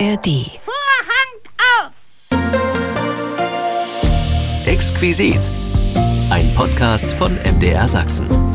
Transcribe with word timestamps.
ARD. 0.00 0.50
Vorhang 0.64 1.30
auf! 1.78 1.92
Exquisit. 4.66 5.38
Ein 6.30 6.52
Podcast 6.56 7.12
von 7.12 7.36
MDR 7.36 7.86
Sachsen. 7.86 8.53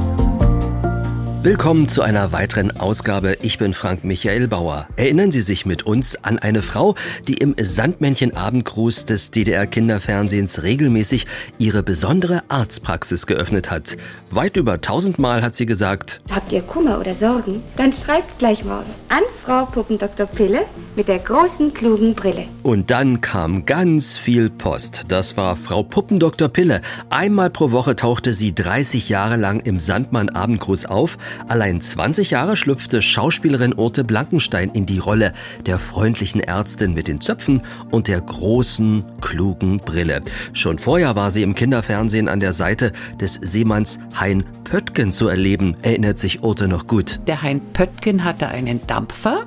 Willkommen 1.42 1.88
zu 1.88 2.02
einer 2.02 2.34
weiteren 2.34 2.78
Ausgabe. 2.78 3.38
Ich 3.42 3.58
bin 3.58 3.74
Frank 3.74 4.04
Michael 4.04 4.50
Bauer. 4.50 4.90
Erinnern 4.98 5.32
Sie 5.32 5.40
sich 5.40 5.66
mit 5.66 5.84
uns 5.84 6.22
an 6.22 6.38
eine 6.38 6.62
Frau, 6.62 6.96
die 7.30 7.36
im 7.36 7.56
Sandmännchen-Abendgruß 7.56 9.06
des 9.06 9.32
DDR-Kinderfernsehens 9.32 10.64
regelmäßig 10.64 11.28
ihre 11.58 11.82
besondere 11.82 12.44
Arztpraxis 12.50 13.26
geöffnet 13.26 13.72
hat. 13.72 13.96
Weit 14.30 14.58
über 14.58 14.82
tausendmal 14.82 15.42
hat 15.42 15.56
sie 15.56 15.66
gesagt, 15.66 16.20
Habt 16.30 16.52
ihr 16.52 16.62
Kummer 16.62 17.00
oder 17.00 17.16
Sorgen? 17.16 17.64
Dann 17.78 17.94
schreibt 17.94 18.38
gleich 18.38 18.66
morgen 18.66 18.90
an 19.08 19.24
Frau 19.42 19.64
Puppendoktor 19.64 20.26
Pille 20.26 20.66
mit 20.98 21.08
der 21.08 21.20
großen, 21.20 21.74
klugen 21.74 22.16
Brille. 22.16 22.48
Und 22.64 22.92
dann 22.92 23.22
kam 23.22 23.66
ganz 23.66 24.18
viel 24.18 24.50
Post. 24.50 25.06
Das 25.08 25.38
war 25.38 25.56
Frau 25.56 25.84
Puppendoktor 25.84 26.50
Pille. 26.50 26.82
Einmal 27.10 27.50
pro 27.50 27.72
Woche 27.72 27.96
tauchte 27.96 28.34
sie 28.34 28.54
30 28.54 29.08
Jahre 29.08 29.38
lang 29.38 29.62
im 29.62 29.80
Sandmann 29.80 30.28
Abendgruß 30.28 30.86
auf. 30.86 31.18
Allein 31.48 31.82
20 31.82 32.32
Jahre 32.32 32.58
schlüpfte 32.58 33.02
Schauspielerin 33.02 33.74
Urte 33.76 34.04
Blankenstein 34.04 34.72
in 34.72 34.86
die 34.86 35.00
Rolle 35.00 35.34
der 35.66 35.80
freundlichen 35.80 36.42
Ärztin 36.42 36.94
mit 36.94 37.08
den 37.08 37.22
Zöpfen 37.22 37.62
und 37.92 38.08
der 38.08 38.22
großen, 38.22 39.06
klugen 39.22 39.78
Brille. 39.78 40.22
Schon 40.54 40.80
vorher 40.80 41.16
war 41.16 41.32
sie 41.32 41.44
im 41.44 41.56
Kinderfernsehen 41.56 42.28
an 42.28 42.40
der 42.40 42.54
Seite 42.54 42.92
des 43.20 43.34
Seemanns 43.36 44.00
Hein 44.20 44.44
Pöttgen 44.64 45.12
zu 45.12 45.28
erleben, 45.28 45.76
erinnert 45.82 46.20
sich 46.20 46.44
Urte 46.44 46.68
noch 46.68 46.88
gut. 46.88 47.20
Der 47.28 47.42
Hein 47.42 47.62
Pöttgen 47.74 48.24
hatte 48.24 48.50
einen 48.50 48.86
Dampfer 48.86 49.46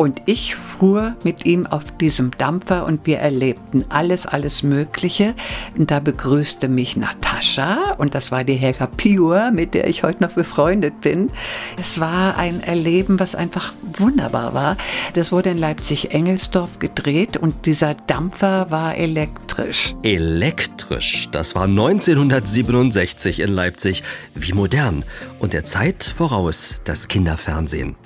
und 0.00 0.22
ich 0.24 0.54
fuhr 0.54 1.14
mit 1.24 1.44
ihm 1.44 1.66
auf 1.66 1.94
diesem 1.98 2.30
Dampfer 2.30 2.86
und 2.86 3.06
wir 3.06 3.18
erlebten 3.18 3.84
alles, 3.90 4.24
alles 4.24 4.62
Mögliche. 4.62 5.34
Und 5.76 5.90
da 5.90 6.00
begrüßte 6.00 6.68
mich 6.68 6.96
Natascha 6.96 7.92
und 7.98 8.14
das 8.14 8.32
war 8.32 8.42
die 8.42 8.54
Helga 8.54 8.86
Piur, 8.86 9.50
mit 9.50 9.74
der 9.74 9.86
ich 9.88 10.02
heute 10.02 10.22
noch 10.22 10.32
befreundet 10.32 11.02
bin. 11.02 11.30
Es 11.78 12.00
war 12.00 12.38
ein 12.38 12.62
Erleben, 12.62 13.20
was 13.20 13.34
einfach 13.34 13.74
wunderbar 13.98 14.54
war. 14.54 14.78
Das 15.12 15.32
wurde 15.32 15.50
in 15.50 15.58
Leipzig-Engelsdorf 15.58 16.78
gedreht 16.78 17.36
und 17.36 17.66
dieser 17.66 17.92
Dampfer 17.92 18.70
war 18.70 18.96
elektrisch. 18.96 19.94
Elektrisch, 20.02 21.28
das 21.30 21.54
war 21.54 21.64
1967 21.64 23.40
in 23.40 23.50
Leipzig. 23.50 24.02
Wie 24.34 24.54
modern 24.54 25.04
und 25.40 25.52
der 25.52 25.64
Zeit 25.64 26.04
voraus 26.04 26.76
das 26.84 27.08
Kinderfernsehen. 27.08 27.96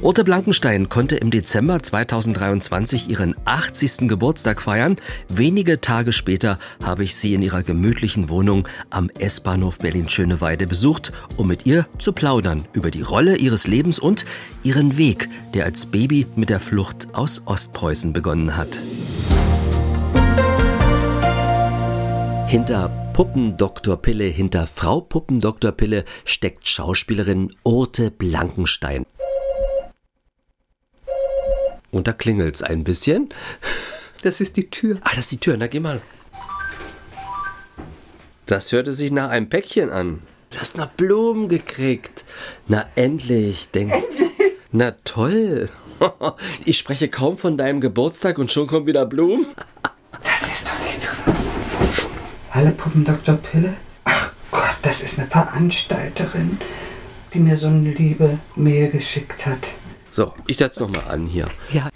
Urte 0.00 0.24
Blankenstein 0.24 0.88
konnte 0.88 1.16
im 1.16 1.30
Dezember 1.30 1.82
2023 1.82 3.08
ihren 3.10 3.34
80. 3.44 4.08
Geburtstag 4.08 4.62
feiern. 4.62 4.96
Wenige 5.28 5.80
Tage 5.80 6.12
später 6.12 6.58
habe 6.82 7.04
ich 7.04 7.14
sie 7.14 7.34
in 7.34 7.42
ihrer 7.42 7.62
gemütlichen 7.62 8.28
Wohnung 8.28 8.66
am 8.90 9.10
S-Bahnhof 9.18 9.78
Berlin-Schöneweide 9.78 10.66
besucht, 10.66 11.12
um 11.36 11.48
mit 11.48 11.66
ihr 11.66 11.86
zu 11.98 12.12
plaudern 12.12 12.64
über 12.72 12.90
die 12.90 13.02
Rolle 13.02 13.36
ihres 13.36 13.66
Lebens 13.66 13.98
und 13.98 14.24
ihren 14.62 14.96
Weg, 14.96 15.28
der 15.54 15.66
als 15.66 15.86
Baby 15.86 16.26
mit 16.36 16.48
der 16.48 16.60
Flucht 16.60 17.08
aus 17.12 17.42
Ostpreußen 17.44 18.12
begonnen 18.12 18.56
hat. 18.56 18.78
Hinter 22.48 22.90
Puppendoktor 23.12 24.00
Pille, 24.00 24.24
hinter 24.24 24.66
Frau 24.66 25.00
Puppendoktor 25.00 25.72
Pille 25.72 26.04
steckt 26.24 26.68
Schauspielerin 26.68 27.50
Urte 27.62 28.10
Blankenstein. 28.10 29.06
Und 31.92 32.08
da 32.08 32.12
klingelt's 32.12 32.62
ein 32.62 32.82
bisschen. 32.82 33.28
Das 34.22 34.40
ist 34.40 34.56
die 34.56 34.70
Tür. 34.70 34.96
Ah, 35.02 35.10
das 35.10 35.26
ist 35.26 35.32
die 35.32 35.38
Tür. 35.38 35.56
Na, 35.58 35.66
geh 35.68 35.78
mal. 35.78 36.00
Das 38.46 38.72
hörte 38.72 38.92
sich 38.92 39.12
nach 39.12 39.28
einem 39.28 39.48
Päckchen 39.48 39.90
an. 39.90 40.22
Du 40.50 40.58
hast 40.58 40.76
noch 40.76 40.88
Blumen 40.88 41.48
gekriegt. 41.48 42.24
Na, 42.66 42.86
endlich. 42.94 43.70
Denk. 43.70 43.92
Endlich? 43.92 44.30
Na, 44.72 44.90
toll. 45.04 45.68
Ich 46.64 46.78
spreche 46.78 47.06
kaum 47.06 47.38
von 47.38 47.56
deinem 47.56 47.80
Geburtstag 47.80 48.38
und 48.38 48.50
schon 48.50 48.66
kommen 48.66 48.86
wieder 48.86 49.06
Blumen. 49.06 49.46
Das 50.10 50.42
ist 50.42 50.66
doch 50.66 50.84
nicht 50.84 51.00
so 51.00 51.08
was. 51.26 52.06
Hallo 52.50 52.72
Puppendoktor 52.72 53.36
Pille? 53.36 53.74
Ach 54.02 54.32
Gott, 54.50 54.76
das 54.82 55.00
ist 55.04 55.20
eine 55.20 55.28
Veranstalterin, 55.28 56.58
die 57.32 57.38
mir 57.38 57.56
so 57.56 57.68
eine 57.68 57.92
liebe 57.92 58.40
Mail 58.56 58.90
geschickt 58.90 59.46
hat. 59.46 59.60
So, 60.12 60.34
ich 60.46 60.58
setz 60.58 60.78
noch 60.78 60.90
mal 60.90 61.08
an 61.08 61.26
hier. 61.26 61.46
Ja, 61.72 61.88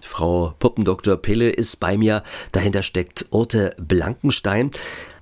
Frau 0.00 0.54
Puppendoktor 0.60 1.16
Pille 1.16 1.50
ist 1.50 1.80
bei 1.80 1.98
mir. 1.98 2.22
Dahinter 2.52 2.84
steckt 2.84 3.26
Urte 3.30 3.74
Blankenstein. 3.76 4.70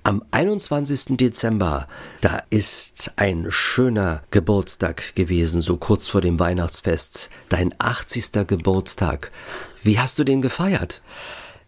Am 0.03 0.23
21. 0.29 1.17
Dezember, 1.17 1.87
da 2.21 2.43
ist 2.51 3.13
ein 3.15 3.47
schöner 3.49 4.21
Geburtstag 4.29 5.15
gewesen, 5.15 5.61
so 5.61 5.77
kurz 5.77 6.07
vor 6.07 6.21
dem 6.21 6.39
Weihnachtsfest. 6.39 7.31
Dein 7.49 7.73
80. 7.79 8.45
Geburtstag. 8.45 9.31
Wie 9.81 9.97
hast 9.99 10.19
du 10.19 10.23
den 10.23 10.43
gefeiert? 10.43 11.01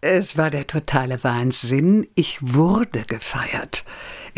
es 0.00 0.36
war 0.36 0.50
der 0.50 0.66
totale 0.66 1.22
Wahnsinn. 1.24 2.06
Ich 2.14 2.38
wurde 2.40 3.02
gefeiert. 3.06 3.84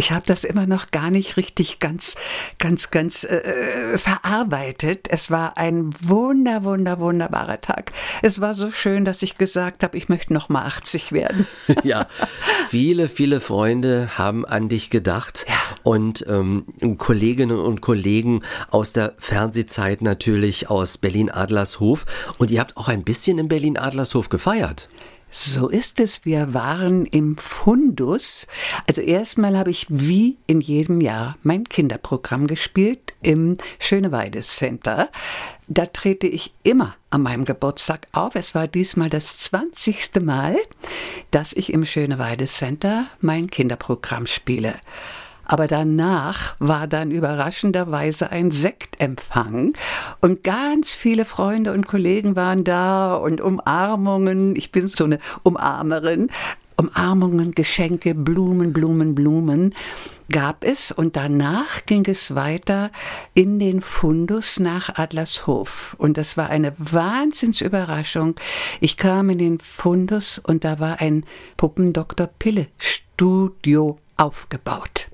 Ich 0.00 0.12
habe 0.12 0.24
das 0.24 0.44
immer 0.44 0.66
noch 0.66 0.92
gar 0.92 1.10
nicht 1.10 1.36
richtig 1.36 1.78
ganz, 1.78 2.14
ganz, 2.58 2.90
ganz 2.90 3.22
äh, 3.24 3.98
verarbeitet. 3.98 5.08
Es 5.10 5.30
war 5.30 5.58
ein 5.58 5.90
wunder, 6.00 6.64
wunder, 6.64 6.98
wunderbarer 7.00 7.60
Tag. 7.60 7.92
Es 8.22 8.40
war 8.40 8.54
so 8.54 8.70
schön, 8.70 9.04
dass 9.04 9.20
ich 9.20 9.36
gesagt 9.36 9.82
habe, 9.82 9.98
ich 9.98 10.08
möchte 10.08 10.32
noch 10.32 10.48
mal 10.48 10.64
80 10.64 11.12
werden. 11.12 11.46
Ja, 11.84 12.06
viele, 12.70 13.08
viele 13.10 13.40
Freunde 13.40 14.16
haben 14.16 14.46
an 14.46 14.70
dich 14.70 14.88
gedacht 14.88 15.44
Ja. 15.48 15.54
und 15.82 16.24
ähm, 16.28 16.64
Kolleginnen 16.96 17.58
und 17.58 17.82
Kollegen 17.82 18.42
aus 18.70 18.94
der 18.94 19.12
Fernsehzeit 19.18 20.00
natürlich 20.00 20.70
aus 20.70 20.96
Berlin-Adlershof 20.96 22.06
und 22.38 22.50
ihr 22.50 22.60
habt 22.60 22.76
auch 22.78 22.88
ein 22.88 23.02
bisschen 23.04 23.38
in 23.38 23.48
Berlin-Adlershof 23.48 24.30
gefeiert. 24.30 24.88
So 25.30 25.68
ist 25.68 26.00
es. 26.00 26.24
Wir 26.24 26.54
waren 26.54 27.06
im 27.06 27.36
Fundus. 27.36 28.48
Also 28.88 29.00
erstmal 29.00 29.56
habe 29.56 29.70
ich 29.70 29.86
wie 29.88 30.38
in 30.48 30.60
jedem 30.60 31.00
Jahr 31.00 31.36
mein 31.42 31.64
Kinderprogramm 31.64 32.48
gespielt 32.48 33.14
im 33.22 33.56
Schöneweide 33.78 34.40
Center. 34.40 35.08
Da 35.68 35.86
trete 35.86 36.26
ich 36.26 36.52
immer 36.64 36.96
an 37.10 37.22
meinem 37.22 37.44
Geburtstag 37.44 38.08
auf. 38.10 38.34
Es 38.34 38.56
war 38.56 38.66
diesmal 38.66 39.08
das 39.08 39.38
20. 39.38 40.20
Mal, 40.22 40.56
dass 41.30 41.52
ich 41.52 41.72
im 41.72 41.84
Schöneweide 41.84 42.46
Center 42.46 43.06
mein 43.20 43.48
Kinderprogramm 43.48 44.26
spiele. 44.26 44.74
Aber 45.50 45.66
danach 45.66 46.54
war 46.60 46.86
dann 46.86 47.10
überraschenderweise 47.10 48.30
ein 48.30 48.52
Sektempfang 48.52 49.72
und 50.20 50.44
ganz 50.44 50.92
viele 50.92 51.24
Freunde 51.24 51.72
und 51.72 51.88
Kollegen 51.88 52.36
waren 52.36 52.62
da 52.62 53.16
und 53.16 53.40
Umarmungen. 53.40 54.54
Ich 54.54 54.70
bin 54.70 54.86
so 54.86 55.06
eine 55.06 55.18
Umarmerin. 55.42 56.30
Umarmungen, 56.76 57.50
Geschenke, 57.50 58.14
Blumen, 58.14 58.72
Blumen, 58.72 59.16
Blumen 59.16 59.74
gab 60.30 60.62
es 60.64 60.92
und 60.92 61.16
danach 61.16 61.84
ging 61.84 62.06
es 62.06 62.36
weiter 62.36 62.92
in 63.34 63.58
den 63.58 63.80
Fundus 63.80 64.60
nach 64.60 64.96
Adlershof 64.96 65.96
und 65.98 66.16
das 66.16 66.36
war 66.36 66.48
eine 66.48 66.72
Wahnsinnsüberraschung. 66.78 68.36
Ich 68.80 68.96
kam 68.96 69.30
in 69.30 69.38
den 69.38 69.58
Fundus 69.58 70.38
und 70.38 70.62
da 70.62 70.78
war 70.78 71.00
ein 71.00 71.24
Puppendoktor 71.56 72.28
Pille 72.38 72.68
Studio 72.78 73.96
aufgebaut. 74.16 75.09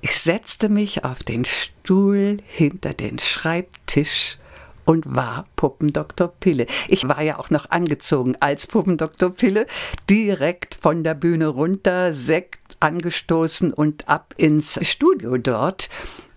Ich 0.00 0.16
setzte 0.16 0.68
mich 0.68 1.04
auf 1.04 1.24
den 1.24 1.44
Stuhl 1.44 2.36
hinter 2.46 2.90
den 2.90 3.18
Schreibtisch 3.18 4.38
und 4.84 5.04
war 5.06 5.46
Puppendoktor 5.56 6.28
Pille. 6.28 6.66
Ich 6.86 7.08
war 7.08 7.20
ja 7.20 7.38
auch 7.38 7.50
noch 7.50 7.70
angezogen 7.70 8.36
als 8.38 8.66
Puppendoktor 8.66 9.30
Pille, 9.30 9.66
direkt 10.08 10.76
von 10.80 11.02
der 11.02 11.14
Bühne 11.14 11.48
runter, 11.48 12.14
Sekt 12.14 12.76
angestoßen 12.80 13.72
und 13.72 14.08
ab 14.08 14.34
ins 14.36 14.78
Studio 14.86 15.36
dort. 15.36 15.88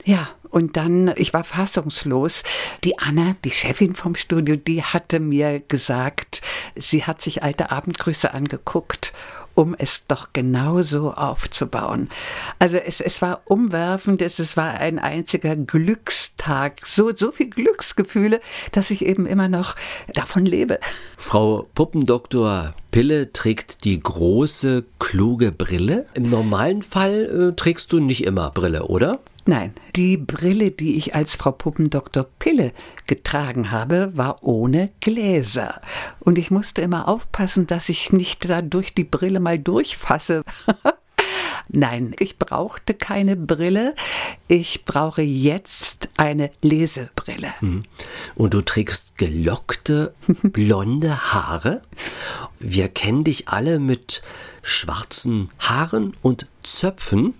Ja, 0.04 0.28
und 0.50 0.76
dann, 0.76 1.14
ich 1.16 1.32
war 1.34 1.44
fassungslos. 1.44 2.44
Die 2.84 2.98
Anna, 2.98 3.36
die 3.46 3.52
Chefin 3.52 3.96
vom 3.96 4.16
Studio, 4.16 4.56
die 4.56 4.84
hatte 4.84 5.20
mir 5.20 5.60
gesagt, 5.60 6.42
sie 6.76 7.06
hat 7.06 7.22
sich 7.22 7.44
alte 7.44 7.72
Abendgrüße 7.72 8.34
angeguckt 8.34 9.14
um 9.56 9.76
es 9.78 10.06
doch 10.08 10.30
genauso 10.34 11.14
aufzubauen. 11.14 12.10
Also 12.60 12.78
es, 12.78 13.02
es 13.02 13.22
war 13.22 13.42
umwerfend, 13.46 14.22
es, 14.22 14.40
es 14.40 14.58
war 14.58 14.76
ein 14.76 15.00
einziger 15.00 15.56
Glückstag, 15.56 16.86
so, 16.86 17.16
so 17.16 17.32
viel 17.32 17.50
Glücksgefühle, 17.50 18.42
dass 18.72 18.92
ich 18.92 19.06
eben 19.06 19.26
immer 19.26 19.48
noch 19.48 19.76
davon 20.14 20.46
lebe. 20.46 20.80
Frau 21.18 21.68
Puppendoktor 21.76 22.74
Pille 22.92 23.32
trägt 23.32 23.86
die 23.86 24.00
große, 24.00 24.84
kluge 25.00 25.52
Brille. 25.52 26.08
Im 26.14 26.30
normalen 26.30 26.82
Fall 26.82 27.52
äh, 27.52 27.56
trägst 27.56 27.94
du 27.94 28.00
nicht 28.00 28.26
immer 28.26 28.52
Brille, 28.52 28.88
oder? 28.88 29.20
Nein, 29.46 29.74
die 29.96 30.18
Brille, 30.18 30.72
die 30.72 30.98
ich 30.98 31.16
als 31.16 31.36
Frau 31.36 31.52
Puppendoktor 31.52 32.26
Pille 32.40 32.74
getragen 33.08 33.72
habe, 33.72 34.12
war 34.16 34.44
ohne 34.44 34.92
Gläser. 35.00 35.82
Und 36.20 36.38
ich 36.38 36.52
musste 36.52 36.82
immer 36.82 37.08
aufpassen, 37.08 37.66
dass 37.66 37.90
ich 37.90 38.12
nicht 38.12 38.48
da 38.48 38.62
durch 38.62 38.94
die 38.94 39.04
Brille 39.04 39.40
mal 39.40 39.58
durchfasse. 39.58 40.44
Nein, 41.74 42.14
ich 42.20 42.38
brauchte 42.38 42.94
keine 42.94 43.36
Brille. 43.38 43.96
Ich 44.48 44.84
brauche 44.84 45.22
jetzt 45.22 46.10
eine 46.18 46.52
Lesebrille. 46.62 47.54
Hm. 47.60 47.84
Und 48.36 48.54
du 48.54 48.62
trägst 48.62 49.18
gelockte, 49.18 50.14
blonde 50.44 51.34
Haare. 51.34 51.82
Wir 52.60 52.90
kennen 52.90 53.24
dich 53.24 53.48
alle 53.48 53.80
mit 53.80 54.22
schwarzen 54.64 55.50
Haaren 55.60 56.16
und 56.22 56.48
Zöpfen. 56.62 57.36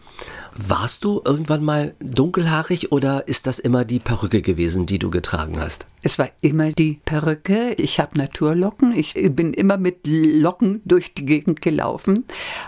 Warst 0.56 1.06
du 1.06 1.22
irgendwann 1.26 1.64
mal 1.64 1.96
dunkelhaarig 2.00 2.92
oder 2.92 3.28
ist 3.28 3.48
das 3.48 3.58
immer 3.58 3.86
die 3.86 4.00
Perücke 4.00 4.42
gewesen, 4.42 4.86
die 4.86 5.00
du 5.00 5.10
getragen 5.10 5.60
hast? 5.60 5.88
Es 6.04 6.20
war 6.20 6.30
immer 6.42 6.72
die 6.72 7.00
Perücke. 7.06 7.74
Ich 7.78 8.00
habe 8.00 8.18
Naturlocken. 8.18 8.94
Ich 8.96 9.14
bin 9.14 9.54
immer 9.54 9.78
mit 9.78 10.06
Locken 10.06 10.82
durch 10.84 11.14
die 11.14 11.26
Gegend 11.26 11.62
gelaufen. 11.62 12.26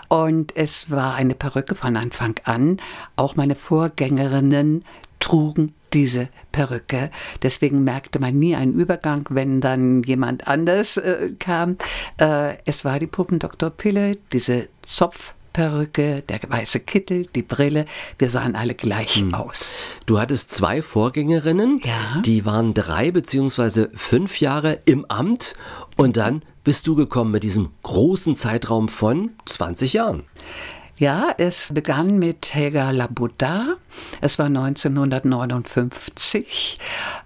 Und 0.08 0.56
es 0.56 0.90
war 0.90 1.14
eine 1.14 1.34
Perücke 1.34 1.74
von 1.74 1.96
Anfang 1.96 2.36
an. 2.44 2.78
Auch 3.16 3.36
meine 3.36 3.54
Vorgängerinnen 3.54 4.84
trugen 5.20 5.72
diese 5.92 6.28
Perücke. 6.52 7.10
Deswegen 7.42 7.84
merkte 7.84 8.18
man 8.18 8.38
nie 8.38 8.56
einen 8.56 8.74
Übergang, 8.74 9.26
wenn 9.30 9.60
dann 9.60 10.02
jemand 10.02 10.48
anders 10.48 10.96
äh, 10.96 11.32
kam. 11.38 11.76
Äh, 12.18 12.56
es 12.64 12.84
war 12.84 12.98
die 12.98 13.06
Puppendoktor 13.06 13.70
Pille, 13.70 14.16
diese 14.32 14.68
Zopf. 14.82 15.34
Perücke, 15.54 16.22
der 16.28 16.40
weiße 16.46 16.80
Kittel, 16.80 17.26
die 17.34 17.42
Brille, 17.42 17.86
wir 18.18 18.28
sahen 18.28 18.56
alle 18.56 18.74
gleich 18.74 19.14
hm. 19.14 19.32
aus. 19.32 19.88
Du 20.04 20.20
hattest 20.20 20.52
zwei 20.52 20.82
Vorgängerinnen, 20.82 21.80
ja. 21.82 22.20
die 22.20 22.44
waren 22.44 22.74
drei 22.74 23.10
beziehungsweise 23.10 23.90
fünf 23.94 24.40
Jahre 24.40 24.80
im 24.84 25.06
Amt 25.06 25.54
und 25.96 26.18
dann 26.18 26.42
bist 26.64 26.86
du 26.86 26.96
gekommen 26.96 27.30
mit 27.30 27.44
diesem 27.44 27.70
großen 27.82 28.36
Zeitraum 28.36 28.88
von 28.88 29.30
20 29.46 29.94
Jahren. 29.94 30.24
Ja, 30.96 31.34
es 31.38 31.70
begann 31.72 32.18
mit 32.18 32.52
Helga 32.54 32.90
Labuda. 32.90 33.76
Es 34.20 34.38
war 34.38 34.46
1959. 34.46 36.78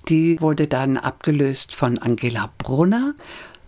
Die 0.08 0.40
wurde 0.40 0.66
dann 0.66 0.96
abgelöst 0.96 1.74
von 1.74 1.98
Angela 1.98 2.48
Brunner. 2.58 3.14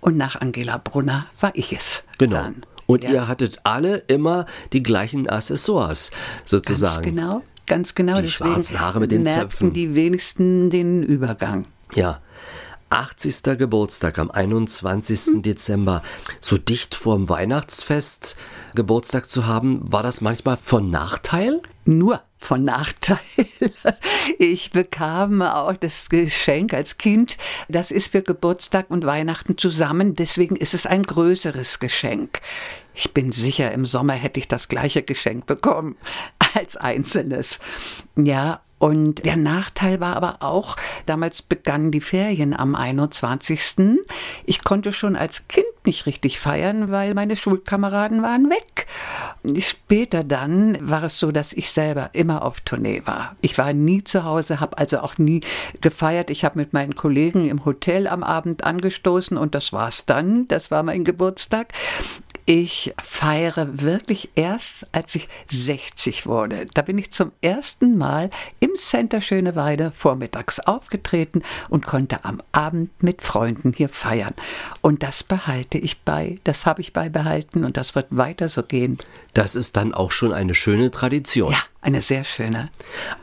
Und 0.00 0.16
nach 0.16 0.40
Angela 0.40 0.78
Brunner 0.78 1.26
war 1.40 1.50
ich 1.54 1.74
es. 1.74 2.02
Genau. 2.16 2.36
Dann. 2.36 2.64
Und 2.90 3.04
ja. 3.04 3.10
ihr 3.10 3.28
hattet 3.28 3.60
alle 3.64 3.98
immer 4.08 4.46
die 4.72 4.82
gleichen 4.82 5.28
Accessoires 5.28 6.10
sozusagen. 6.44 7.02
Ganz 7.02 7.04
genau, 7.04 7.42
ganz 7.66 7.94
genau. 7.94 8.14
Die 8.14 8.22
Deswegen 8.22 8.52
schwarzen 8.52 8.81
Haare 8.81 9.00
mit 9.00 9.12
den 9.12 9.26
Zöpfen. 9.26 9.72
die 9.72 9.94
wenigsten 9.94 10.70
den 10.70 11.02
Übergang. 11.02 11.66
Ja. 11.94 12.20
80. 12.90 13.56
Geburtstag 13.56 14.19
am 14.19 14.32
21. 14.32 15.20
Hm. 15.26 15.42
Dezember, 15.42 16.02
so 16.40 16.58
dicht 16.58 16.96
vorm 16.96 17.28
Weihnachtsfest 17.28 18.37
Geburtstag 18.75 19.31
zu 19.31 19.46
haben, 19.46 19.81
war 19.84 20.02
das 20.02 20.20
manchmal 20.20 20.56
von 20.56 20.90
Nachteil? 20.90 21.60
Nur 21.84 22.20
von 22.40 22.64
Nachteil. 22.64 23.19
Ich 24.38 24.70
bekam 24.70 25.42
auch 25.42 25.76
das 25.76 26.08
Geschenk 26.08 26.72
als 26.72 26.98
Kind. 26.98 27.37
Das 27.69 27.90
ist 27.90 28.12
für 28.12 28.22
Geburtstag 28.22 28.90
und 28.90 29.04
Weihnachten 29.04 29.58
zusammen. 29.58 30.14
Deswegen 30.14 30.56
ist 30.56 30.72
es 30.72 30.87
ein 30.87 31.02
größeres 31.02 31.78
Geschenk. 31.78 32.40
Ich 32.94 33.12
bin 33.12 33.32
sicher, 33.32 33.72
im 33.72 33.87
Sommer 33.87 34.14
hätte 34.14 34.40
ich 34.40 34.48
das 34.48 34.69
gleiche 34.69 35.02
Geschenk 35.02 35.46
bekommen 35.46 35.96
als 36.54 36.76
einzelnes. 36.76 37.60
Ja, 38.16 38.60
und 38.81 39.27
der 39.27 39.37
Nachteil 39.37 40.00
war 40.00 40.17
aber 40.17 40.38
auch, 40.41 40.75
damals 41.05 41.43
begannen 41.43 41.93
die 41.93 42.00
Ferien 42.00 42.55
am 42.55 42.75
21. 42.75 43.61
Ich 44.47 44.65
konnte 44.65 44.94
schon 44.94 45.17
als 45.17 45.47
Kind 45.49 45.67
nicht 45.85 46.06
richtig 46.06 46.41
feiern, 46.41 46.91
weil 46.91 47.12
meine 47.12 47.37
Schulkameraden 47.37 48.23
waren 48.23 48.49
weg. 48.49 48.87
Später 49.61 50.25
dann 50.25 50.79
war 50.81 51.03
es 51.03 51.19
so, 51.19 51.31
dass 51.31 51.53
ich 51.53 51.71
selber 51.71 52.09
immer 52.15 52.43
auf 52.43 52.62
Tournee 52.62 53.03
war. 53.05 53.37
Ich 53.43 53.59
war 53.59 53.75
nie 53.75 54.03
zu 54.03 54.25
Hause, 54.25 54.61
habe 54.61 54.79
also 54.79 55.00
auch 55.00 55.19
nie 55.19 55.43
gefeiert. 55.82 56.31
Ich 56.31 56.47
habe 56.47 56.59
mit 56.59 56.73
meinen 56.73 56.94
Kollegen 56.94 57.50
im 57.50 57.67
Hotel 57.67 58.06
am 58.06 58.23
Abend 58.23 58.65
angestoßen 58.65 59.37
und 59.37 59.55
das 59.55 59.75
war's 59.75 60.06
dann. 60.06 60.49
Das 60.49 60.71
war 60.71 60.82
mein 60.82 61.05
Geburtstag. 61.05 61.75
Ich 62.52 62.93
feiere 63.00 63.81
wirklich 63.81 64.31
erst, 64.35 64.85
als 64.91 65.14
ich 65.14 65.29
60 65.52 66.26
wurde. 66.26 66.67
Da 66.75 66.82
bin 66.82 66.99
ich 66.99 67.12
zum 67.12 67.31
ersten 67.43 67.97
Mal 67.97 68.29
im 68.58 68.70
Center 68.75 69.20
Schöneweide 69.20 69.93
vormittags 69.94 70.58
aufgetreten 70.58 71.44
und 71.69 71.87
konnte 71.87 72.25
am 72.25 72.43
Abend 72.50 73.05
mit 73.05 73.23
Freunden 73.23 73.73
hier 73.73 73.88
feiern. 73.88 74.35
Und 74.81 75.05
das 75.05 75.23
behalte 75.23 75.79
ich 75.79 76.00
bei. 76.00 76.35
Das 76.43 76.67
habe 76.67 76.81
ich 76.81 76.93
beibehalten 76.93 77.64
und 77.64 77.76
das 77.76 77.94
wird 77.94 78.08
weiter 78.11 78.49
so 78.49 78.64
gehen. 78.64 78.99
Das 79.32 79.55
ist 79.55 79.76
dann 79.76 79.94
auch 79.94 80.11
schon 80.11 80.32
eine 80.32 80.56
schöne 80.56 80.91
Tradition. 80.91 81.53
Ja, 81.53 81.62
eine 81.81 82.00
sehr 82.00 82.25
schöne. 82.25 82.71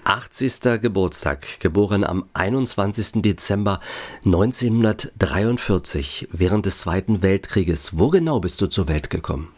80. 0.04 0.82
Geburtstag, 0.82 1.60
geboren 1.60 2.04
am 2.04 2.26
21. 2.34 3.22
Dezember 3.22 3.80
1943, 4.26 6.30
während 6.32 6.66
des 6.66 6.80
Zweiten 6.80 7.22
Weltkrieges. 7.22 8.00
Wo 8.00 8.10
genau 8.10 8.40
bist 8.40 8.60
du 8.62 8.68
zur 8.68 8.88
Welt 8.88 9.10
gekommen? 9.10 9.50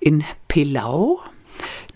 In 0.00 0.24
Pilau. 0.48 1.20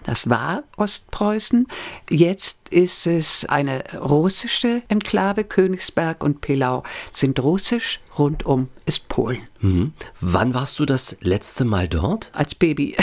Das 0.03 0.31
war 0.31 0.63
Ostpreußen. 0.79 1.67
Jetzt 2.09 2.71
ist 2.71 3.07
es 3.07 3.45
eine 3.45 3.85
russische 4.01 4.81
Enklave. 4.89 5.45
Königsberg 5.45 6.25
und 6.25 6.41
Pilau 6.41 6.85
sind 7.13 7.39
russisch. 7.41 8.01
Rundum 8.19 8.69
ist 8.87 9.09
Polen. 9.09 9.43
Mhm. 9.61 9.93
Wann 10.21 10.55
warst 10.55 10.79
du 10.79 10.87
das 10.87 11.19
letzte 11.21 11.67
Mal 11.67 11.87
dort? 11.87 12.31
Als 12.33 12.55
Baby. 12.55 12.97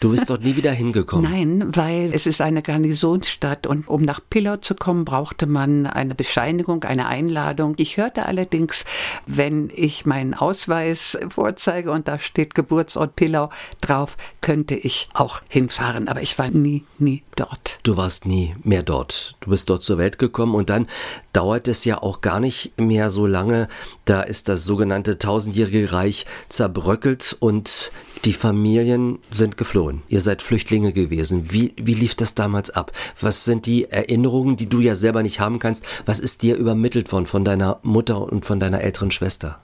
Du 0.00 0.10
bist 0.10 0.30
dort 0.30 0.44
nie 0.44 0.54
wieder 0.54 0.70
hingekommen? 0.70 1.30
Nein, 1.30 1.76
weil 1.76 2.12
es 2.14 2.26
ist 2.26 2.40
eine 2.40 2.62
Garnisonsstadt 2.62 3.66
und 3.66 3.88
um 3.88 4.02
nach 4.02 4.20
Pillau 4.30 4.56
zu 4.56 4.76
kommen, 4.76 5.04
brauchte 5.04 5.46
man 5.46 5.86
eine 5.86 6.14
Bescheinigung, 6.14 6.84
eine 6.84 7.06
Einladung. 7.06 7.74
Ich 7.78 7.96
hörte 7.96 8.26
allerdings, 8.26 8.84
wenn 9.26 9.72
ich 9.74 10.06
meinen 10.06 10.34
Ausweis 10.34 11.18
vorzeige 11.28 11.90
und 11.90 12.06
da 12.06 12.20
steht 12.20 12.54
Geburtsort 12.54 13.16
Pillau 13.16 13.50
drauf, 13.80 14.16
könnte 14.40 14.76
ich 14.76 15.08
auch 15.14 15.40
hinfahren. 15.48 16.06
Aber 16.06 16.22
ich 16.22 16.38
war 16.38 16.50
nie, 16.50 16.84
nie 16.98 17.24
dort. 17.34 17.78
Du 17.82 17.96
warst 17.96 18.24
nie 18.24 18.54
mehr 18.62 18.84
dort. 18.84 19.34
Du 19.40 19.50
bist 19.50 19.68
dort 19.68 19.82
zur 19.82 19.98
Welt 19.98 20.18
gekommen 20.18 20.54
und 20.54 20.70
dann 20.70 20.86
dauert 21.32 21.66
es 21.66 21.84
ja 21.84 22.00
auch 22.00 22.20
gar 22.20 22.38
nicht 22.38 22.80
mehr 22.80 23.10
so 23.10 23.26
lange. 23.26 23.66
Da 24.04 24.22
ist 24.22 24.48
das 24.48 24.64
sogenannte 24.64 25.18
tausendjährige 25.18 25.92
Reich 25.92 26.24
zerbröckelt 26.48 27.36
und 27.40 27.90
die 28.24 28.32
Familien 28.32 29.18
sind 29.30 29.56
geflohen. 29.56 30.02
Ihr 30.08 30.20
seid 30.20 30.42
Flüchtlinge 30.42 30.92
gewesen. 30.92 31.50
Wie, 31.52 31.74
wie 31.76 31.94
lief 31.94 32.14
das 32.14 32.34
damals 32.34 32.70
ab? 32.70 32.92
Was 33.20 33.44
sind 33.44 33.66
die 33.66 33.84
Erinnerungen, 33.84 34.56
die 34.56 34.68
du 34.68 34.80
ja 34.80 34.96
selber 34.96 35.22
nicht 35.22 35.40
haben 35.40 35.58
kannst? 35.58 35.84
Was 36.06 36.18
ist 36.18 36.42
dir 36.42 36.56
übermittelt 36.56 37.12
worden 37.12 37.26
von 37.26 37.44
deiner 37.44 37.78
Mutter 37.82 38.20
und 38.20 38.44
von 38.44 38.60
deiner 38.60 38.80
älteren 38.80 39.10
Schwester? 39.10 39.60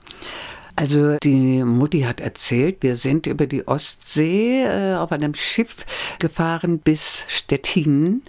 Also 0.77 1.15
die 1.23 1.63
Mutti 1.63 2.01
hat 2.01 2.19
erzählt, 2.19 2.83
wir 2.83 2.97
sind 2.97 3.27
über 3.27 3.47
die 3.47 3.65
Ostsee 3.65 4.63
äh, 4.63 4.95
auf 4.95 5.13
einem 5.13 5.33
Schiff 5.33 5.85
gefahren 6.19 6.79
bis 6.79 7.23
Stettin. 7.27 8.23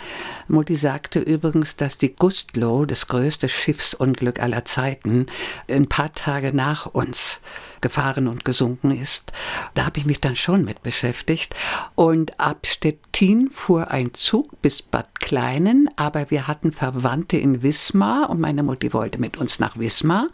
Mutti 0.47 0.76
sagte 0.76 1.18
übrigens, 1.18 1.75
dass 1.75 1.99
die 1.99 2.14
Gustlo, 2.14 2.85
das 2.85 3.09
größte 3.09 3.49
Schiffsunglück 3.49 4.38
aller 4.38 4.64
Zeiten, 4.64 5.26
ein 5.68 5.88
paar 5.88 6.14
Tage 6.14 6.54
nach 6.54 6.87
uns 6.87 7.40
gefahren 7.87 8.26
und 8.26 8.45
gesunken 8.45 8.90
ist. 8.90 9.31
Da 9.75 9.87
habe 9.87 10.00
ich 10.00 10.07
mich 10.07 10.21
dann 10.21 10.35
schon 10.35 10.64
mit 10.64 10.83
beschäftigt. 10.83 11.55
Und 11.95 12.40
ab 12.40 12.66
Stettin 12.66 13.49
fuhr 13.52 13.93
ein 13.93 14.12
Zug 14.12 14.61
bis 14.61 14.83
Bad 14.83 15.21
Kleinen, 15.21 15.88
aber 15.95 16.33
wir 16.33 16.49
hatten 16.49 16.73
Verwandte 16.73 17.37
in 17.37 17.62
Wismar 17.62 18.28
und 18.28 18.40
meine 18.40 18.64
Mutti 18.64 18.93
wollte 18.93 19.21
mit 19.21 19.37
uns 19.37 19.61
nach 19.61 19.78
Wismar. 19.78 20.26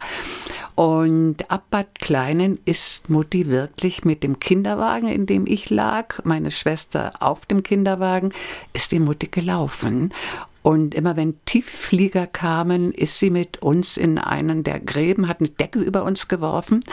Und 0.73 1.51
ab 1.51 1.65
Bad 1.69 1.99
Kleinen 1.99 2.57
ist 2.65 3.07
Mutti 3.07 3.45
wirklich 3.45 4.03
mit 4.03 4.23
dem 4.23 4.39
Kinderwagen, 4.39 5.07
in 5.07 5.27
dem 5.27 5.45
ich 5.45 5.69
lag, 5.69 6.23
meine 6.23 6.49
Schwester 6.49 7.11
auf 7.19 7.45
dem 7.45 7.61
Kinderwagen, 7.61 8.33
ist 8.73 8.91
die 8.91 8.99
Mutti 8.99 9.27
gelaufen. 9.27 10.11
Und 10.63 10.95
immer 10.95 11.17
wenn 11.17 11.43
Tiefflieger 11.45 12.25
kamen, 12.25 12.93
ist 12.93 13.19
sie 13.19 13.29
mit 13.29 13.61
uns 13.61 13.97
in 13.97 14.17
einen 14.17 14.63
der 14.63 14.79
Gräben, 14.79 15.27
hat 15.27 15.41
eine 15.41 15.49
Decke 15.49 15.79
über 15.79 16.03
uns 16.03 16.29
geworfen. 16.29 16.83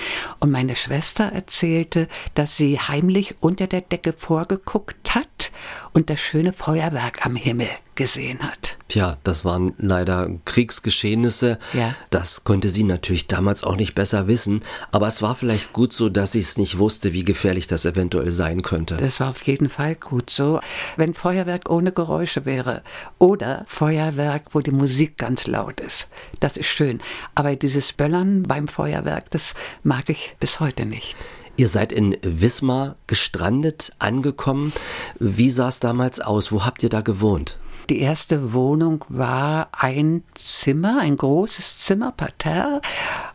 Und 0.41 0.51
meine 0.51 0.77
Schwester 0.77 1.25
erzählte, 1.25 2.09
dass 2.35 2.57
sie 2.57 2.79
heimlich 2.79 3.37
unter 3.41 3.69
der 3.69 3.81
Decke 3.81 4.13
vorgeguckt 4.13 5.15
hat 5.15 5.53
und 5.93 6.11
das 6.11 6.21
schöne 6.21 6.53
Feuerwerk 6.53 7.25
am 7.25 7.37
Himmel 7.37 7.69
gesehen 7.95 8.41
hat. 8.41 8.77
Tja, 8.91 9.19
das 9.23 9.45
waren 9.45 9.73
leider 9.79 10.29
Kriegsgeschehnisse. 10.47 11.61
Ja. 11.75 11.95
Das 12.11 12.43
konnte 12.43 12.69
sie 12.69 12.83
natürlich 12.83 13.29
damals 13.29 13.63
auch 13.63 13.77
nicht 13.77 13.95
besser 13.95 14.27
wissen. 14.27 14.63
Aber 14.91 15.07
es 15.07 15.23
war 15.23 15.37
vielleicht 15.37 15.73
gut 15.73 15.93
so, 15.93 16.09
dass 16.09 16.33
sie 16.33 16.41
es 16.41 16.59
nicht 16.59 16.77
wusste, 16.77 17.13
wie 17.13 17.23
gefährlich 17.23 17.69
das 17.69 17.85
eventuell 17.85 18.33
sein 18.33 18.63
könnte. 18.63 18.97
Das 18.97 19.21
war 19.21 19.31
auf 19.31 19.43
jeden 19.43 19.71
Fall 19.71 19.95
gut 19.95 20.29
so. 20.29 20.59
Wenn 20.97 21.15
Feuerwerk 21.15 21.71
ohne 21.71 21.93
Geräusche 21.93 22.47
wäre 22.47 22.83
oder 23.21 23.65
Feuerwerk, 23.69 24.47
wo 24.55 24.59
die 24.59 24.73
Musik 24.73 25.17
ganz 25.19 25.47
laut 25.47 25.79
ist, 25.79 26.09
das 26.41 26.57
ist 26.57 26.67
schön. 26.67 26.99
Aber 27.37 27.55
dieses 27.55 27.93
Böllern 27.93 28.43
beim 28.43 28.67
Feuerwerk, 28.67 29.31
das 29.31 29.55
mag 29.85 30.09
ich 30.09 30.35
bis 30.41 30.59
heute 30.59 30.85
nicht. 30.85 31.15
Ihr 31.57 31.69
seid 31.69 31.93
in 31.93 32.17
Wismar 32.23 32.97
gestrandet, 33.07 33.93
angekommen. 34.01 34.73
Wie 35.21 35.51
sah 35.51 35.69
es 35.69 35.79
damals 35.79 36.19
aus? 36.19 36.51
Wo 36.51 36.65
habt 36.65 36.83
ihr 36.83 36.89
da 36.89 37.03
gewohnt? 37.03 37.57
Die 37.91 37.99
erste 37.99 38.53
Wohnung 38.53 39.05
war 39.09 39.69
ein 39.73 40.23
Zimmer, 40.35 41.01
ein 41.01 41.17
großes 41.17 41.81
Zimmer, 41.81 42.13
Parterre. 42.13 42.81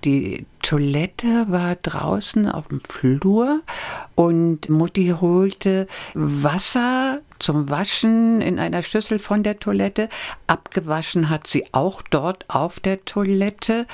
Die 0.05 0.45
Toilette 0.61 1.47
war 1.49 1.75
draußen 1.75 2.47
auf 2.47 2.69
dem 2.69 2.79
Flur 2.87 3.59
und 4.15 4.69
Mutti 4.69 5.13
holte 5.19 5.87
Wasser 6.13 7.19
zum 7.45 7.69
Waschen 7.69 8.41
in 8.41 8.57
einer 8.57 8.81
Schüssel 8.81 9.19
von 9.19 9.43
der 9.43 9.59
Toilette. 9.59 10.09
Abgewaschen 10.47 11.29
hat 11.29 11.45
sie 11.45 11.63
auch 11.73 12.01
dort 12.01 12.45
auf 12.49 12.79
der 12.79 13.05
Toilette 13.05 13.85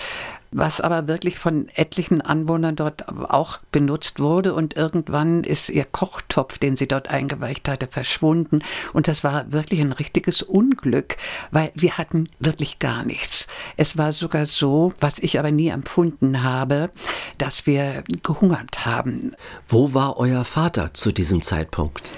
was 0.52 0.82
aber 0.82 1.08
wirklich 1.08 1.40
von 1.40 1.70
etlichen 1.76 2.22
Anwohnern 2.22 2.76
dort 2.76 3.08
auch 3.08 3.60
benutzt 3.72 4.20
wurde. 4.20 4.54
Und 4.54 4.76
irgendwann 4.76 5.44
ist 5.44 5.70
ihr 5.70 5.86
Kochtopf, 5.86 6.58
den 6.58 6.78
sie 6.78 6.88
dort 6.88 7.10
eingeweicht 7.10 7.68
hatte, 7.68 7.88
verschwunden. 7.90 8.60
Und 8.94 9.08
das 9.08 9.24
war 9.24 9.52
wirklich 9.52 9.80
ein 9.80 9.94
richtiges 9.94 10.42
Unglück, 10.42 11.16
weil 11.52 11.72
wir 11.76 11.98
hatten 11.98 12.30
wirklich 12.40 12.80
gar 12.80 13.04
nichts. 13.04 13.48
Es 13.78 13.98
war 13.98 14.12
sogar 14.12 14.46
so, 14.46 14.94
was 15.00 15.20
ich 15.20 15.40
aber 15.40 15.52
nie 15.52 15.70
empfunden 15.70 16.44
habe, 16.44 16.92
dass 17.38 17.66
wir 17.66 18.04
gehungert 18.22 18.86
haben. 18.86 19.36
Wo 19.68 19.94
war 19.94 20.18
euer 20.18 20.44
Vater 20.44 20.94
zu 20.94 21.12
diesem 21.12 21.42
Zeitpunkt? 21.42 22.12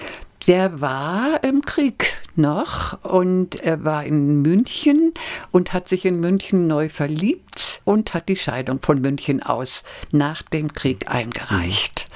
Der 0.48 0.82
war 0.82 1.42
im 1.44 1.62
Krieg 1.62 2.22
noch 2.36 3.02
und 3.04 3.56
er 3.62 3.86
war 3.86 4.04
in 4.04 4.42
München 4.42 5.14
und 5.52 5.72
hat 5.72 5.88
sich 5.88 6.04
in 6.04 6.20
München 6.20 6.68
neu 6.68 6.90
verliebt 6.90 7.82
und 7.86 8.14
hat 8.14 8.28
die 8.28 8.36
Scheidung 8.36 8.80
von 8.82 9.00
München 9.00 9.42
aus 9.42 9.84
nach 10.12 10.42
dem 10.42 10.74
Krieg 10.74 11.10
eingereicht. 11.10 12.10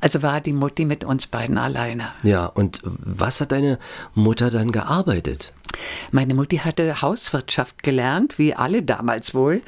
Also 0.00 0.22
war 0.22 0.40
die 0.40 0.52
Mutti 0.52 0.84
mit 0.84 1.04
uns 1.04 1.26
beiden 1.26 1.58
alleine. 1.58 2.10
Ja, 2.22 2.46
und 2.46 2.80
was 2.84 3.40
hat 3.40 3.52
deine 3.52 3.78
Mutter 4.14 4.50
dann 4.50 4.70
gearbeitet? 4.70 5.52
Meine 6.10 6.34
Mutti 6.34 6.58
hatte 6.58 7.02
Hauswirtschaft 7.02 7.82
gelernt, 7.82 8.38
wie 8.38 8.54
alle 8.54 8.82
damals 8.82 9.34
wohl, 9.34 9.62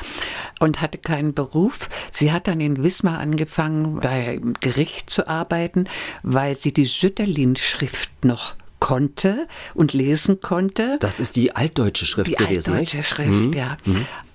und 0.60 0.80
hatte 0.80 0.98
keinen 0.98 1.34
Beruf. 1.34 1.88
Sie 2.10 2.32
hat 2.32 2.46
dann 2.46 2.60
in 2.60 2.82
Wismar 2.82 3.18
angefangen, 3.18 4.00
beim 4.00 4.54
Gericht 4.60 5.10
zu 5.10 5.28
arbeiten, 5.28 5.86
weil 6.22 6.56
sie 6.56 6.72
die 6.72 6.84
Sütterlin-Schrift 6.86 8.24
noch 8.24 8.54
konnte 8.80 9.46
und 9.72 9.94
lesen 9.94 10.40
konnte. 10.40 10.98
Das 11.00 11.18
ist 11.18 11.36
die 11.36 11.56
altdeutsche 11.56 12.04
Schrift 12.04 12.28
die 12.28 12.34
gewesen, 12.34 12.72
altdeutsche 12.72 12.98
nicht? 12.98 13.08
Schrift, 13.08 13.30
Mhm. 13.30 13.52
ja. 13.54 13.76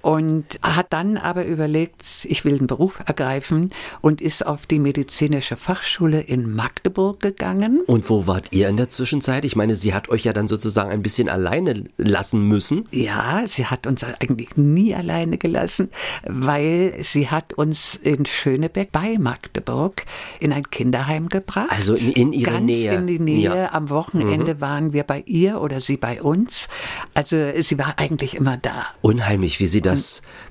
Und 0.01 0.45
hat 0.61 0.87
dann 0.91 1.17
aber 1.17 1.45
überlegt, 1.45 2.03
ich 2.23 2.45
will 2.45 2.57
einen 2.57 2.67
Beruf 2.67 2.99
ergreifen 3.05 3.71
und 4.01 4.21
ist 4.21 4.45
auf 4.45 4.65
die 4.65 4.79
medizinische 4.79 5.57
Fachschule 5.57 6.21
in 6.21 6.55
Magdeburg 6.55 7.19
gegangen. 7.19 7.81
Und 7.85 8.09
wo 8.09 8.25
wart 8.25 8.53
ihr 8.53 8.69
in 8.69 8.77
der 8.77 8.89
Zwischenzeit? 8.89 9.43
Ich 9.43 9.55
meine, 9.57 9.75
sie 9.75 9.93
hat 9.93 10.07
euch 10.09 10.23
ja 10.23 10.31
dann 10.31 10.47
sozusagen 10.47 10.89
ein 10.89 11.01
bisschen 11.01 11.27
alleine 11.27 11.83
lassen 11.97 12.47
müssen. 12.47 12.87
Ja, 12.91 13.43
sie 13.45 13.65
hat 13.65 13.87
uns 13.87 14.03
eigentlich 14.05 14.55
nie 14.55 14.95
alleine 14.95 15.37
gelassen, 15.37 15.89
weil 16.25 16.95
sie 17.01 17.27
hat 17.29 17.53
uns 17.53 17.95
in 17.95 18.25
Schönebeck 18.25 18.91
bei 18.93 19.17
Magdeburg 19.19 20.05
in 20.39 20.53
ein 20.53 20.63
Kinderheim 20.69 21.27
gebracht. 21.27 21.71
Also 21.71 21.95
in- 21.95 22.11
in 22.13 22.33
ihre 22.33 22.51
Ganz 22.51 22.65
Nähe. 22.65 22.95
in 22.95 23.07
die 23.07 23.19
Nähe. 23.19 23.39
Ja. 23.41 23.53
Mhm. 23.55 23.67
Am 23.73 23.89
Wochenende 23.89 24.61
waren 24.61 24.93
wir 24.93 25.03
bei 25.03 25.23
ihr 25.25 25.59
oder 25.61 25.79
sie 25.81 25.97
bei 25.97 26.21
uns. 26.21 26.69
Also 27.13 27.35
sie 27.59 27.77
war 27.77 27.95
eigentlich 27.97 28.35
immer 28.35 28.55
da. 28.57 28.85
Unheimlich, 29.01 29.59
wie 29.59 29.65
sie 29.67 29.81
das 29.81 29.88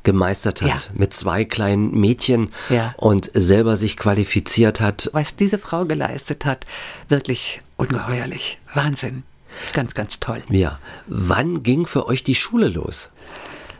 gemeistert 0.03 0.63
hat. 0.63 0.69
Ja. 0.69 0.77
Mit 0.95 1.13
zwei 1.15 1.45
kleinen 1.45 1.93
Mädchen 1.93 2.51
Ja. 2.69 2.95
und 2.97 3.31
selber 3.35 3.77
sich 3.77 3.97
qualifiziert 3.97 4.81
hat. 4.81 5.11
Was 5.13 5.37
diese 5.37 5.59
Frau 5.59 5.85
geleistet 5.85 6.45
hat, 6.45 6.67
wirklich 7.09 7.61
ungeheuerlich. 7.77 8.59
Wahnsinn. 8.75 9.23
Ganz, 9.73 9.95
ganz 9.95 10.21
toll. 10.21 10.43
Ja. 10.51 10.79
Wann 11.07 11.63
ging 11.63 11.87
für 11.87 12.07
euch 12.07 12.23
die 12.23 12.35
Schule 12.35 12.69
los? 12.69 13.11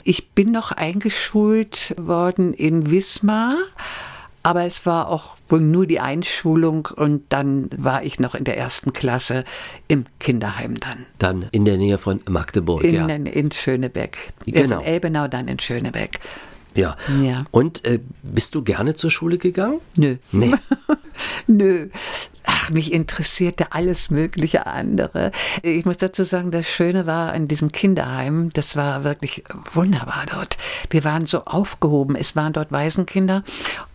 Ich 0.03 0.31
bin 0.31 0.53
noch 0.53 0.73
eingeschult 0.73 1.95
worden 1.99 2.53
in 2.55 2.91
Wismar, 2.91 3.55
aber 4.49 4.65
es 4.65 4.87
war 4.87 5.11
auch 5.11 5.37
wohl 5.51 5.61
nur 5.61 5.87
die 5.87 6.01
Einschulung 6.01 6.89
und 6.97 7.25
dann 7.29 7.69
war 7.77 8.03
ich 8.03 8.19
noch 8.19 8.35
in 8.35 8.45
der 8.45 8.57
ersten 8.57 8.95
Klasse 8.95 9.45
im 9.89 10.07
Kinderheim 10.21 10.75
dann. 10.81 11.05
Dann 11.19 11.49
in 11.53 11.67
der 11.67 11.77
Nähe 11.77 11.99
von 11.99 12.23
Magdeburg, 12.31 12.83
In, 12.83 12.95
ja. 12.95 13.07
in 13.09 13.53
Schönebeck. 13.53 14.17
Genau. 14.47 14.79
In 14.81 14.87
Elbenau, 14.87 15.29
dann 15.29 15.49
in 15.49 15.59
Schönebeck. 15.59 16.19
ja. 16.75 16.97
Ja. 17.23 17.45
Und 17.51 17.85
äh, 17.85 18.01
bist 18.23 18.55
du 18.55 18.63
gerne 18.63 18.95
zur 18.95 19.11
Schule 19.11 19.37
gegangen? 19.37 19.81
Nö. 19.97 20.17
Nee. 20.33 20.55
Nö. 21.47 21.89
Ach, 22.51 22.71
mich 22.71 22.95
interessierte 22.95 23.73
alles 23.73 24.09
mögliche 24.09 24.67
andere. 24.67 25.33
Ich 25.63 25.85
muss 25.85 25.99
dazu 25.99 26.25
sagen, 26.25 26.51
das 26.51 26.67
Schöne 26.67 27.05
war 27.05 27.35
an 27.35 27.47
diesem 27.47 27.71
Kinderheim, 27.71 28.51
das 28.55 28.75
war 28.75 29.05
wirklich 29.05 29.45
wunderbar 29.71 30.25
dort. 30.33 30.57
Wir 30.89 31.05
waren 31.05 31.27
so 31.27 31.45
aufgehoben. 31.45 32.17
Es 32.17 32.37
waren 32.37 32.55
dort 32.55 32.73
Waisenkinder 32.73 33.45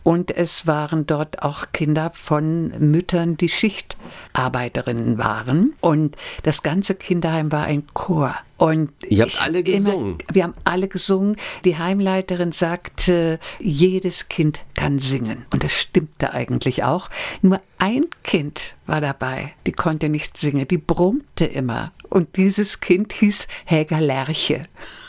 und 0.03 0.29
es 0.29 0.67
waren 0.67 1.07
dort 1.07 1.41
auch 1.41 1.71
Kinder 1.71 2.11
von 2.13 2.67
Müttern, 2.77 3.37
die 3.37 3.49
Schichtarbeiterinnen 3.49 5.17
waren. 5.17 5.73
Und 5.81 6.15
das 6.43 6.61
ganze 6.61 6.93
Kinderheim 6.93 7.51
war 7.51 7.63
ein 7.63 7.87
Chor. 7.95 8.35
Und 8.57 8.91
Ihr 9.07 9.23
habt 9.23 9.41
alle 9.41 9.63
gesungen? 9.63 10.11
Immer, 10.19 10.35
wir 10.35 10.43
haben 10.43 10.53
alle 10.63 10.87
gesungen. 10.87 11.37
Die 11.65 11.77
Heimleiterin 11.77 12.51
sagte, 12.51 13.39
jedes 13.59 14.29
Kind 14.29 14.59
kann 14.75 14.99
singen. 14.99 15.45
Und 15.51 15.63
das 15.63 15.73
stimmte 15.73 16.33
eigentlich 16.33 16.83
auch. 16.83 17.09
Nur 17.41 17.59
ein 17.83 18.05
Kind 18.23 18.75
war 18.85 19.01
dabei, 19.01 19.55
die 19.67 19.73
konnte 19.73 20.07
nicht 20.07 20.37
singen, 20.37 20.65
die 20.65 20.77
brummte 20.77 21.43
immer. 21.43 21.91
Und 22.09 22.37
dieses 22.37 22.79
Kind 22.79 23.11
hieß 23.11 23.45
Helga 23.65 23.99
Lerche. 23.99 24.61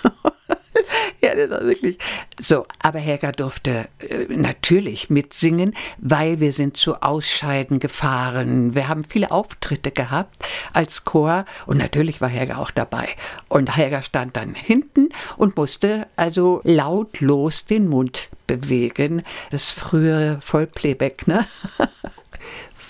Ja, 1.21 1.35
das 1.35 1.49
war 1.51 1.65
wirklich 1.65 1.99
so. 2.39 2.67
Aber 2.83 2.99
Helga 2.99 3.33
durfte 3.33 3.89
äh, 4.01 4.27
natürlich 4.29 5.09
mitsingen, 5.09 5.75
weil 5.99 6.41
wir 6.41 6.53
sind 6.53 6.77
zu 6.77 7.01
Ausscheiden 7.01 7.79
gefahren. 7.79 8.75
Wir 8.75 8.89
haben 8.89 9.05
viele 9.05 9.31
Auftritte 9.31 9.93
gehabt 9.93 10.45
als 10.75 11.05
Chor 11.05 11.45
und 11.67 11.79
natürlich 11.79 12.21
war 12.21 12.29
Helga 12.29 12.57
auch 12.57 12.73
dabei. 12.73 13.09
Und 13.49 13.75
Helga 13.75 14.03
stand 14.03 14.37
dann 14.37 14.55
hinten 14.55 15.11
und 15.37 15.57
musste 15.57 16.09
also 16.17 16.61
lautlos 16.65 17.65
den 17.65 17.89
Mund 17.89 18.29
bewegen. 18.47 19.23
Das 19.51 19.71
frühere 19.71 20.41
Vollplayback, 20.41 21.27
ne? 21.27 21.47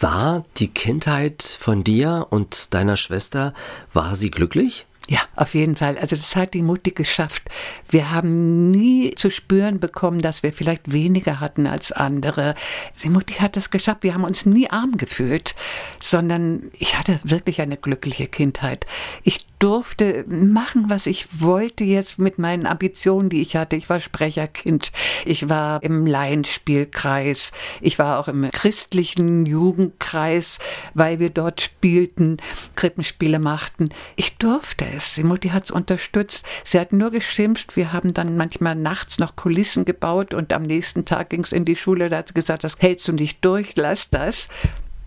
War 0.00 0.44
die 0.56 0.68
Kindheit 0.68 1.42
von 1.42 1.84
dir 1.84 2.26
und 2.30 2.74
deiner 2.74 2.96
Schwester, 2.96 3.54
war 3.92 4.16
sie 4.16 4.30
glücklich? 4.30 4.86
Ja, 5.08 5.20
auf 5.36 5.52
jeden 5.54 5.76
Fall. 5.76 5.98
Also 5.98 6.16
das 6.16 6.34
hat 6.34 6.54
die 6.54 6.62
Mutti 6.62 6.92
geschafft. 6.92 7.50
Wir 7.90 8.10
haben 8.10 8.70
nie 8.70 9.14
zu 9.14 9.30
spüren 9.30 9.78
bekommen, 9.78 10.22
dass 10.22 10.42
wir 10.42 10.52
vielleicht 10.52 10.92
weniger 10.92 11.40
hatten 11.40 11.66
als 11.66 11.92
andere. 11.92 12.54
Die 13.02 13.10
Mutti 13.10 13.34
hat 13.34 13.56
das 13.56 13.68
geschafft. 13.68 14.02
Wir 14.02 14.14
haben 14.14 14.24
uns 14.24 14.46
nie 14.46 14.70
arm 14.70 14.96
gefühlt, 14.96 15.54
sondern 16.00 16.70
ich 16.78 16.96
hatte 16.96 17.20
wirklich 17.22 17.60
eine 17.60 17.76
glückliche 17.76 18.28
Kindheit. 18.28 18.86
Ich 19.24 19.44
durfte 19.58 20.24
machen, 20.28 20.86
was 20.88 21.06
ich 21.06 21.40
wollte 21.40 21.84
jetzt 21.84 22.18
mit 22.18 22.38
meinen 22.38 22.66
Ambitionen, 22.66 23.28
die 23.28 23.42
ich 23.42 23.56
hatte. 23.56 23.76
Ich 23.76 23.90
war 23.90 24.00
Sprecherkind. 24.00 24.90
Ich 25.26 25.48
war 25.50 25.82
im 25.82 26.06
Laienspielkreis. 26.06 27.52
Ich 27.82 27.98
war 27.98 28.18
auch 28.18 28.28
im 28.28 28.50
christlichen 28.50 29.44
Jugendkreis, 29.44 30.58
weil 30.94 31.18
wir 31.18 31.30
dort 31.30 31.60
spielten, 31.60 32.38
Krippenspiele 32.74 33.38
machten. 33.38 33.90
Ich 34.16 34.36
durfte 34.38 34.93
es. 34.96 35.14
Die 35.14 35.24
Mutti 35.24 35.48
hat 35.48 35.64
es 35.64 35.70
unterstützt. 35.70 36.44
Sie 36.64 36.78
hat 36.78 36.92
nur 36.92 37.10
geschimpft. 37.10 37.76
Wir 37.76 37.92
haben 37.92 38.14
dann 38.14 38.36
manchmal 38.36 38.74
nachts 38.74 39.18
noch 39.18 39.36
Kulissen 39.36 39.84
gebaut 39.84 40.34
und 40.34 40.52
am 40.52 40.62
nächsten 40.62 41.04
Tag 41.04 41.30
ging 41.30 41.44
es 41.44 41.52
in 41.52 41.64
die 41.64 41.76
Schule. 41.76 42.10
Da 42.10 42.18
hat 42.18 42.28
sie 42.28 42.34
gesagt, 42.34 42.64
das 42.64 42.76
hältst 42.78 43.08
du 43.08 43.12
nicht 43.12 43.44
durch, 43.44 43.76
lass 43.76 44.10
das. 44.10 44.48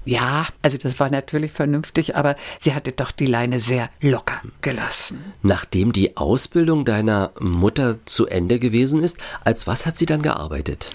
Ja, 0.07 0.47
also 0.61 0.77
das 0.77 1.01
war 1.01 1.09
natürlich 1.09 1.51
vernünftig, 1.51 2.15
aber 2.15 2.37
sie 2.59 2.73
hatte 2.73 2.93
doch 2.93 3.11
die 3.11 3.25
Leine 3.25 3.59
sehr 3.59 3.89
locker 3.99 4.41
gelassen. 4.61 5.33
Nachdem 5.41 5.91
die 5.91 6.15
Ausbildung 6.15 6.85
deiner 6.85 7.31
Mutter 7.41 7.97
zu 8.05 8.25
Ende 8.25 8.57
gewesen 8.57 9.03
ist, 9.03 9.17
als 9.43 9.67
was 9.67 9.85
hat 9.85 9.97
sie 9.97 10.05
dann 10.05 10.21
gearbeitet? 10.21 10.91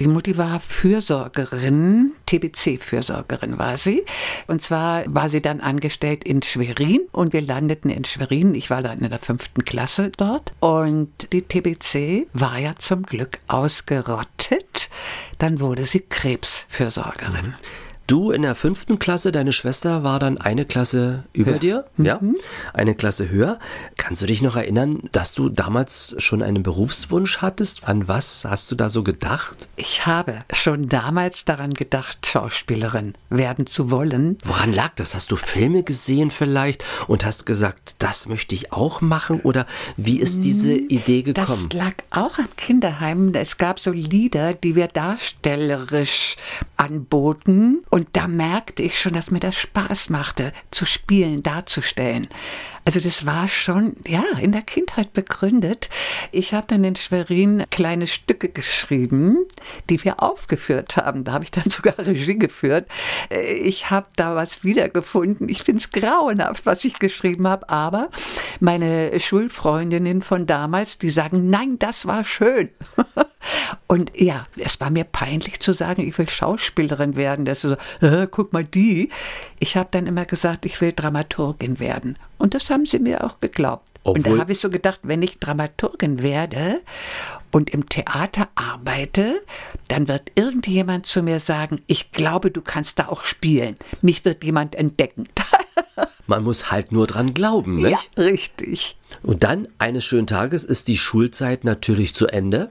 Die 0.00 0.08
Mutti 0.08 0.38
war 0.38 0.60
Fürsorgerin, 0.60 2.12
TBC-Fürsorgerin 2.24 3.58
war 3.58 3.76
sie. 3.76 4.02
Und 4.46 4.62
zwar 4.62 5.04
war 5.06 5.28
sie 5.28 5.42
dann 5.42 5.60
angestellt 5.60 6.24
in 6.24 6.42
Schwerin 6.42 7.02
und 7.12 7.34
wir 7.34 7.42
landeten 7.42 7.90
in 7.90 8.06
Schwerin. 8.06 8.54
Ich 8.54 8.70
war 8.70 8.80
dann 8.80 9.00
in 9.00 9.10
der 9.10 9.18
fünften 9.18 9.62
Klasse 9.62 10.10
dort. 10.16 10.54
Und 10.60 11.30
die 11.34 11.42
TBC 11.42 12.28
war 12.32 12.58
ja 12.58 12.76
zum 12.78 13.02
Glück 13.02 13.40
ausgerottet. 13.46 14.88
Dann 15.36 15.60
wurde 15.60 15.84
sie 15.84 16.00
Krebsfürsorgerin. 16.00 17.54
Du 18.10 18.32
in 18.32 18.42
der 18.42 18.56
fünften 18.56 18.98
Klasse, 18.98 19.30
deine 19.30 19.52
Schwester 19.52 20.02
war 20.02 20.18
dann 20.18 20.36
eine 20.36 20.64
Klasse 20.64 21.22
über 21.32 21.52
Höher. 21.52 21.58
dir, 21.60 21.84
ja, 21.96 22.20
eine 22.74 22.96
Klasse 22.96 23.28
höher. 23.28 23.60
Kannst 23.98 24.20
du 24.20 24.26
dich 24.26 24.42
noch 24.42 24.56
erinnern, 24.56 25.08
dass 25.12 25.32
du 25.32 25.48
damals 25.48 26.16
schon 26.18 26.42
einen 26.42 26.64
Berufswunsch 26.64 27.38
hattest? 27.38 27.86
An 27.86 28.08
was 28.08 28.44
hast 28.44 28.68
du 28.72 28.74
da 28.74 28.90
so 28.90 29.04
gedacht? 29.04 29.68
Ich 29.76 30.06
habe 30.06 30.40
schon 30.52 30.88
damals 30.88 31.44
daran 31.44 31.72
gedacht, 31.72 32.26
Schauspielerin 32.26 33.14
werden 33.28 33.68
zu 33.68 33.92
wollen. 33.92 34.38
Woran 34.44 34.72
lag 34.72 34.90
das? 34.96 35.14
Hast 35.14 35.30
du 35.30 35.36
Filme 35.36 35.84
gesehen 35.84 36.32
vielleicht 36.32 36.82
und 37.06 37.24
hast 37.24 37.46
gesagt, 37.46 37.94
das 38.00 38.26
möchte 38.26 38.56
ich 38.56 38.72
auch 38.72 39.02
machen? 39.02 39.40
Oder 39.42 39.66
wie 39.96 40.18
ist 40.18 40.40
diese 40.40 40.72
Idee 40.74 41.22
gekommen? 41.22 41.68
Das 41.68 41.78
lag 41.78 41.92
auch 42.10 42.38
an 42.38 42.48
Kinderheimen. 42.56 43.32
Es 43.36 43.56
gab 43.56 43.78
so 43.78 43.92
Lieder, 43.92 44.52
die 44.52 44.74
wir 44.74 44.88
darstellerisch 44.88 46.36
anboten. 46.80 47.84
Und 47.90 48.08
da 48.14 48.26
merkte 48.26 48.82
ich 48.82 48.98
schon, 48.98 49.12
dass 49.12 49.30
mir 49.30 49.40
das 49.40 49.56
Spaß 49.56 50.08
machte, 50.08 50.52
zu 50.70 50.86
spielen, 50.86 51.42
darzustellen. 51.42 52.26
Also 52.84 53.00
das 53.00 53.26
war 53.26 53.46
schon, 53.46 53.94
ja, 54.06 54.24
in 54.40 54.52
der 54.52 54.62
Kindheit 54.62 55.12
begründet. 55.12 55.88
Ich 56.32 56.54
habe 56.54 56.66
dann 56.68 56.82
in 56.84 56.96
Schwerin 56.96 57.64
kleine 57.70 58.06
Stücke 58.06 58.48
geschrieben, 58.48 59.36
die 59.88 60.02
wir 60.02 60.22
aufgeführt 60.22 60.96
haben. 60.96 61.24
Da 61.24 61.32
habe 61.32 61.44
ich 61.44 61.50
dann 61.50 61.64
sogar 61.68 61.98
Regie 61.98 62.38
geführt. 62.38 62.86
Äh, 63.30 63.54
Ich 63.54 63.90
habe 63.90 64.06
da 64.16 64.34
was 64.34 64.64
wiedergefunden. 64.64 65.48
Ich 65.48 65.62
finde 65.62 65.80
es 65.80 65.90
grauenhaft, 65.90 66.66
was 66.66 66.84
ich 66.84 66.98
geschrieben 66.98 67.46
habe. 67.46 67.68
Aber 67.68 68.10
meine 68.60 69.18
Schulfreundinnen 69.20 70.22
von 70.22 70.46
damals, 70.46 70.98
die 70.98 71.10
sagen, 71.10 71.50
nein, 71.50 71.78
das 71.78 72.06
war 72.06 72.24
schön. 72.24 72.70
Und 73.86 74.12
ja, 74.14 74.46
es 74.56 74.80
war 74.80 74.90
mir 74.90 75.04
peinlich 75.04 75.60
zu 75.60 75.72
sagen, 75.72 76.06
ich 76.06 76.16
will 76.18 76.28
Schauspielerin 76.28 77.16
werden. 77.16 77.44
Das 77.44 77.64
ist 77.64 77.78
so, 78.00 78.06
äh, 78.06 78.26
guck 78.30 78.52
mal 78.52 78.64
die. 78.64 79.10
Ich 79.58 79.76
habe 79.76 79.88
dann 79.90 80.06
immer 80.06 80.24
gesagt, 80.24 80.66
ich 80.66 80.80
will 80.80 80.92
Dramaturgin 80.92 81.78
werden. 81.78 82.16
Und 82.40 82.54
das 82.54 82.70
haben 82.70 82.86
sie 82.86 82.98
mir 82.98 83.22
auch 83.24 83.38
geglaubt. 83.40 83.88
und 84.02 84.24
da 84.26 84.30
Obwohl- 84.30 84.40
habe 84.40 84.52
ich 84.52 84.58
so 84.60 84.70
gedacht, 84.70 85.00
wenn 85.02 85.20
ich 85.22 85.38
Dramaturgin 85.38 86.22
werde 86.22 86.80
und 87.52 87.68
im 87.70 87.86
Theater 87.88 88.48
arbeite, 88.54 89.42
dann 89.88 90.08
wird 90.08 90.32
irgendjemand 90.36 91.04
zu 91.04 91.22
mir 91.22 91.38
sagen, 91.38 91.82
ich 91.86 92.10
glaube, 92.10 92.50
du 92.50 92.62
kannst 92.62 92.98
da 92.98 93.08
auch 93.08 93.24
spielen. 93.24 93.76
Mich 94.00 94.24
wird 94.24 94.42
jemand 94.42 94.74
entdecken. 94.74 95.24
Man 96.26 96.44
muss 96.44 96.70
halt 96.70 96.92
nur 96.92 97.06
dran 97.06 97.34
glauben, 97.34 97.76
nicht? 97.76 98.10
Ja, 98.16 98.24
richtig. 98.24 98.96
Und 99.22 99.42
dann, 99.44 99.68
eines 99.78 100.04
schönen 100.04 100.26
Tages, 100.26 100.64
ist 100.64 100.88
die 100.88 100.96
Schulzeit 100.96 101.64
natürlich 101.64 102.14
zu 102.14 102.26
Ende. 102.26 102.70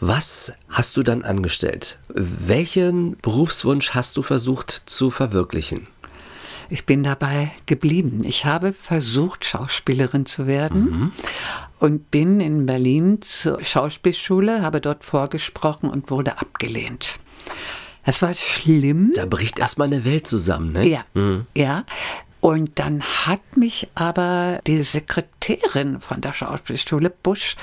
Was 0.00 0.52
hast 0.68 0.96
du 0.98 1.02
dann 1.02 1.22
angestellt? 1.22 1.98
Welchen 2.08 3.16
Berufswunsch 3.22 3.90
hast 3.94 4.16
du 4.16 4.22
versucht 4.22 4.70
zu 4.70 5.10
verwirklichen? 5.10 5.86
Ich 6.70 6.84
bin 6.84 7.02
dabei 7.02 7.50
geblieben. 7.66 8.22
Ich 8.24 8.44
habe 8.44 8.72
versucht, 8.72 9.44
Schauspielerin 9.44 10.26
zu 10.26 10.46
werden 10.46 11.12
und 11.78 12.10
bin 12.10 12.40
in 12.40 12.66
Berlin 12.66 13.20
zur 13.22 13.64
Schauspielschule, 13.64 14.62
habe 14.62 14.80
dort 14.80 15.04
vorgesprochen 15.04 15.88
und 15.88 16.10
wurde 16.10 16.38
abgelehnt. 16.38 17.18
Das 18.04 18.22
war 18.22 18.34
schlimm. 18.34 19.12
Da 19.14 19.26
bricht 19.26 19.58
erstmal 19.58 19.88
eine 19.88 20.04
Welt 20.04 20.26
zusammen, 20.26 20.72
ne? 20.72 20.86
Ja, 20.86 21.04
ja. 21.54 21.84
Und 22.40 22.78
dann 22.78 23.02
hat 23.02 23.56
mich 23.56 23.88
aber 23.94 24.60
die 24.66 24.82
Sekretärin 24.82 26.00
von 26.00 26.20
der 26.20 26.32
Schauspielschule 26.32 27.10
Busch 27.10 27.56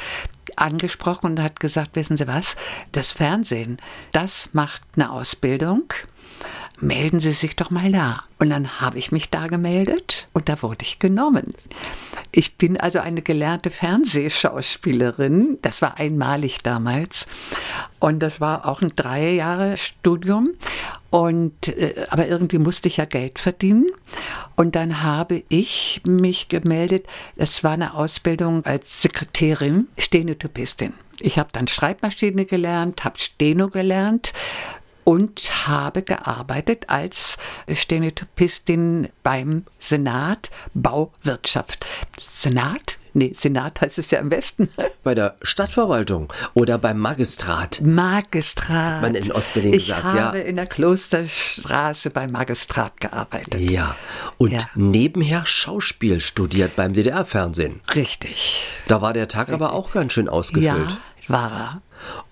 angesprochen 0.57 1.27
und 1.31 1.41
hat 1.41 1.59
gesagt, 1.59 1.95
wissen 1.95 2.17
Sie 2.17 2.27
was, 2.27 2.55
das 2.91 3.11
Fernsehen, 3.11 3.77
das 4.11 4.49
macht 4.53 4.83
eine 4.95 5.11
Ausbildung. 5.11 5.83
Melden 6.81 7.21
Sie 7.21 7.31
sich 7.31 7.55
doch 7.55 7.71
mal 7.71 7.91
da. 7.91 8.23
Und 8.37 8.49
dann 8.49 8.81
habe 8.81 8.97
ich 8.97 9.11
mich 9.13 9.29
da 9.29 9.47
gemeldet 9.47 10.27
und 10.33 10.49
da 10.49 10.61
wurde 10.61 10.83
ich 10.83 10.99
genommen. 10.99 11.53
Ich 12.31 12.57
bin 12.57 12.77
also 12.77 12.99
eine 12.99 13.21
gelernte 13.21 13.71
Fernsehschauspielerin. 13.71 15.57
Das 15.61 15.81
war 15.81 15.97
einmalig 15.97 16.57
damals. 16.63 17.27
Und 17.99 18.19
das 18.19 18.41
war 18.41 18.65
auch 18.65 18.81
ein 18.81 18.91
drei 18.93 19.31
Jahre 19.31 19.77
Studium. 19.77 20.53
Und, 21.11 21.69
äh, 21.69 22.05
aber 22.09 22.27
irgendwie 22.27 22.59
musste 22.59 22.89
ich 22.89 22.97
ja 22.97 23.05
Geld 23.05 23.39
verdienen. 23.39 23.87
Und 24.57 24.75
dann 24.75 25.01
habe 25.01 25.43
ich 25.47 26.01
mich 26.05 26.49
gemeldet. 26.49 27.07
Es 27.37 27.63
war 27.63 27.71
eine 27.71 27.93
Ausbildung 27.93 28.65
als 28.65 29.01
Sekretärin, 29.01 29.87
Stenotypistin. 29.97 30.93
Ich 31.21 31.39
habe 31.39 31.49
dann 31.53 31.69
Schreibmaschine 31.69 32.43
gelernt, 32.43 33.05
habe 33.05 33.17
Steno 33.17 33.69
gelernt 33.69 34.33
und 35.05 35.67
habe 35.67 36.01
gearbeitet 36.01 36.89
als 36.89 37.37
Stenotypistin 37.71 39.07
beim 39.23 39.63
Senat 39.79 40.51
Bauwirtschaft. 40.73 41.85
Senat? 42.19 42.97
Nee, 43.13 43.31
Senat 43.33 43.79
heißt 43.79 43.97
es 43.97 44.11
ja 44.11 44.19
im 44.19 44.29
Westen. 44.29 44.67
Bei 45.03 45.15
der 45.15 45.37
Stadtverwaltung 45.41 46.33
oder 46.53 46.77
beim 46.77 46.99
Magistrat. 46.99 47.79
Magistrat. 47.81 49.01
Man 49.01 49.15
in 49.15 49.31
Ostberlin 49.31 49.73
ich 49.73 49.85
gesagt, 49.87 50.03
habe 50.03 50.39
ja. 50.39 50.43
in 50.43 50.57
der 50.57 50.67
Klosterstraße 50.67 52.09
beim 52.09 52.31
Magistrat 52.31 52.99
gearbeitet. 52.99 53.61
Ja. 53.61 53.95
Und 54.37 54.51
Ja. 54.51 54.59
nebenher 54.75 55.45
Schauspiel 55.45 56.19
studiert 56.19 56.75
beim 56.75 56.91
DDR-Fernsehen. 56.91 57.79
Richtig. 57.95 58.67
Da 58.89 59.01
war 59.01 59.13
der 59.13 59.29
Tag 59.29 59.49
aber 59.49 59.71
auch 59.73 59.91
ganz 59.91 60.11
schön 60.11 60.27
ausgefüllt. 60.27 60.67
Ja, 60.67 60.97
war 61.27 61.51
er. 61.51 61.81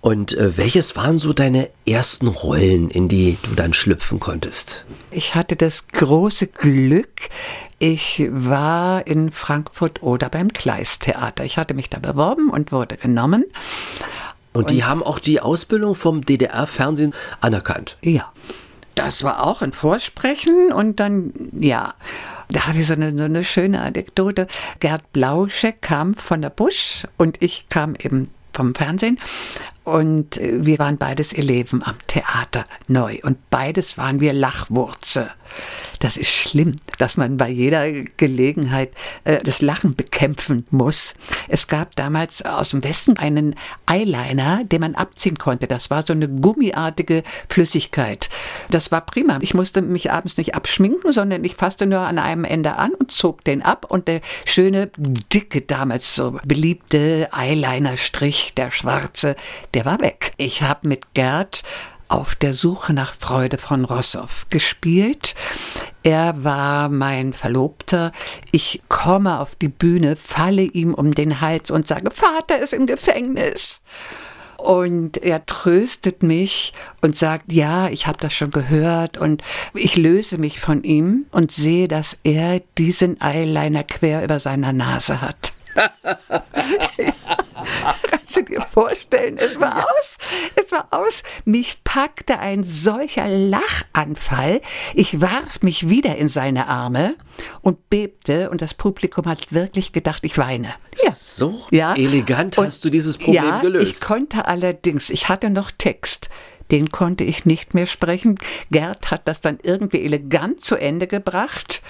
Und 0.00 0.34
äh, 0.34 0.56
welches 0.56 0.96
waren 0.96 1.18
so 1.18 1.32
deine 1.32 1.70
ersten 1.86 2.26
Rollen, 2.26 2.90
in 2.90 3.08
die 3.08 3.38
du 3.42 3.54
dann 3.54 3.72
schlüpfen 3.72 4.20
konntest? 4.20 4.84
Ich 5.10 5.34
hatte 5.34 5.56
das 5.56 5.88
große 5.88 6.48
Glück, 6.48 7.30
ich 7.78 8.26
war 8.30 9.06
in 9.06 9.32
Frankfurt 9.32 10.02
oder 10.02 10.30
beim 10.30 10.52
Kleist-Theater. 10.52 11.44
Ich 11.44 11.58
hatte 11.58 11.74
mich 11.74 11.90
da 11.90 11.98
beworben 11.98 12.48
und 12.50 12.72
wurde 12.72 12.96
genommen. 12.96 13.44
Und, 14.52 14.70
die 14.70 14.84
haben 14.84 15.02
auch 15.02 15.18
die 15.18 15.40
Ausbildung 15.40 15.94
vom 15.94 16.24
DDR-Fernsehen 16.24 17.12
anerkannt. 17.40 17.98
Ja. 18.00 18.32
Das 18.94 19.24
war 19.24 19.44
auch 19.44 19.60
ein 19.60 19.72
Vorsprechen 19.72 20.72
und 20.72 21.00
dann, 21.00 21.32
ja, 21.58 21.94
da 22.48 22.68
habe 22.68 22.78
ich 22.78 22.86
so 22.86 22.92
eine, 22.92 23.16
so 23.16 23.24
eine 23.24 23.42
schöne 23.42 23.80
Anekdote. 23.80 24.46
Gerd 24.78 25.12
Blauschek 25.12 25.82
kam 25.82 26.14
von 26.14 26.40
der 26.40 26.50
Busch 26.50 27.04
und 27.16 27.42
ich 27.42 27.68
kam 27.68 27.96
eben 27.96 28.30
vom 28.54 28.74
Fernsehen 28.74 29.18
und 29.84 30.38
äh, 30.38 30.64
wir 30.64 30.78
waren 30.78 30.96
beides 30.96 31.32
Eleven 31.32 31.82
am 31.82 31.96
Theater 32.06 32.66
neu 32.88 33.18
und 33.22 33.50
beides 33.50 33.98
waren 33.98 34.20
wir 34.20 34.32
Lachwurze. 34.32 35.30
Das 35.98 36.16
ist 36.16 36.30
schlimm, 36.30 36.76
dass 36.98 37.16
man 37.16 37.36
bei 37.36 37.48
jeder 37.48 37.90
Gelegenheit 38.16 38.90
äh, 39.24 39.38
das 39.42 39.62
Lachen 39.62 39.94
bekämpfen 39.94 40.66
muss. 40.70 41.14
Es 41.48 41.68
gab 41.68 41.96
damals 41.96 42.42
aus 42.42 42.70
dem 42.70 42.84
Westen 42.84 43.16
einen 43.16 43.54
Eyeliner, 43.86 44.64
den 44.64 44.80
man 44.80 44.94
abziehen 44.94 45.38
konnte. 45.38 45.66
Das 45.66 45.90
war 45.90 46.02
so 46.02 46.12
eine 46.12 46.28
gummiartige 46.28 47.22
Flüssigkeit. 47.48 48.28
Das 48.70 48.92
war 48.92 49.00
prima. 49.00 49.38
Ich 49.40 49.54
musste 49.54 49.82
mich 49.82 50.10
abends 50.10 50.36
nicht 50.36 50.54
abschminken, 50.54 51.12
sondern 51.12 51.44
ich 51.44 51.54
fasste 51.54 51.86
nur 51.86 52.00
an 52.00 52.18
einem 52.18 52.44
Ende 52.44 52.76
an 52.76 52.92
und 52.92 53.10
zog 53.10 53.44
den 53.44 53.62
ab 53.62 53.86
und 53.88 54.08
der 54.08 54.20
schöne, 54.44 54.90
dicke, 55.32 55.62
damals 55.62 56.14
so 56.14 56.38
beliebte 56.44 57.28
Eyeliner-Strich, 57.32 58.54
der 58.54 58.70
schwarze, 58.70 59.36
der 59.72 59.84
war 59.84 60.00
weg. 60.00 60.32
Ich 60.36 60.62
habe 60.62 60.88
mit 60.88 61.14
Gerd 61.14 61.62
auf 62.08 62.34
der 62.34 62.52
Suche 62.52 62.92
nach 62.92 63.14
Freude 63.18 63.58
von 63.58 63.84
Rossow 63.84 64.46
gespielt. 64.50 65.34
Er 66.02 66.44
war 66.44 66.90
mein 66.90 67.32
Verlobter. 67.32 68.12
Ich 68.52 68.82
komme 68.88 69.40
auf 69.40 69.54
die 69.54 69.68
Bühne, 69.68 70.16
falle 70.16 70.62
ihm 70.62 70.92
um 70.92 71.14
den 71.14 71.40
Hals 71.40 71.70
und 71.70 71.86
sage, 71.86 72.10
Vater 72.10 72.58
ist 72.58 72.74
im 72.74 72.86
Gefängnis. 72.86 73.80
Und 74.58 75.16
er 75.18 75.44
tröstet 75.46 76.22
mich 76.22 76.72
und 77.00 77.16
sagt, 77.16 77.52
ja, 77.52 77.88
ich 77.88 78.06
habe 78.06 78.18
das 78.20 78.34
schon 78.34 78.50
gehört 78.50 79.18
und 79.18 79.42
ich 79.74 79.96
löse 79.96 80.38
mich 80.38 80.60
von 80.60 80.84
ihm 80.84 81.26
und 81.32 81.52
sehe, 81.52 81.88
dass 81.88 82.16
er 82.22 82.60
diesen 82.78 83.20
Eyeliner 83.20 83.84
quer 83.84 84.22
über 84.24 84.40
seiner 84.40 84.72
Nase 84.72 85.20
hat. 85.20 85.53
Kannst 88.10 88.36
du 88.36 88.42
dir 88.42 88.60
vorstellen, 88.72 89.36
es 89.38 89.60
war 89.60 89.76
aus, 89.84 90.16
es 90.56 90.72
war 90.72 90.88
aus. 90.90 91.22
Mich 91.44 91.78
packte 91.84 92.38
ein 92.38 92.64
solcher 92.64 93.28
Lachanfall. 93.28 94.60
Ich 94.94 95.20
warf 95.20 95.60
mich 95.62 95.88
wieder 95.88 96.16
in 96.16 96.28
seine 96.28 96.68
Arme 96.68 97.16
und 97.60 97.88
bebte 97.90 98.50
und 98.50 98.62
das 98.62 98.74
Publikum 98.74 99.26
hat 99.26 99.52
wirklich 99.52 99.92
gedacht, 99.92 100.20
ich 100.24 100.38
weine. 100.38 100.74
Ja. 101.02 101.10
So 101.12 101.62
Ja. 101.70 101.94
elegant 101.94 102.58
Und- 102.58 102.66
hast 102.66 102.84
du 102.84 102.90
dieses 102.90 103.18
Problem 103.18 103.44
ja, 103.44 103.60
gelöst. 103.60 103.90
Ich 103.90 104.00
konnte 104.00 104.46
allerdings, 104.46 105.10
ich 105.10 105.28
hatte 105.28 105.50
noch 105.50 105.70
Text. 105.70 106.28
den 106.70 106.90
konnte 106.90 107.24
ich 107.24 107.44
nicht 107.44 107.74
mehr 107.74 107.84
sprechen. 107.84 108.38
Gerd 108.70 109.10
hat 109.10 109.28
das 109.28 109.42
dann 109.42 109.58
irgendwie 109.62 110.02
elegant 110.02 110.64
zu 110.64 110.76
Ende 110.76 111.06
gebracht 111.06 111.82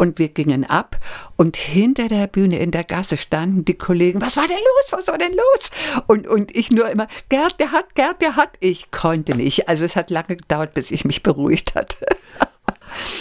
und 0.00 0.18
wir 0.18 0.30
gingen 0.30 0.64
ab 0.64 0.98
und 1.36 1.58
hinter 1.58 2.08
der 2.08 2.26
Bühne 2.26 2.58
in 2.58 2.70
der 2.70 2.84
Gasse 2.84 3.18
standen 3.18 3.66
die 3.66 3.74
Kollegen, 3.74 4.22
was 4.22 4.38
war 4.38 4.48
denn 4.48 4.56
los, 4.56 4.92
was 4.92 5.06
war 5.08 5.18
denn 5.18 5.32
los? 5.34 5.70
Und, 6.06 6.26
und 6.26 6.56
ich 6.56 6.70
nur 6.70 6.88
immer, 6.88 7.06
Gerd, 7.28 7.60
der 7.60 7.70
hat, 7.72 7.94
Gerd, 7.94 8.22
der 8.22 8.34
hat. 8.36 8.48
Ich 8.60 8.90
konnte 8.92 9.34
nicht. 9.36 9.68
Also 9.68 9.84
es 9.84 9.96
hat 9.96 10.08
lange 10.08 10.36
gedauert, 10.36 10.72
bis 10.72 10.90
ich 10.90 11.04
mich 11.04 11.22
beruhigt 11.22 11.74
hatte. 11.74 11.98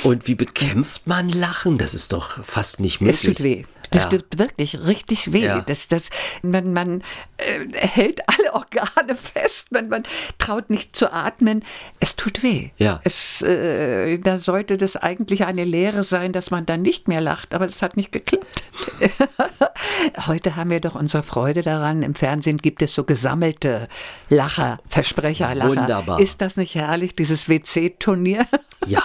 Und 0.04 0.28
wie 0.28 0.34
bekämpft 0.34 1.06
man 1.06 1.30
Lachen? 1.30 1.78
Das 1.78 1.94
ist 1.94 2.12
doch 2.12 2.44
fast 2.44 2.80
nicht 2.80 3.02
möglich. 3.02 3.24
Es 3.24 3.36
tut 3.36 3.44
weh. 3.44 3.64
Das 3.92 4.04
Ja. 4.04 4.10
tut 4.10 4.26
wirklich 4.38 4.80
richtig 4.80 5.32
weh. 5.34 5.46
Ja. 5.46 5.62
Das, 5.62 5.88
das, 5.88 6.10
man 6.42 6.74
man 6.74 7.02
äh, 7.38 7.66
hält 7.88 8.22
alle 8.28 8.54
Organe 8.54 9.16
fest, 9.16 9.72
man, 9.72 9.90
man 9.90 10.04
traut 10.38 10.70
nicht 10.70 10.96
zu 10.96 11.12
atmen. 11.12 11.64
Es 12.00 12.16
tut 12.16 12.42
weh. 12.44 12.70
Ja. 12.78 13.00
Es, 13.04 13.42
äh, 13.44 14.18
da 14.20 14.38
sollte 14.38 14.78
das 14.78 14.96
eigentlich 14.96 15.46
eine 15.46 15.64
Lehre 15.66 16.04
sein, 16.04 16.34
dass 16.34 16.50
man 16.52 16.66
dann 16.70 16.82
nicht 16.84 17.08
mehr 17.08 17.20
lacht, 17.20 17.54
aber 17.54 17.66
es 17.66 17.82
hat 17.82 17.98
nicht 17.98 18.12
geklappt. 18.12 18.64
Heute 20.28 20.56
haben 20.56 20.70
wir 20.70 20.80
doch 20.80 20.96
unsere 20.96 21.24
Freude 21.24 21.64
daran. 21.64 22.04
Im 22.04 22.16
Fernsehen 22.16 22.58
gibt 22.58 22.82
es 22.82 22.94
so 22.94 23.04
gesammelte 23.04 23.88
Lacher, 24.30 24.80
Versprecherlacher. 24.88 25.70
Wunderbar. 25.70 26.20
Ist 26.20 26.42
das 26.42 26.58
nicht 26.58 26.76
herrlich, 26.76 27.16
dieses 27.16 27.50
WC-Turnier? 27.50 28.46
Ja, 28.88 29.04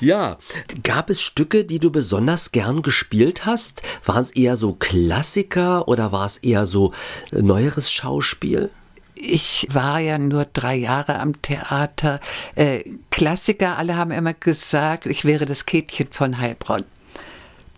Ja, 0.00 0.38
gab 0.82 1.10
es 1.10 1.22
Stücke, 1.22 1.64
die 1.64 1.78
du 1.78 1.90
besonders 1.90 2.52
gern 2.52 2.82
gespielt 2.82 3.46
hast? 3.46 3.82
Waren 4.04 4.22
es 4.22 4.30
eher 4.32 4.56
so 4.56 4.74
Klassiker 4.74 5.86
oder 5.88 6.12
war 6.12 6.26
es 6.26 6.38
eher 6.38 6.66
so 6.66 6.92
äh, 7.32 7.40
neueres 7.40 7.92
Schauspiel? 7.92 8.70
Ich 9.14 9.68
war 9.70 10.00
ja 10.00 10.18
nur 10.18 10.46
drei 10.52 10.74
Jahre 10.74 11.20
am 11.20 11.40
Theater. 11.40 12.18
Äh, 12.56 12.82
Klassiker, 13.10 13.78
alle 13.78 13.96
haben 13.96 14.10
immer 14.10 14.34
gesagt, 14.34 15.06
ich 15.06 15.24
wäre 15.24 15.46
das 15.46 15.66
Käthchen 15.66 16.08
von 16.10 16.38
Heilbronn. 16.38 16.84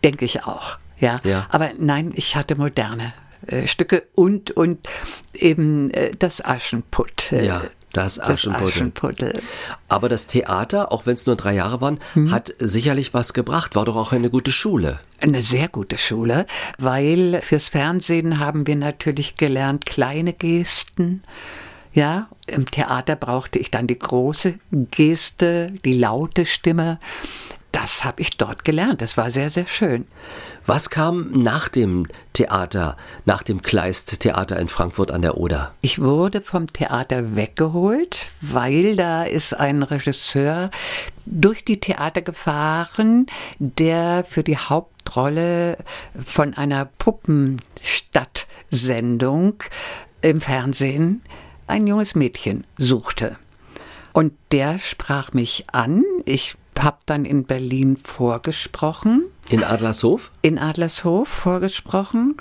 Denke 0.03 0.25
ich 0.25 0.45
auch. 0.45 0.79
Ja. 0.99 1.21
Ja. 1.25 1.47
Aber 1.51 1.71
nein, 1.79 2.13
ich 2.15 2.37
hatte 2.37 2.57
moderne 2.57 3.13
Stücke 3.67 4.03
und, 4.15 4.51
und 4.53 4.79
eben 5.35 5.91
äh, 5.93 6.13
das 6.19 6.45
Aschenputt. 6.45 7.33
äh, 7.33 7.47
Ja, 7.47 7.63
das 7.93 8.19
Aschenputtel. 8.19 8.69
Aschenputtel. 8.69 9.41
Aber 9.89 10.09
das 10.09 10.27
Theater, 10.27 10.91
auch 10.93 11.07
wenn 11.07 11.15
es 11.15 11.27
nur 11.27 11.37
drei 11.37 11.55
Jahre 11.55 11.81
waren, 11.81 11.99
Mhm. 12.15 12.33
hat 12.33 12.53
sicherlich 12.59 13.15
was 13.15 13.33
gebracht. 13.35 13.77
War 13.77 13.85
doch 13.85 13.97
auch 13.97 14.13
eine 14.13 14.31
gute 14.31 14.51
Schule. 14.53 14.99
Eine 15.21 15.43
sehr 15.43 15.69
gute 15.69 15.97
Schule, 15.97 16.47
weil 16.79 17.41
fürs 17.43 17.69
Fernsehen 17.69 18.39
haben 18.41 18.67
wir 18.67 18.77
natürlich 18.77 19.37
gelernt, 19.37 19.87
kleine 19.87 20.33
Gesten. 20.33 21.23
Ja, 21.93 22.27
im 22.49 22.67
Theater 22.69 23.15
brauchte 23.15 23.61
ich 23.61 23.71
dann 23.71 23.87
die 23.87 23.99
große 23.99 24.55
Geste, 24.91 25.73
die 25.85 25.93
laute 25.93 26.45
Stimme. 26.45 26.99
Das 27.71 28.05
habe 28.05 28.21
ich 28.23 28.37
dort 28.37 28.65
gelernt. 28.65 29.01
Das 29.01 29.17
war 29.17 29.31
sehr, 29.31 29.51
sehr 29.51 29.69
schön. 29.69 30.07
Was 30.67 30.89
kam 30.89 31.31
nach 31.33 31.69
dem 31.69 32.07
Theater, 32.33 32.97
nach 33.27 33.43
dem 33.43 33.61
Kleist-Theater 33.61 34.59
in 34.59 34.69
Frankfurt 34.69 35.11
an 35.11 35.21
der 35.21 35.37
Oder? 35.37 35.75
Ich 35.83 36.01
wurde 36.01 36.41
vom 36.41 36.73
Theater 36.73 37.37
weggeholt, 37.37 38.29
weil 38.41 38.97
da 38.97 39.25
ist 39.25 39.53
ein 39.53 39.83
Regisseur 39.83 40.71
durch 41.27 41.67
die 41.67 41.81
Theater 41.81 42.23
gefahren, 42.23 43.27
der 43.59 44.25
für 44.27 44.43
die 44.43 44.57
Hauptrolle 44.57 45.77
von 46.25 46.55
einer 46.55 46.87
Puppenstadt-Sendung 46.87 49.63
im 50.23 50.41
Fernsehen 50.41 51.21
ein 51.67 51.87
junges 51.87 52.15
Mädchen 52.15 52.67
suchte. 52.79 53.37
Und 54.15 54.33
der 54.51 54.79
sprach 54.79 55.35
mich 55.35 55.65
an. 55.73 56.03
Ich 56.25 56.57
habe 56.81 56.99
dann 57.07 57.25
in 57.25 57.45
Berlin 57.45 57.97
vorgesprochen 57.97 59.25
In 59.49 59.63
Adlershof? 59.65 60.31
in 60.43 60.59
Adlershof 60.59 61.29
vorgesprochen 61.29 62.37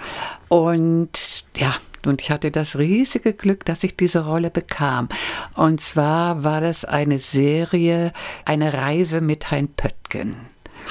und 0.49 1.43
ja, 1.57 1.75
und 2.05 2.21
ich 2.21 2.31
hatte 2.31 2.51
das 2.51 2.77
riesige 2.77 3.33
Glück, 3.33 3.63
dass 3.65 3.83
ich 3.83 3.95
diese 3.95 4.25
Rolle 4.25 4.49
bekam. 4.49 5.07
Und 5.55 5.79
zwar 5.79 6.43
war 6.43 6.59
das 6.59 6.83
eine 6.83 7.17
Serie, 7.17 8.11
eine 8.43 8.73
Reise 8.73 9.21
mit 9.21 9.51
Hein 9.51 9.69
Pöttgen. 9.69 10.35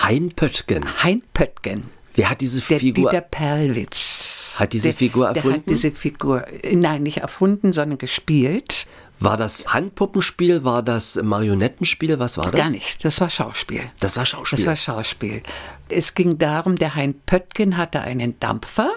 Hein 0.03 0.33
Pöttgen. 0.35 0.85
Hein 1.05 1.23
Pöttgen. 1.35 1.85
Wer 2.15 2.31
hat 2.31 2.41
diese 2.41 2.61
Der 2.63 2.79
Figur? 2.81 3.11
Dieter 3.11 3.21
Perlwitz. 3.23 4.55
Hat 4.59 4.73
diese 4.73 4.89
der, 4.89 4.95
Figur 4.97 5.27
Der 5.29 5.37
erfunden? 5.37 5.59
hat 5.61 5.69
diese 5.69 5.91
Figur, 5.91 6.47
nein, 6.73 7.03
nicht 7.03 7.19
erfunden, 7.19 7.73
sondern 7.75 7.99
gespielt. 7.99 8.87
War 9.25 9.37
das 9.37 9.73
Handpuppenspiel? 9.73 10.65
War 10.65 10.83
das 10.83 11.21
Marionettenspiel? 11.23 12.19
Was 12.19 12.39
war 12.39 12.51
das? 12.51 12.61
Gar 12.61 12.71
nicht, 12.71 13.05
das 13.05 13.21
war 13.21 13.31
Schauspiel. 13.31 13.83
Das 14.01 14.17
war 14.17 14.27
Schauspiel. 14.27 14.59
Das 14.59 14.67
war 14.67 14.77
Schauspiel. 14.77 15.43
Es 15.89 16.15
ging 16.15 16.39
darum, 16.39 16.77
der 16.77 16.95
Hein 16.95 17.15
Pöttgen 17.27 17.77
hatte 17.77 18.01
einen 18.01 18.39
Dampfer 18.41 18.91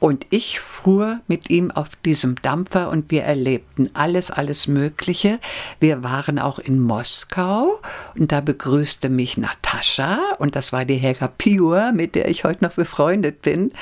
und 0.00 0.26
ich 0.30 0.60
fuhr 0.60 1.20
mit 1.28 1.50
ihm 1.50 1.70
auf 1.70 1.90
diesem 1.94 2.34
Dampfer 2.36 2.88
und 2.88 3.10
wir 3.10 3.22
erlebten 3.22 3.90
alles, 3.92 4.30
alles 4.30 4.66
Mögliche. 4.66 5.38
Wir 5.78 6.02
waren 6.02 6.38
auch 6.38 6.58
in 6.58 6.80
Moskau 6.80 7.80
und 8.18 8.32
da 8.32 8.40
begrüßte 8.40 9.10
mich 9.10 9.36
Natascha 9.36 10.18
und 10.38 10.56
das 10.56 10.72
war 10.72 10.86
die 10.86 10.96
Helga 10.96 11.28
Piur, 11.28 11.92
mit 11.92 12.14
der 12.14 12.28
ich 12.28 12.44
heute 12.44 12.64
noch 12.64 12.72
befreundet 12.72 13.42
bin. 13.42 13.72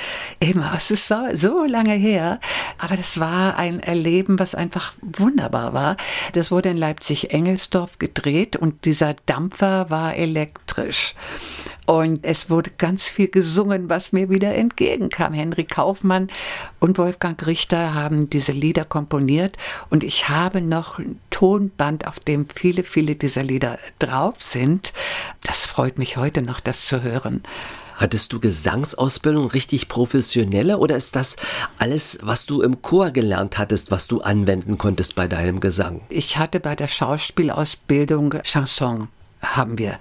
Eben, 0.41 0.65
es 0.77 0.91
ist 0.91 1.07
so, 1.07 1.17
so 1.35 1.65
lange 1.65 1.95
her, 1.95 2.41
aber 2.79 2.97
das 2.97 3.21
war 3.21 3.57
ein 3.57 3.79
Erleben, 3.79 4.41
was 4.41 4.57
einfach 4.57 4.95
wunderbar 5.01 5.73
war. 5.73 5.97
Das 6.33 6.51
wurde 6.51 6.71
in 6.71 6.77
Leipzig-Engelsdorf 6.77 7.99
gedreht 8.01 8.57
und 8.57 8.85
dieser 8.85 9.15
Dampfer 9.27 9.89
war 9.89 10.17
elektrisch. 10.17 11.15
Und 11.89 12.21
es 12.23 12.51
wurde 12.51 12.71
ganz 12.77 13.09
viel 13.09 13.29
gesungen, 13.29 13.89
was 13.89 14.13
mir 14.13 14.29
wieder 14.29 14.55
entgegenkam. 14.55 15.33
Henry 15.33 15.65
Kaufmann 15.65 16.29
und 16.81 16.99
Wolfgang 16.99 17.47
Richter 17.47 17.95
haben 17.95 18.29
diese 18.29 18.53
Lieder 18.53 18.85
komponiert 18.85 19.57
und 19.89 20.05
ich 20.05 20.29
habe 20.29 20.61
noch 20.61 20.99
ein 20.99 21.19
Tonband, 21.31 22.07
auf 22.07 22.21
dem 22.21 22.47
viele, 22.51 22.85
viele 22.85 23.17
dieser 23.17 23.43
Lieder 23.43 23.79
drauf 24.01 24.35
sind. 24.39 24.93
Das 25.47 25.65
freut 25.65 25.97
mich 25.97 26.19
heute 26.19 26.43
noch, 26.43 26.61
das 26.61 26.85
zu 26.85 27.03
hören. 27.03 27.43
Hattest 27.95 28.35
du 28.35 28.39
Gesangsausbildung 28.39 29.47
richtig 29.47 29.89
professionelle 29.89 30.77
oder 30.77 30.95
ist 30.95 31.17
das 31.17 31.37
alles, 31.79 32.19
was 32.21 32.45
du 32.45 32.61
im 32.61 32.83
Chor 32.83 33.13
gelernt 33.13 33.57
hattest, 33.57 33.91
was 33.91 34.09
du 34.09 34.21
anwenden 34.21 34.77
konntest 34.77 35.15
bei 35.15 35.27
deinem 35.27 35.59
Gesang? 35.59 36.03
Ich 36.11 36.37
hatte 36.37 36.61
bei 36.61 36.77
der 36.77 36.89
Schauspielausbildung 36.89 38.43
Chanson, 38.43 39.09
haben 39.41 39.79
wir 39.79 39.99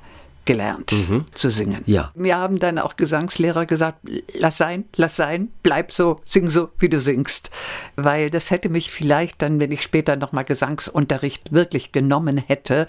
gelernt 0.47 0.91
zu 1.36 1.51
singen. 1.51 1.83
Ja. 1.86 2.12
Mir 2.15 2.38
haben 2.38 2.57
dann 2.57 2.79
auch 2.79 2.95
Gesangslehrer 2.95 3.67
gesagt, 3.67 3.99
lass 4.39 4.57
sein, 4.57 4.86
lass 4.95 5.15
sein, 5.15 5.49
bleib 5.62 5.91
so, 5.91 6.19
sing 6.25 6.49
so, 6.49 6.69
wie 6.79 6.89
du 6.89 6.99
singst. 6.99 7.51
Weil 7.95 8.31
das 8.31 8.49
hätte 8.49 8.69
mich 8.69 8.89
vielleicht 8.89 9.41
dann, 9.43 9.60
wenn 9.60 9.71
ich 9.71 9.83
später 9.83 10.15
nochmal 10.15 10.45
Gesangsunterricht 10.45 11.51
wirklich 11.51 11.91
genommen 11.91 12.38
hätte, 12.38 12.88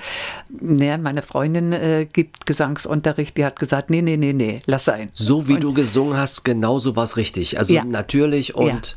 naja, 0.48 0.96
meine 0.96 1.20
Freundin 1.20 1.72
äh, 1.74 2.06
gibt 2.10 2.46
Gesangsunterricht, 2.46 3.36
die 3.36 3.44
hat 3.44 3.58
gesagt, 3.58 3.90
nee, 3.90 4.00
nee, 4.00 4.16
nee, 4.16 4.32
nee, 4.32 4.62
lass 4.64 4.86
sein. 4.86 5.10
So 5.12 5.48
wie 5.48 5.58
du 5.58 5.74
gesungen 5.74 6.16
hast, 6.16 6.44
genauso 6.44 6.96
war 6.96 7.04
es 7.04 7.16
richtig. 7.18 7.58
Also 7.58 7.74
Ja. 7.74 7.84
natürlich 7.84 8.54
und 8.54 8.96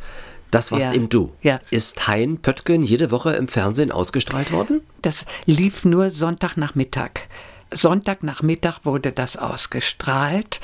Das 0.51 0.69
warst 0.73 0.87
Ja. 0.87 0.93
eben 0.93 1.07
du. 1.07 1.31
Ja. 1.41 1.61
Ist 1.69 2.09
Hein 2.09 2.39
Pöttgen 2.41 2.83
jede 2.83 3.09
Woche 3.09 3.31
im 3.35 3.47
Fernsehen 3.47 3.89
ausgestrahlt 3.89 4.51
worden? 4.51 4.81
Das 5.01 5.25
lief 5.45 5.85
nur 5.85 6.09
Sonntagnachmittag. 6.11 7.11
Sonntagnachmittag 7.73 8.79
wurde 8.83 9.11
das 9.11 9.37
ausgestrahlt. 9.37 10.59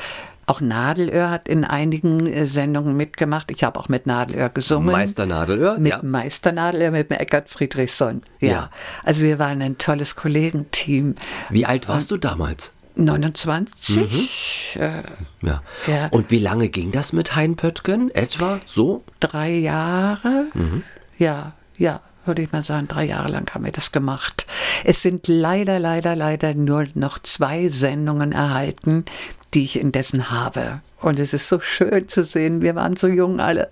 Auch 0.49 0.61
Nadelöhr 0.61 1.29
hat 1.29 1.49
in 1.49 1.65
einigen 1.65 2.25
äh, 2.25 2.47
Sendungen 2.47 2.95
mitgemacht. 2.95 3.51
Ich 3.51 3.65
habe 3.65 3.77
auch 3.79 3.89
mit 3.89 4.07
Nadelöhr 4.07 4.47
gesungen. 4.49 4.91
Meister 4.93 5.25
Nadelöhr, 5.25 5.77
Mit 5.77 5.91
ja. 5.91 5.99
Meister 6.03 6.53
Nadelöhr, 6.53 6.91
mit 6.91 7.11
Eckart 7.11 7.49
Friedrichsson. 7.49 8.21
Ja. 8.39 8.49
Ja. 8.49 8.69
Also 9.03 9.21
wir 9.23 9.39
waren 9.39 9.61
ein 9.61 9.77
tolles 9.77 10.15
Kollegenteam. 10.15 11.15
Wie 11.49 11.65
alt 11.65 11.89
warst 11.89 12.11
du 12.11 12.17
damals? 12.17 12.71
29, 12.95 14.77
äh, 14.79 15.03
Ja. 15.41 15.61
Ja. 15.85 16.07
Und 16.11 16.31
wie 16.31 16.39
lange 16.39 16.69
ging 16.69 16.91
das 16.91 17.13
mit 17.13 17.35
Hein 17.35 17.55
Pöttgen? 17.55 18.09
Etwa 18.13 18.59
so? 18.65 19.03
drei 19.19 19.49
Jahre. 19.51 20.45
Mhm. 20.53 20.83
Ja, 21.17 21.53
ja, 21.77 22.01
würde 22.27 22.41
ich 22.41 22.51
mal 22.51 22.63
sagen, 22.63 22.87
drei 22.87 23.05
Jahre 23.05 23.29
lang 23.29 23.53
haben 23.53 23.65
wir 23.65 23.71
das 23.71 23.91
gemacht. 23.91 24.45
Es 24.83 25.01
sind 25.01 25.27
leider, 25.27 25.79
leider, 25.79 26.15
leider 26.15 26.53
nur 26.53 26.85
noch 26.93 27.19
zwei 27.19 27.69
Sendungen 27.69 28.31
erhalten, 28.31 29.05
die 29.53 29.63
ich 29.63 29.79
indessen 29.79 30.29
habe. 30.29 30.81
Und 31.01 31.19
es 31.19 31.33
ist 31.33 31.47
so 31.47 31.59
schön 31.59 32.07
zu 32.07 32.23
sehen, 32.23 32.61
wir 32.61 32.75
waren 32.75 32.95
so 32.95 33.07
jung 33.07 33.39
alle. 33.39 33.71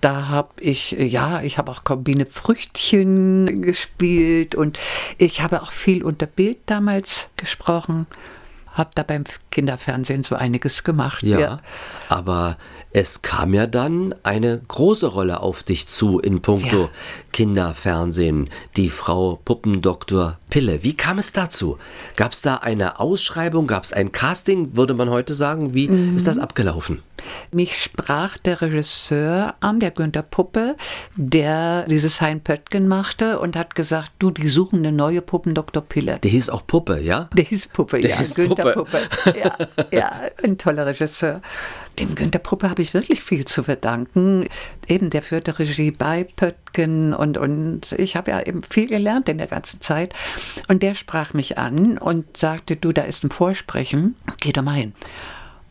Da 0.00 0.28
habe 0.28 0.48
ich, 0.60 0.92
ja, 0.92 1.42
ich 1.42 1.58
habe 1.58 1.70
auch 1.70 1.84
Kombine 1.84 2.24
Früchtchen 2.24 3.60
gespielt 3.60 4.54
und 4.54 4.78
ich 5.18 5.42
habe 5.42 5.62
auch 5.62 5.72
viel 5.72 6.02
unter 6.02 6.26
Bild 6.26 6.58
damals 6.66 7.28
gesprochen. 7.36 8.06
Habe 8.72 8.90
da 8.94 9.02
beim 9.02 9.24
Kinderfernsehen 9.50 10.22
so 10.24 10.34
einiges 10.36 10.84
gemacht. 10.84 11.22
Ja. 11.22 11.60
Aber 12.08 12.56
es 12.92 13.22
kam 13.22 13.54
ja 13.54 13.66
dann 13.66 14.14
eine 14.24 14.60
große 14.66 15.06
Rolle 15.06 15.40
auf 15.40 15.62
dich 15.62 15.86
zu 15.86 16.18
in 16.18 16.42
puncto 16.42 16.82
Ja. 16.82 16.88
Kinderfernsehen, 17.32 18.48
die 18.76 18.90
Frau 18.90 19.38
Puppendoktor 19.44 20.38
Pille. 20.50 20.82
Wie 20.82 20.96
kam 20.96 21.18
es 21.18 21.32
dazu? 21.32 21.78
Gab 22.16 22.32
es 22.32 22.42
da 22.42 22.56
eine 22.56 22.98
Ausschreibung? 22.98 23.66
Gab 23.68 23.84
es 23.84 23.92
ein 23.92 24.10
Casting, 24.12 24.74
würde 24.76 24.94
man 24.94 25.10
heute 25.10 25.34
sagen? 25.34 25.74
Wie 25.74 25.88
Mhm. 25.88 26.16
ist 26.16 26.26
das 26.26 26.38
abgelaufen? 26.38 27.02
Mich 27.52 27.80
sprach 27.82 28.38
der 28.38 28.60
Regisseur 28.62 29.54
an, 29.60 29.78
der 29.78 29.90
Günther 29.90 30.22
Puppe, 30.22 30.76
der 31.16 31.84
dieses 31.86 32.20
Hein 32.20 32.40
Pöttgen 32.40 32.88
machte 32.88 33.38
und 33.38 33.56
hat 33.56 33.74
gesagt, 33.74 34.10
du, 34.18 34.30
die 34.30 34.48
suchen 34.48 34.78
eine 34.80 34.90
neue 34.90 35.20
Puppendoktor 35.22 35.82
Pille. 35.82 36.18
Der 36.18 36.30
hieß 36.30 36.48
auch 36.50 36.66
Puppe, 36.66 36.98
ja? 37.00 37.28
Der 37.34 37.44
hieß 37.44 37.68
Puppe, 37.68 38.00
Der 38.00 38.10
ja, 38.10 38.16
hieß 38.18 38.34
Günther 38.34 38.72
Puppe. 38.72 38.98
Puppe. 39.24 39.38
Ja, 39.90 40.20
ein 40.42 40.58
toller 40.58 40.86
Regisseur. 40.86 41.40
Dem 41.98 42.14
Günther 42.14 42.38
Puppe 42.38 42.70
habe 42.70 42.82
ich 42.82 42.94
wirklich 42.94 43.22
viel 43.22 43.44
zu 43.44 43.62
verdanken. 43.62 44.46
Eben, 44.86 45.10
der 45.10 45.22
führte 45.22 45.58
Regie 45.58 45.90
bei 45.90 46.24
Pöttgen 46.24 47.14
und, 47.14 47.36
und 47.36 47.92
ich 47.92 48.16
habe 48.16 48.30
ja 48.30 48.40
eben 48.40 48.62
viel 48.62 48.86
gelernt 48.86 49.28
in 49.28 49.38
der 49.38 49.46
ganzen 49.46 49.80
Zeit. 49.80 50.14
Und 50.68 50.82
der 50.82 50.94
sprach 50.94 51.34
mich 51.34 51.58
an 51.58 51.98
und 51.98 52.36
sagte, 52.36 52.76
du, 52.76 52.92
da 52.92 53.02
ist 53.02 53.24
ein 53.24 53.30
Vorsprechen, 53.30 54.16
geh 54.38 54.52
doch 54.52 54.62
mal 54.62 54.74
hin. 54.74 54.94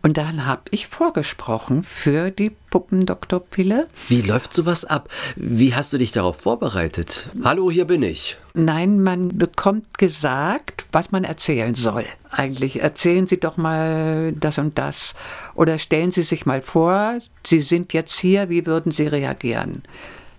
Und 0.01 0.17
dann 0.17 0.45
habe 0.45 0.62
ich 0.71 0.88
vorgesprochen 0.88 1.83
für 1.83 2.31
die 2.31 2.51
Puppendoktorpille. 2.69 3.88
Wie 4.07 4.21
läuft 4.21 4.53
sowas 4.53 4.85
ab? 4.85 5.09
Wie 5.35 5.75
hast 5.75 5.91
du 5.91 5.97
dich 5.97 6.13
darauf 6.13 6.38
vorbereitet? 6.38 7.29
Hallo, 7.43 7.69
hier 7.69 7.85
bin 7.85 8.03
ich. 8.03 8.38
Nein, 8.53 9.01
man 9.03 9.38
bekommt 9.38 9.97
gesagt, 9.97 10.85
was 10.93 11.12
man 11.12 11.25
erzählen 11.25 11.75
soll. 11.75 12.05
Eigentlich 12.31 12.81
erzählen 12.81 13.27
Sie 13.27 13.39
doch 13.39 13.57
mal 13.57 14.31
das 14.31 14.57
und 14.57 14.77
das. 14.77 15.15
Oder 15.53 15.77
stellen 15.77 16.12
Sie 16.12 16.21
sich 16.21 16.45
mal 16.45 16.62
vor, 16.62 17.17
Sie 17.45 17.62
sind 17.62 17.91
jetzt 17.91 18.17
hier, 18.19 18.49
wie 18.49 18.65
würden 18.65 18.93
Sie 18.93 19.07
reagieren? 19.07 19.83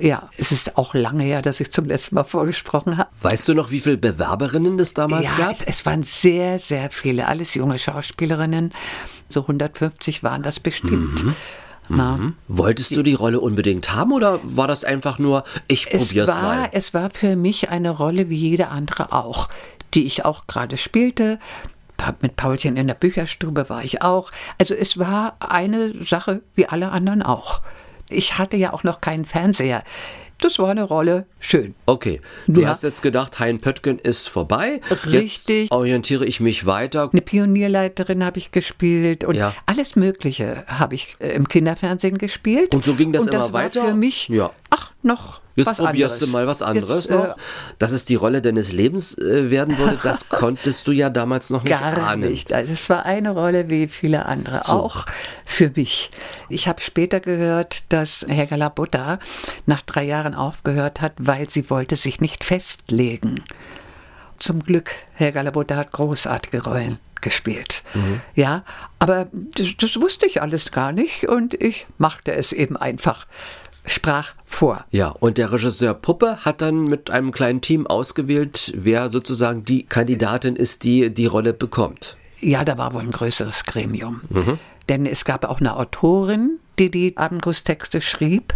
Ja, 0.00 0.30
es 0.38 0.50
ist 0.50 0.76
auch 0.76 0.94
lange 0.94 1.24
her, 1.24 1.42
dass 1.42 1.60
ich 1.60 1.70
zum 1.72 1.84
letzten 1.84 2.14
Mal 2.14 2.24
vorgesprochen 2.24 2.96
habe. 2.96 3.10
Weißt 3.22 3.46
du 3.48 3.54
noch, 3.54 3.70
wie 3.70 3.80
viele 3.80 3.98
Bewerberinnen 3.98 4.78
es 4.78 4.94
damals 4.94 5.30
ja, 5.30 5.36
gab? 5.36 5.52
Es, 5.52 5.62
es 5.62 5.86
waren 5.86 6.02
sehr, 6.02 6.58
sehr 6.58 6.90
viele, 6.90 7.26
alles 7.28 7.54
junge 7.54 7.78
Schauspielerinnen. 7.78 8.72
So 9.28 9.42
150 9.42 10.22
waren 10.22 10.42
das 10.42 10.58
bestimmt. 10.58 11.24
Mhm. 11.24 11.34
Na, 11.92 12.32
Wolltest 12.46 12.92
du 12.92 13.02
die 13.02 13.14
Rolle 13.14 13.40
unbedingt 13.40 13.92
haben 13.92 14.12
oder 14.12 14.38
war 14.44 14.68
das 14.68 14.84
einfach 14.84 15.18
nur, 15.18 15.42
ich 15.66 15.88
es 15.90 16.06
probier's 16.06 16.28
war, 16.28 16.42
mal? 16.42 16.68
es 16.70 16.94
war 16.94 17.10
für 17.10 17.34
mich 17.34 17.68
eine 17.68 17.90
Rolle 17.90 18.30
wie 18.30 18.36
jede 18.36 18.68
andere 18.68 19.12
auch, 19.12 19.48
die 19.92 20.06
ich 20.06 20.24
auch 20.24 20.46
gerade 20.46 20.76
spielte. 20.76 21.40
Mit 22.22 22.36
Paulchen 22.36 22.76
in 22.76 22.86
der 22.86 22.94
Bücherstube 22.94 23.68
war 23.68 23.84
ich 23.84 24.02
auch. 24.02 24.30
Also 24.58 24.74
es 24.74 24.98
war 24.98 25.36
eine 25.40 25.92
Sache 26.04 26.42
wie 26.54 26.66
alle 26.66 26.92
anderen 26.92 27.22
auch. 27.22 27.60
Ich 28.10 28.38
hatte 28.38 28.56
ja 28.56 28.72
auch 28.72 28.82
noch 28.84 29.00
keinen 29.00 29.24
Fernseher. 29.26 29.82
Das 30.38 30.58
war 30.58 30.70
eine 30.70 30.84
Rolle, 30.84 31.26
schön. 31.38 31.74
Okay, 31.84 32.20
du 32.46 32.62
Ja. 32.62 32.68
hast 32.68 32.82
jetzt 32.82 33.02
gedacht, 33.02 33.38
Hein 33.40 33.60
Pöttgen 33.60 33.98
ist 33.98 34.26
vorbei. 34.26 34.80
Richtig. 35.12 35.64
Jetzt 35.64 35.70
orientiere 35.72 36.24
ich 36.24 36.40
mich 36.40 36.64
weiter. 36.64 37.10
Eine 37.12 37.20
Pionierleiterin 37.20 38.24
habe 38.24 38.38
ich 38.38 38.50
gespielt 38.50 39.22
und 39.24 39.34
Ja. 39.34 39.54
alles 39.66 39.96
Mögliche 39.96 40.64
habe 40.66 40.94
ich 40.94 41.16
äh, 41.18 41.28
im 41.34 41.46
Kinderfernsehen 41.46 42.16
gespielt. 42.16 42.74
Und 42.74 42.86
so 42.86 42.94
ging 42.94 43.12
das 43.12 43.24
und 43.24 43.28
immer 43.28 43.38
das 43.38 43.52
war 43.52 43.64
weiter? 43.64 43.84
Für 43.84 43.94
mich, 43.94 44.28
Ja. 44.28 44.50
ach, 44.70 44.92
noch 45.02 45.42
Jetzt 45.66 45.78
probierst 45.78 46.14
anderes. 46.14 46.18
du 46.18 46.26
mal 46.32 46.46
was 46.46 46.62
anderes 46.62 47.04
Jetzt, 47.04 47.14
äh, 47.14 47.18
noch. 47.18 47.36
Dass 47.78 47.92
es 47.92 48.04
die 48.04 48.14
Rolle 48.14 48.42
deines 48.42 48.72
Lebens 48.72 49.16
äh, 49.18 49.50
werden 49.50 49.78
würde, 49.78 49.98
das 50.02 50.28
konntest 50.28 50.86
du 50.86 50.92
ja 50.92 51.10
damals 51.10 51.50
noch 51.50 51.62
nicht 51.62 51.78
Gar 51.78 51.96
ahnen. 52.08 52.30
nicht. 52.30 52.52
Also 52.52 52.72
es 52.72 52.88
war 52.90 53.04
eine 53.04 53.30
Rolle 53.30 53.70
wie 53.70 53.86
viele 53.88 54.26
andere 54.26 54.68
auch 54.68 55.06
für 55.44 55.70
mich. 55.74 56.10
Ich 56.48 56.68
habe 56.68 56.80
später 56.80 57.20
gehört, 57.20 57.84
dass 57.92 58.26
Helga 58.28 58.56
Labutta 58.56 59.18
nach 59.66 59.82
drei 59.82 60.04
Jahren 60.04 60.34
aufgehört 60.34 61.00
hat, 61.00 61.12
weil 61.18 61.48
sie 61.48 61.70
wollte 61.70 61.96
sich 61.96 62.20
nicht 62.20 62.44
festlegen. 62.44 63.36
Zum 64.38 64.62
Glück, 64.62 64.90
Helga 65.14 65.42
Labutta 65.42 65.76
hat 65.76 65.92
großartige 65.92 66.64
Rollen 66.64 66.98
gespielt. 67.20 67.82
Mhm. 67.94 68.20
Ja, 68.34 68.64
aber 68.98 69.28
das, 69.32 69.68
das 69.78 70.00
wusste 70.00 70.26
ich 70.26 70.42
alles 70.42 70.72
gar 70.72 70.92
nicht 70.92 71.28
und 71.28 71.54
ich 71.54 71.86
machte 71.98 72.32
es 72.32 72.52
eben 72.52 72.76
einfach. 72.76 73.26
Sprach 73.86 74.34
vor. 74.44 74.84
Ja, 74.90 75.08
und 75.08 75.38
der 75.38 75.52
Regisseur 75.52 75.94
Puppe 75.94 76.38
hat 76.44 76.60
dann 76.60 76.84
mit 76.84 77.10
einem 77.10 77.32
kleinen 77.32 77.60
Team 77.60 77.86
ausgewählt, 77.86 78.72
wer 78.76 79.08
sozusagen 79.08 79.64
die 79.64 79.84
Kandidatin 79.84 80.56
ist, 80.56 80.84
die 80.84 81.12
die 81.12 81.26
Rolle 81.26 81.52
bekommt. 81.52 82.16
Ja, 82.40 82.64
da 82.64 82.78
war 82.78 82.94
wohl 82.94 83.02
ein 83.02 83.10
größeres 83.10 83.64
Gremium. 83.64 84.22
Denn 84.88 85.06
es 85.06 85.24
gab 85.24 85.44
auch 85.44 85.60
eine 85.60 85.76
Autorin, 85.76 86.58
die 86.78 86.90
die 86.90 87.16
Abendgrußtexte 87.16 88.00
schrieb, 88.00 88.54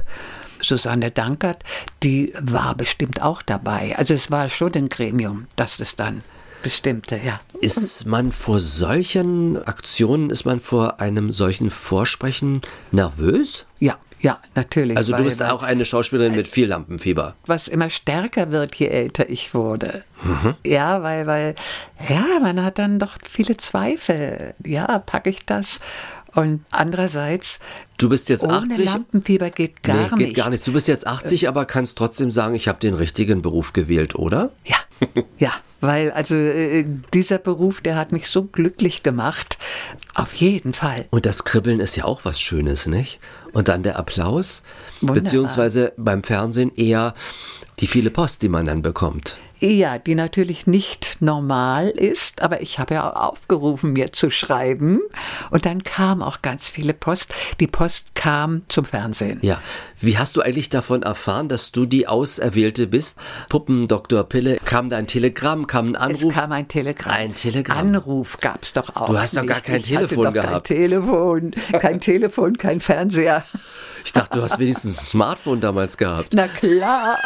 Susanne 0.61 1.11
Dankert, 1.11 1.63
die 2.03 2.33
war 2.41 2.75
bestimmt 2.75 3.21
auch 3.21 3.43
dabei. 3.43 3.97
Also 3.99 4.15
es 4.15 4.31
war 4.31 4.49
schon 4.49 4.73
ein 4.75 4.89
Gremium, 4.89 5.47
das 5.57 5.81
es 5.81 5.97
dann 5.97 6.23
bestimmte, 6.63 7.21
ja. 7.23 7.41
Ist 7.61 8.07
man 8.07 8.33
vor 8.33 8.59
solchen 8.59 9.63
Aktionen, 9.67 10.31
ist 10.31 10.47
man 10.47 10.61
vor 10.61 11.01
einem 11.01 11.31
solchen 11.33 11.71
Vorsprechen 11.71 12.63
nervös? 12.91 13.67
Ja, 13.79 13.99
ja, 14.25 14.41
natürlich. 14.55 14.97
Also 14.97 15.15
du 15.15 15.23
bist 15.23 15.43
auch 15.43 15.63
eine 15.63 15.85
Schauspielerin 15.85 16.35
mit 16.35 16.49
viel 16.49 16.67
Lampenfieber. 16.67 17.37
was 17.45 17.69
immer 17.69 17.91
stärker 17.91 18.51
wird, 18.51 18.75
je 18.77 18.87
älter 18.87 19.29
ich 19.29 19.53
wurde. 19.53 20.03
Mhm. 20.23 20.55
Ja, 20.65 21.03
weil, 21.03 21.27
weil, 21.27 21.55
ja, 22.09 22.39
man 22.41 22.65
hat 22.65 22.79
dann 22.79 22.99
doch 22.99 23.17
viele 23.31 23.59
Zweifel. 23.59 24.55
Ja, 24.65 24.99
packe 24.99 25.29
ich 25.29 25.45
das? 25.45 25.79
Und 26.35 26.65
andererseits, 26.71 27.61
Du 27.99 28.09
bist 28.09 28.31
jetzt 28.31 28.45
ohne 28.45 28.55
80. 28.55 28.87
Lampenfieber 28.87 29.51
geht 29.51 29.83
gar 29.83 29.95
nee, 29.95 30.09
geht 30.09 30.19
nicht. 30.19 30.37
gar 30.37 30.49
nicht. 30.49 30.67
Du 30.67 30.73
bist 30.73 30.89
jetzt 30.89 31.07
80, 31.07 31.47
aber 31.47 31.67
kannst 31.67 31.99
trotzdem 31.99 32.31
sagen, 32.31 32.55
ich 32.55 32.67
habe 32.67 32.81
den 32.81 32.95
richtigen 32.95 33.43
Beruf 33.43 33.75
gewählt, 33.75 34.15
oder? 34.15 34.53
Ja, 34.65 34.77
ja, 35.39 35.53
weil 35.83 36.13
also 36.13 36.35
äh, 36.35 36.87
dieser 37.13 37.39
Beruf, 37.39 37.83
der 37.83 37.97
hat 37.97 38.11
mich 38.11 38.29
so 38.29 38.45
glücklich 38.45 39.03
gemacht. 39.03 39.59
Auf 40.15 40.33
jeden 40.33 40.73
Fall. 40.73 41.05
Und 41.11 41.27
das 41.27 41.45
Kribbeln 41.45 41.79
ist 41.79 41.97
ja 41.97 42.05
auch 42.05 42.25
was 42.25 42.41
Schönes, 42.41 42.87
nicht? 42.87 43.21
Und 43.55 43.69
dann 43.69 43.83
der 43.83 43.99
Applaus, 43.99 44.63
Wunderbar. 45.01 45.23
beziehungsweise 45.23 45.93
beim 45.97 46.23
Fernsehen 46.23 46.73
eher 46.77 47.15
die 47.81 47.87
viele 47.87 48.11
Post, 48.11 48.43
die 48.43 48.49
man 48.49 48.67
dann 48.67 48.83
bekommt. 48.83 49.39
Ja, 49.65 49.97
die 49.99 50.15
natürlich 50.15 50.67
nicht 50.67 51.17
normal 51.21 51.89
ist, 51.89 52.43
aber 52.43 52.61
ich 52.61 52.79
habe 52.79 52.95
ja 52.95 53.11
aufgerufen, 53.11 53.95
mir 53.95 54.13
zu 54.13 54.29
schreiben. 54.29 55.01
Und 55.51 55.65
dann 55.65 55.83
kam 55.83 56.23
auch 56.23 56.43
ganz 56.43 56.69
viele 56.69 56.93
Post. 56.93 57.33
Die 57.61 57.67
Post 57.67 58.15
kam 58.15 58.61
zum 58.69 58.85
Fernsehen. 58.85 59.39
Ja, 59.41 59.59
wie 60.03 60.19
hast 60.19 60.37
du 60.37 60.43
eigentlich 60.43 60.69
davon 60.69 61.03
erfahren, 61.03 61.49
dass 61.49 61.73
du 61.73 61.87
die 61.87 62.07
Auserwählte 62.07 62.87
bist? 62.87 63.19
Puppendoktor 63.49 64.25
Pille, 64.25 64.59
kam 64.63 64.91
da 64.91 64.99
ein 64.99 65.07
Telegramm, 65.07 65.67
kam 65.67 65.87
ein 65.87 65.97
Anruf? 65.97 66.25
Es 66.25 66.35
kam 66.35 66.53
ein 66.53 66.69
Telegramm. 66.69 67.15
Ein 67.15 67.35
Telegramm. 67.35 67.79
Anruf 67.79 68.41
gab 68.41 68.65
es 68.65 68.75
doch 68.75 68.95
auch. 68.95 69.07
Du 69.07 69.19
hast 69.19 69.35
doch 69.35 69.43
nicht. 69.43 69.51
gar 69.51 69.63
kein 69.63 69.81
ich 69.81 69.87
Telefon 69.87 70.25
doch 70.25 70.33
gehabt. 70.35 70.69
Kein 70.69 70.77
Telefon, 70.77 71.51
kein 71.73 72.01
Telefon, 72.03 72.59
kein 72.59 72.81
Fernseher. 72.81 73.43
Ich 74.05 74.13
dachte, 74.13 74.39
du 74.39 74.45
hast 74.45 74.59
wenigstens 74.59 75.01
ein 75.01 75.05
Smartphone 75.07 75.61
damals 75.61 75.97
gehabt. 75.97 76.35
Na 76.35 76.47
klar. 76.47 77.17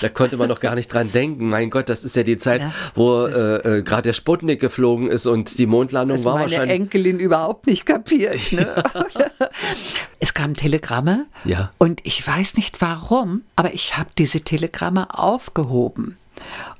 Da 0.00 0.08
konnte 0.08 0.36
man 0.36 0.48
noch 0.48 0.60
gar 0.60 0.74
nicht 0.74 0.92
dran 0.92 1.10
denken. 1.12 1.48
Mein 1.48 1.70
Gott, 1.70 1.88
das 1.88 2.02
ist 2.04 2.16
ja 2.16 2.22
die 2.22 2.38
Zeit, 2.38 2.60
Ja. 2.62 2.72
wo 2.94 3.26
äh, 3.26 3.78
äh, 3.78 3.82
gerade 3.82 4.02
der 4.02 4.12
Sputnik 4.14 4.60
geflogen 4.60 5.06
ist 5.08 5.26
und 5.26 5.58
die 5.58 5.66
Mondlandung 5.66 6.16
Das 6.18 6.24
war 6.24 6.34
meine 6.34 6.50
wahrscheinlich. 6.50 6.76
Enkelin 6.80 7.18
überhaupt 7.18 7.66
nicht 7.66 7.84
kapiert. 7.84 8.52
Ne? 8.52 8.82
es 10.20 10.34
kamen 10.34 10.54
Telegramme 10.54 11.26
Ja. 11.44 11.72
und 11.78 12.00
ich 12.04 12.26
weiß 12.26 12.56
nicht 12.56 12.80
warum, 12.80 13.42
aber 13.56 13.74
ich 13.74 13.96
habe 13.98 14.08
diese 14.16 14.40
Telegramme 14.40 15.08
aufgehoben. 15.18 16.16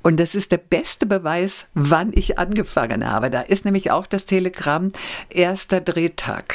Und 0.03 0.19
das 0.19 0.35
ist 0.35 0.51
der 0.51 0.57
beste 0.59 1.05
Beweis, 1.05 1.67
wann 1.73 2.11
ich 2.13 2.37
angefangen 2.39 3.09
habe. 3.09 3.29
Da 3.29 3.41
ist 3.41 3.65
nämlich 3.65 3.91
auch 3.91 4.05
das 4.07 4.25
Telegramm 4.25 4.89
erster 5.29 5.81
Drehtag. 5.81 6.53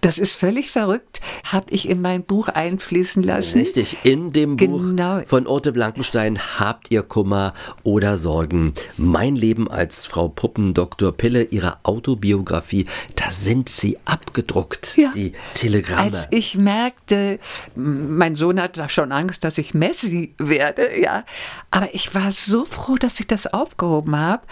Das 0.00 0.18
ist 0.18 0.36
völlig 0.36 0.70
verrückt, 0.70 1.20
habe 1.44 1.66
ich 1.70 1.88
in 1.88 2.00
mein 2.00 2.22
Buch 2.24 2.48
einfließen 2.48 3.22
lassen. 3.22 3.58
Richtig, 3.58 3.98
in 4.02 4.32
dem 4.32 4.56
Buch 4.56 4.66
Genau. 4.80 5.20
von 5.26 5.46
Orte 5.46 5.72
Blankenstein 5.72 6.38
habt 6.58 6.90
ihr 6.90 7.02
Kummer 7.02 7.52
oder 7.82 8.16
Sorgen. 8.16 8.72
Mein 8.96 9.36
Leben 9.36 9.70
als 9.70 10.06
Frau 10.06 10.28
Puppen 10.28 10.72
Dr. 10.74 11.12
Pille, 11.12 11.42
ihre 11.44 11.78
Autobiografie, 11.82 12.86
da 13.16 13.30
sind 13.30 13.68
sie 13.68 13.98
abgedruckt, 14.06 14.96
Ja. 14.96 15.10
die 15.14 15.32
Telegramme. 15.54 16.02
Als 16.02 16.28
ich 16.30 16.56
merkte, 16.56 17.38
mein 17.74 18.36
Sohn 18.36 18.60
hat 18.60 18.78
da 18.78 18.88
schon 18.88 19.12
Angst, 19.12 19.44
dass 19.44 19.58
ich 19.58 19.74
Messi 19.74 20.34
werde, 20.38 20.98
ja. 21.00 21.24
Aber 21.70 21.94
ich 21.94 22.14
war 22.14 22.32
so 22.32 22.64
froh, 22.64 22.96
dass 22.96 23.20
ich 23.20 23.26
das 23.26 23.46
aufgehoben 23.46 24.16
habe. 24.16 24.42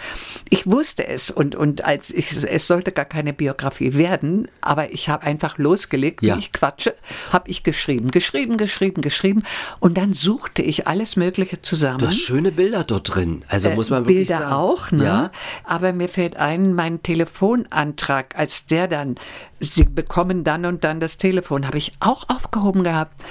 Ich 0.49 0.67
wusste 0.69 1.07
es 1.07 1.31
und, 1.31 1.55
und 1.55 1.83
als 1.83 2.11
ich, 2.11 2.43
es 2.43 2.67
sollte 2.67 2.91
gar 2.91 3.05
keine 3.05 3.33
Biografie 3.33 3.93
werden, 3.95 4.47
aber 4.61 4.91
ich 4.91 5.09
habe 5.09 5.25
einfach 5.39 5.57
losgelegt, 5.57 6.21
Ja. 6.21 6.35
wie 6.35 6.39
ich 6.39 6.51
quatsche, 6.51 6.95
habe 7.31 7.49
ich 7.49 7.63
geschrieben, 7.63 8.11
geschrieben, 8.11 8.57
geschrieben, 8.57 9.01
geschrieben 9.01 9.43
und 9.79 9.97
dann 9.97 10.13
suchte 10.13 10.61
ich 10.61 10.87
alles 10.87 11.15
Mögliche 11.15 11.61
zusammen. 11.61 11.99
du 11.99 12.07
hast 12.07 12.19
schöne 12.19 12.51
Bilder 12.51 12.83
dort 12.83 13.15
drin, 13.15 13.43
also 13.47 13.69
Äh, 13.69 13.75
muss 13.75 13.89
man 13.89 14.03
wirklich 14.05 14.27
Bilder 14.27 14.41
sagen. 14.41 14.53
auch, 14.53 14.91
ne? 14.91 15.03
Ja, 15.05 15.31
Aber 15.63 15.93
mir 15.93 16.09
fällt 16.09 16.35
ein, 16.35 16.73
mein 16.73 17.01
Telefonantrag, 17.03 18.35
als 18.37 18.65
der 18.65 18.87
dann, 18.87 19.15
Sie 19.61 19.83
bekommen 19.83 20.43
dann 20.43 20.65
und 20.65 20.83
dann 20.83 20.99
das 20.99 21.17
Telefon, 21.17 21.65
habe 21.67 21.77
ich 21.77 21.91
auch 21.99 22.27
aufgehoben 22.29 22.83
gehabt. 22.83 23.23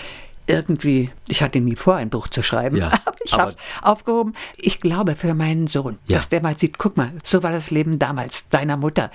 Irgendwie, 0.47 1.11
ich 1.29 1.43
hatte 1.43 1.61
nie 1.61 1.77
vor, 1.77 1.97
ein 1.97 2.09
Buch 2.09 2.29
zu 2.29 2.43
schreiben, 2.43 2.77
Ja, 2.77 2.87
aber 3.05 3.17
ich 3.23 3.33
habe 3.35 3.55
aufgehoben. 3.83 4.35
Ich 4.57 4.81
glaube 4.81 5.15
für 5.15 5.35
meinen 5.35 5.67
Sohn, 5.67 5.99
Ja. 6.07 6.17
dass 6.17 6.29
der 6.31 6.41
mal 6.43 6.57
sieht, 6.57 6.79
guck 6.79 6.97
mal, 6.97 7.13
so 7.23 7.43
war 7.43 7.53
das 7.53 7.71
Leben 7.71 7.99
damals, 7.99 8.49
deiner 8.49 8.77
Mutter. 8.79 9.11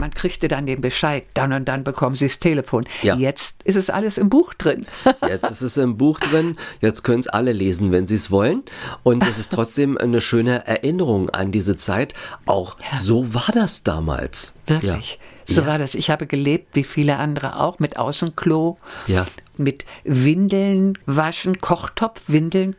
Man 0.00 0.12
kriegte 0.12 0.48
dann 0.48 0.66
den 0.66 0.80
Bescheid, 0.80 1.24
dann 1.34 1.52
und 1.52 1.66
dann 1.66 1.84
bekommen 1.84 2.16
Sie 2.16 2.26
das 2.26 2.38
Telefon. 2.38 2.84
Ja. 3.02 3.16
Jetzt 3.16 3.62
ist 3.64 3.76
es 3.76 3.90
alles 3.90 4.18
im 4.18 4.28
Buch 4.28 4.54
drin. 4.54 4.86
Jetzt 5.28 5.50
ist 5.50 5.60
es 5.62 5.76
im 5.76 5.96
Buch 5.96 6.20
drin, 6.20 6.56
jetzt 6.80 7.02
können 7.02 7.20
es 7.20 7.28
alle 7.28 7.52
lesen, 7.52 7.92
wenn 7.92 8.06
sie 8.06 8.14
es 8.14 8.30
wollen. 8.30 8.62
Und 9.02 9.26
es 9.26 9.38
ist 9.38 9.52
trotzdem 9.52 9.98
eine 9.98 10.20
schöne 10.20 10.66
Erinnerung 10.66 11.30
an 11.30 11.52
diese 11.52 11.76
Zeit. 11.76 12.14
Auch 12.46 12.76
so 12.94 13.34
war 13.34 13.48
das 13.52 13.82
damals. 13.82 14.54
Wirklich. 14.66 15.18
Ja. 15.46 15.54
So 15.54 15.60
ja. 15.62 15.66
war 15.66 15.78
das. 15.78 15.94
Ich 15.94 16.10
habe 16.10 16.26
gelebt, 16.26 16.76
wie 16.76 16.84
viele 16.84 17.16
andere 17.16 17.58
auch, 17.60 17.78
mit 17.78 17.96
Außenklo, 17.96 18.78
Ja. 19.06 19.26
mit 19.56 19.84
Windeln 20.04 20.98
waschen, 21.06 21.58
Kochtopf, 21.58 22.22
Windeln 22.26 22.76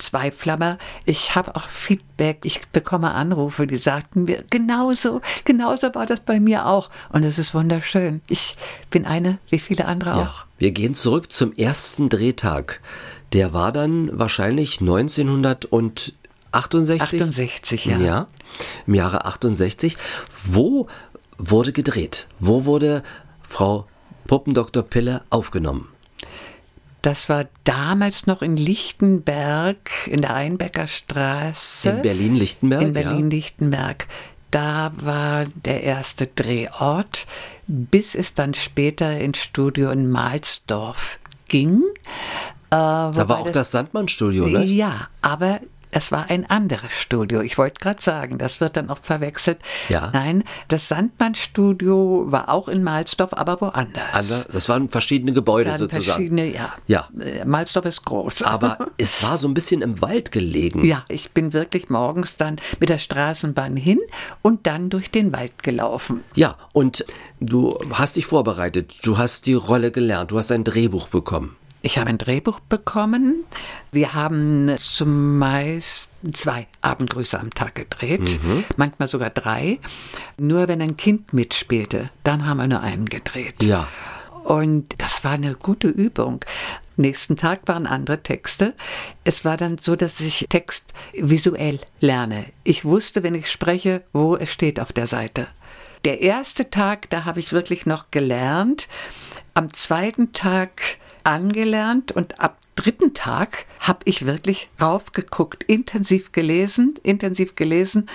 auskochen. 0.00 0.10
Zweiflammer. 0.10 0.78
Ich 1.04 1.34
habe 1.34 1.54
auch 1.56 1.68
Feedback. 1.68 2.40
Ich 2.44 2.60
bekomme 2.68 3.12
Anrufe, 3.12 3.66
die 3.66 3.76
sagten 3.76 4.24
mir, 4.24 4.44
genauso, 4.50 5.20
genauso 5.44 5.94
war 5.94 6.06
das 6.06 6.20
bei 6.20 6.40
mir 6.40 6.66
auch. 6.66 6.90
Und 7.10 7.22
es 7.24 7.38
ist 7.38 7.54
wunderschön. 7.54 8.20
Ich 8.28 8.56
bin 8.90 9.06
eine, 9.06 9.38
wie 9.50 9.58
viele 9.58 9.84
andere 9.86 10.10
Ja. 10.10 10.16
auch. 10.22 10.46
Wir 10.58 10.72
gehen 10.72 10.94
zurück 10.94 11.32
zum 11.32 11.52
ersten 11.54 12.08
Drehtag. 12.08 12.80
Der 13.32 13.52
war 13.52 13.70
dann 13.72 14.10
wahrscheinlich 14.18 14.80
1968. 14.80 16.14
68, 16.52 17.84
ja. 17.86 17.98
Ja, 17.98 18.26
im 18.86 18.94
Jahre 18.94 19.24
68. 19.24 19.96
Wo 20.44 20.88
wurde 21.38 21.72
gedreht? 21.72 22.26
Wo 22.40 22.64
wurde 22.64 23.02
Frau 23.48 23.86
Puppendoktor 24.26 24.82
Pille 24.82 25.22
aufgenommen? 25.30 25.88
Das 27.02 27.28
war 27.28 27.46
damals 27.64 28.26
noch 28.26 28.42
in 28.42 28.56
Lichtenberg, 28.56 29.90
in 30.06 30.20
der 30.20 30.34
Einbecker 30.34 30.86
Straße. 30.86 31.90
In 31.90 32.02
Berlin-Lichtenberg? 32.02 32.82
In 32.82 32.92
Berlin-Lichtenberg. 32.92 34.06
Da 34.50 34.92
war 34.96 35.46
der 35.64 35.82
erste 35.82 36.26
Drehort, 36.26 37.26
bis 37.66 38.14
es 38.14 38.34
dann 38.34 38.54
später 38.54 39.18
ins 39.18 39.38
Studio 39.38 39.90
in 39.90 40.10
Mahlsdorf 40.10 41.18
ging. 41.48 41.82
Äh. 42.70 42.76
Da 42.76 43.28
war 43.28 43.38
auch 43.38 43.52
das 43.52 43.70
Sandmann-Studio, 43.70 44.46
ne? 44.46 44.64
Ja, 44.64 45.08
aber 45.22 45.60
es 45.92 46.12
war 46.12 46.30
ein 46.30 46.48
anderes 46.48 46.92
Studio. 46.92 47.40
Ich 47.40 47.58
wollte 47.58 47.80
gerade 47.80 48.00
sagen, 48.00 48.38
das 48.38 48.60
wird 48.60 48.76
dann 48.76 48.90
oft 48.90 49.04
verwechselt. 49.06 49.58
Ja. 49.88 50.10
Nein, 50.12 50.44
das 50.68 50.88
Sandmann-Studio 50.88 52.24
war 52.28 52.48
auch 52.48 52.68
in 52.68 52.82
Mahlsdorf, 52.84 53.32
aber 53.34 53.60
woanders. 53.60 54.12
Ander- 54.12 54.44
Das 54.52 54.68
waren 54.68 54.88
verschiedene 54.88 55.32
Gebäude 55.32 55.70
Dann 55.70 55.78
sozusagen. 55.78 56.04
verschiedene, 56.04 56.46
ja. 56.52 56.72
Ja. 56.86 57.08
Äh, 57.18 57.44
Mahlsdorf 57.44 57.86
ist 57.86 58.04
groß. 58.04 58.42
Aber 58.42 58.78
es 58.98 59.22
war 59.22 59.38
so 59.38 59.48
ein 59.48 59.54
bisschen 59.54 59.82
im 59.82 60.00
Wald 60.00 60.32
gelegen. 60.32 60.84
Ja, 60.84 61.04
ich 61.08 61.30
bin 61.32 61.52
wirklich 61.52 61.88
morgens 61.90 62.36
dann 62.36 62.56
mit 62.78 62.88
der 62.88 62.98
Straßenbahn 62.98 63.76
hin 63.76 63.98
und 64.42 64.66
dann 64.66 64.90
durch 64.90 65.10
den 65.10 65.32
Wald 65.34 65.62
gelaufen. 65.62 66.22
Ja, 66.34 66.56
und 66.72 67.04
du 67.40 67.78
hast 67.92 68.16
dich 68.16 68.26
vorbereitet, 68.26 68.94
du 69.02 69.18
hast 69.18 69.46
die 69.46 69.54
Rolle 69.54 69.90
gelernt, 69.90 70.30
du 70.30 70.38
hast 70.38 70.50
ein 70.52 70.64
Drehbuch 70.64 71.08
bekommen. 71.08 71.56
Ich 71.82 71.98
habe 71.98 72.10
ein 72.10 72.18
Drehbuch 72.18 72.60
bekommen. 72.60 73.44
Wir 73.90 74.12
haben 74.12 74.76
zumeist 74.78 76.10
zwei 76.32 76.66
Abendgrüße 76.82 77.38
am 77.40 77.50
Tag 77.50 77.74
gedreht, 77.74 78.40
manchmal 78.76 79.08
sogar 79.08 79.30
drei. 79.30 79.78
Nur 80.36 80.68
wenn 80.68 80.82
ein 80.82 80.96
Kind 80.96 81.32
mitspielte, 81.32 82.10
dann 82.22 82.46
haben 82.46 82.58
wir 82.58 82.66
nur 82.66 82.80
einen 82.80 83.06
gedreht. 83.06 83.62
Ja. 83.62 83.88
Und 84.44 84.94
das 84.98 85.24
war 85.24 85.32
eine 85.32 85.54
gute 85.54 85.88
Übung. 85.88 86.44
Nächsten 86.96 87.36
Tag 87.36 87.60
waren 87.66 87.86
andere 87.86 88.22
Texte. 88.22 88.74
Es 89.24 89.44
war 89.44 89.56
dann 89.56 89.78
so, 89.78 89.96
dass 89.96 90.20
ich 90.20 90.46
Text 90.48 90.92
visuell 91.14 91.78
lerne. 92.00 92.44
Ich 92.64 92.84
wusste, 92.84 93.22
wenn 93.22 93.34
ich 93.34 93.50
spreche, 93.50 94.02
wo 94.12 94.36
es 94.36 94.52
steht 94.52 94.80
auf 94.80 94.92
der 94.92 95.06
Seite. 95.06 95.46
Der 96.04 96.22
erste 96.22 96.70
Tag, 96.70 97.10
da 97.10 97.24
habe 97.24 97.40
ich 97.40 97.52
wirklich 97.52 97.84
noch 97.86 98.10
gelernt. 98.10 98.88
Am 99.54 99.72
zweiten 99.72 100.32
Tag 100.32 100.98
angelernt 101.24 102.12
und 102.12 102.40
ab 102.40 102.58
dritten 102.76 103.14
Tag 103.14 103.66
habe 103.80 104.00
ich 104.04 104.26
wirklich 104.26 104.68
raufgeguckt, 104.80 105.64
intensiv 105.64 106.32
gelesen, 106.32 106.94
intensiv 107.02 107.54
gelesen 107.56 108.08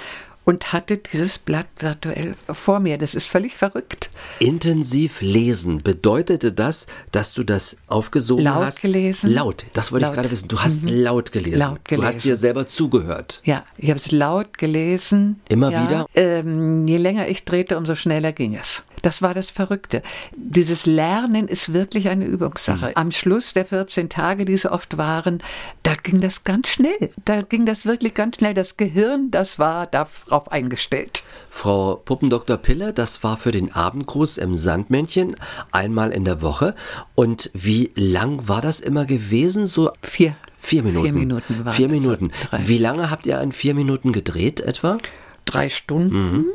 und 0.43 0.73
hatte 0.73 0.97
dieses 0.97 1.39
Blatt 1.39 1.65
virtuell 1.79 2.35
vor 2.51 2.79
mir. 2.79 2.97
Das 2.99 3.15
ist 3.15 3.25
völlig 3.27 3.55
verrückt. 3.55 4.09
Intensiv 4.39 5.21
lesen, 5.21 5.79
bedeutete 5.81 6.53
das, 6.53 6.85
dass 7.11 7.33
du 7.33 7.43
das 7.43 7.77
aufgesogen 7.87 8.43
Laut 8.43 8.63
hast? 8.65 8.81
gelesen. 8.81 9.33
Laut, 9.33 9.65
das 9.73 9.91
wollte 9.91 10.03
ich 10.05 10.07
Laut. 10.09 10.15
gerade 10.15 10.31
wissen. 10.31 10.47
Du 10.47 10.59
hast 10.59 10.83
laut 10.83 11.31
gelesen. 11.31 11.59
Laut 11.59 11.79
Du 11.89 11.95
hast 12.03 12.13
gelesen. 12.13 12.21
dir 12.21 12.35
selber 12.35 12.67
zugehört. 12.67 13.41
Ja, 13.43 13.63
ich 13.77 13.89
habe 13.89 13.99
es 13.99 14.11
laut 14.11 14.57
gelesen. 14.57 15.41
Immer 15.49 15.71
ja. 15.71 15.83
wieder? 15.83 16.05
Ähm, 16.13 16.87
je 16.87 16.97
länger 16.97 17.27
ich 17.27 17.43
drehte, 17.43 17.75
umso 17.77 17.95
schneller 17.95 18.31
ging 18.31 18.55
es. 18.55 18.83
Das 19.05 19.21
war 19.21 19.35
das 19.35 19.51
Verrückte. 19.51 20.01
Dieses 20.35 20.87
Lernen 20.87 21.47
ist 21.47 21.73
wirklich 21.73 22.09
eine 22.09 22.25
Übungssache. 22.25 22.87
Mhm. 22.87 22.91
Am 22.95 23.11
Schluss 23.11 23.53
der 23.53 23.63
14 23.63 24.09
Tage, 24.09 24.45
die 24.45 24.53
es 24.53 24.65
oft 24.65 24.97
waren, 24.97 25.43
da 25.83 25.93
ging 25.93 26.21
das 26.21 26.43
ganz 26.43 26.69
schnell. 26.69 27.11
Da 27.23 27.41
ging 27.43 27.67
das 27.67 27.85
wirklich 27.85 28.15
ganz 28.15 28.37
schnell. 28.37 28.55
Das 28.55 28.77
Gehirn, 28.77 29.29
das 29.29 29.59
war 29.59 29.85
darauf 29.85 30.51
eingestellt. 30.51 31.23
Frau 31.51 31.97
Puppendoktor 31.97 32.57
Pille, 32.57 32.93
das 32.93 33.23
war 33.23 33.37
für 33.37 33.51
den 33.51 33.71
Abendgruß 33.71 34.37
im 34.37 34.55
Sandmännchen 34.55 35.35
einmal 35.71 36.09
in 36.09 36.25
der 36.25 36.41
Woche. 36.41 36.73
Und 37.13 37.51
wie 37.53 37.91
lang 37.93 38.47
war 38.47 38.61
das 38.61 38.79
immer 38.79 39.05
gewesen? 39.05 39.67
So 39.67 39.91
Vier. 40.01 40.35
vier 40.57 40.81
Minuten. 40.81 41.05
Vier 41.05 41.13
Minuten 41.13 41.71
Vier. 41.71 41.89
Minuten. 41.89 42.31
Wie 42.57 42.79
lange 42.79 43.11
habt 43.11 43.27
ihr 43.27 43.39
an 43.39 43.51
vier 43.51 43.75
Minuten 43.75 44.11
gedreht 44.13 44.61
etwa? 44.61 44.97
Drei 45.45 45.69
Stunden. 45.69 46.45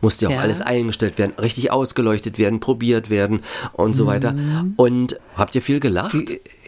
Musste 0.00 0.26
ja 0.26 0.36
auch 0.36 0.40
alles 0.40 0.60
eingestellt 0.60 1.18
werden, 1.18 1.34
richtig 1.38 1.70
ausgeleuchtet 1.70 2.38
werden, 2.38 2.60
probiert 2.60 3.10
werden 3.10 3.42
und 3.72 3.94
so 3.94 4.06
weiter. 4.06 4.34
Und 4.76 5.18
habt 5.36 5.54
ihr 5.54 5.62
viel 5.62 5.80
gelacht? 5.80 6.16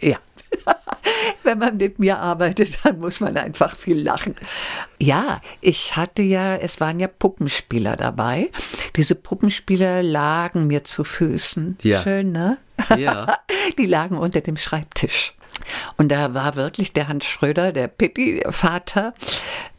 Ja. 0.01 0.17
Wenn 1.43 1.59
man 1.59 1.77
mit 1.77 1.99
mir 1.99 2.19
arbeitet, 2.19 2.77
dann 2.83 2.99
muss 2.99 3.19
man 3.19 3.35
einfach 3.37 3.75
viel 3.75 3.99
lachen. 4.01 4.35
Ja, 4.99 5.41
ich 5.61 5.95
hatte 5.95 6.21
ja, 6.21 6.55
es 6.55 6.79
waren 6.79 6.99
ja 6.99 7.07
Puppenspieler 7.07 7.95
dabei. 7.95 8.49
Diese 8.95 9.15
Puppenspieler 9.15 10.03
lagen 10.03 10.67
mir 10.67 10.83
zu 10.83 11.03
Füßen. 11.03 11.77
Ja. 11.81 12.01
Schön, 12.01 12.31
ne? 12.31 12.57
Ja. 12.97 13.39
Die 13.77 13.85
lagen 13.85 14.17
unter 14.17 14.41
dem 14.41 14.57
Schreibtisch. 14.57 15.33
Und 15.97 16.11
da 16.11 16.33
war 16.33 16.55
wirklich 16.55 16.93
der 16.93 17.07
Hans 17.07 17.25
Schröder, 17.25 17.71
der 17.71 17.87
Pitti-Vater 17.87 19.13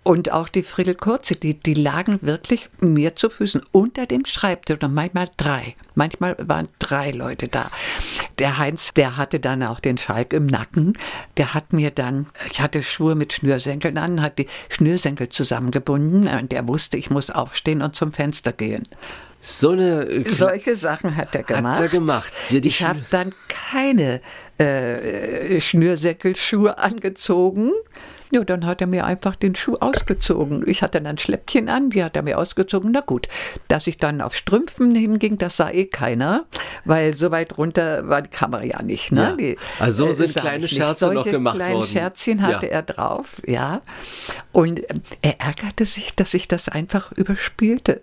und 0.05 0.33
auch 0.33 0.49
die 0.51 0.63
Friedel 0.63 0.95
Kurze, 0.95 1.35
die, 1.35 1.59
die 1.59 1.75
lagen 1.75 2.19
wirklich 2.21 2.69
mir 2.81 3.17
zu 3.17 3.31
Füßen 3.31 3.63
unter 3.73 4.07
dem 4.07 4.27
Schreibtisch 4.27 4.79
und 4.83 4.95
manchmal 4.95 5.29
drei. 5.39 5.75
Manchmal 5.95 6.37
waren 6.39 6.69
drei 6.79 7.11
Leute 7.11 7.49
da. 7.49 7.71
Der 8.39 8.59
Heinz, 8.59 8.93
der 8.93 9.17
hatte 9.17 9.41
dann 9.41 9.63
auch 9.63 9.81
den 9.81 9.97
Schalk 9.97 10.35
im 10.35 10.47
Nacken. 10.47 10.93
Der 11.39 11.55
hat 11.55 11.73
mir 11.73 11.91
dann, 11.91 12.27
ich 12.51 12.61
hatte 12.61 12.83
Schuhe 12.83 13.15
mit 13.15 13.33
Schnürsenkeln 13.33 13.97
an, 13.97 14.21
hat 14.21 14.39
die 14.39 14.47
Schnürsenkel 14.69 15.31
zusammengebunden 15.31 16.29
und 16.29 16.53
der 16.53 16.69
wusste, 16.69 16.99
ich 16.99 17.09
muss 17.09 17.31
aufstehen 17.31 17.81
und 17.81 17.97
zum 17.97 18.13
Fenster 18.13 18.53
gehen. 18.53 18.83
So 19.47 19.71
eine. 19.71 20.25
Solche 20.27 20.75
Sachen 20.75 21.17
hat 21.17 21.35
er 21.35 21.43
gemacht. 21.43 21.77
Hat 21.77 21.83
er 21.83 21.89
gemacht. 21.89 22.33
Ich 22.51 22.83
habe 22.83 23.03
dann 23.11 23.35
keine 23.47 24.23
äh, 24.57 25.61
Schnürsäckelschuhe 25.61 26.79
angezogen. 26.79 27.73
Ja, 28.35 28.43
dann 28.43 28.67
hat 28.67 28.81
er 28.81 28.89
mir 28.89 29.05
einfach 29.07 29.37
den 29.37 29.55
Schuh 29.55 29.77
ausgezogen. 29.79 30.65
Ich 30.67 30.83
hatte 30.83 31.01
dann 31.01 31.19
Schläppchen 31.19 31.69
an, 31.69 31.91
die 31.91 32.03
hat 32.03 32.17
er 32.17 32.23
mir 32.25 32.37
ausgezogen. 32.37 32.91
Na 32.91 33.01
gut, 33.01 33.29
dass 33.69 33.87
ich 33.87 33.97
dann 33.97 34.21
auf 34.21 34.35
Strümpfen 34.35 34.93
hinging, 34.97 35.39
das 35.39 35.57
sah 35.57 35.71
eh 35.71 35.85
keiner, 35.87 36.45
weil 36.85 37.15
so 37.17 37.31
weit 37.31 37.57
runter 37.59 38.09
war 38.09 38.23
die 38.23 38.31
Kamera 38.31 38.65
ja 38.65 38.83
nicht. 38.83 39.13
Ne? 39.13 39.21
Ja. 39.21 39.37
Die, 39.37 39.57
also 39.79 40.07
so 40.13 40.25
äh, 40.25 40.27
sind 40.27 40.41
kleine. 40.43 40.67
Scherze 40.67 41.15
noch 41.15 41.25
gemacht 41.25 41.55
kleinen 41.55 41.75
worden. 41.77 41.87
Scherzchen 41.87 42.43
hatte 42.43 42.67
Ja. 42.67 42.73
er 42.73 42.83
drauf, 42.83 43.41
ja. 43.47 43.81
Und 44.51 44.81
äh, 44.81 44.95
er 45.23 45.41
ärgerte 45.41 45.85
sich, 45.85 46.17
dass 46.17 46.35
ich 46.35 46.49
das 46.49 46.69
einfach 46.69 47.13
überspielte. 47.13 48.03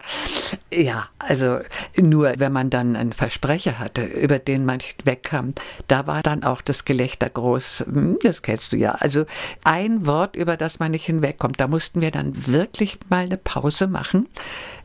ja, 0.72 1.08
also 1.18 1.58
nur 2.00 2.34
wenn 2.38 2.52
man 2.52 2.70
dann 2.70 2.94
einen 2.94 3.12
Versprecher 3.12 3.80
hatte, 3.80 4.04
über 4.04 4.38
den 4.38 4.64
man 4.64 4.76
nicht 4.76 5.06
wegkam, 5.06 5.54
da 5.88 6.06
war 6.06 6.22
dann 6.22 6.44
auch 6.44 6.62
das 6.62 6.84
Gelächter 6.84 7.28
groß. 7.30 7.84
Hm, 7.86 8.18
Das 8.22 8.42
kennst 8.42 8.72
du 8.72 8.76
ja. 8.76 8.92
Also 8.92 9.24
ein 9.64 10.06
Wort, 10.06 10.36
über 10.36 10.56
das 10.56 10.78
man 10.78 10.92
nicht 10.92 11.06
hinwegkommt, 11.06 11.60
da 11.60 11.68
mussten 11.68 12.00
wir 12.00 12.10
dann 12.10 12.46
wirklich 12.46 12.98
mal 13.08 13.24
eine 13.24 13.36
Pause 13.36 13.86
machen, 13.86 14.28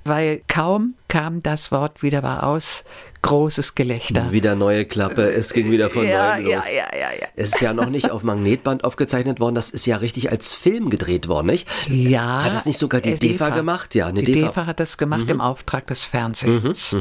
weil 0.03 0.41
kaum 0.47 0.95
kam 1.07 1.43
das 1.43 1.71
Wort 1.71 2.03
wieder 2.03 2.43
aus, 2.43 2.83
großes 3.21 3.75
Gelächter. 3.75 4.31
Wieder 4.31 4.55
neue 4.55 4.85
Klappe, 4.85 5.31
es 5.31 5.53
ging 5.53 5.69
wieder 5.71 5.89
von 5.89 6.07
ja, 6.07 6.35
neuem 6.35 6.45
los. 6.45 6.53
ja, 6.53 6.61
ja, 6.71 6.99
ja, 6.99 7.07
ja. 7.21 7.27
Es 7.35 7.53
ist 7.53 7.61
ja 7.61 7.73
noch 7.73 7.89
nicht 7.89 8.11
auf 8.11 8.23
Magnetband 8.23 8.83
aufgezeichnet 8.83 9.39
worden, 9.39 9.55
das 9.55 9.69
ist 9.69 9.85
ja 9.85 9.97
richtig 9.97 10.31
als 10.31 10.53
Film 10.53 10.89
gedreht 10.89 11.27
worden, 11.27 11.47
nicht? 11.47 11.67
Ja. 11.87 12.43
Hat 12.43 12.53
das 12.53 12.65
nicht 12.65 12.77
sogar 12.77 13.01
die 13.01 13.11
äh, 13.11 13.17
DEFA 13.17 13.49
gemacht? 13.49 13.95
Ja, 13.95 14.07
eine 14.07 14.23
die 14.23 14.33
DEFA. 14.33 14.47
DEFA 14.47 14.65
hat 14.65 14.79
das 14.79 14.97
gemacht 14.97 15.29
im 15.29 15.41
Auftrag 15.41 15.87
des 15.87 16.05
Fernsehens. 16.05 16.95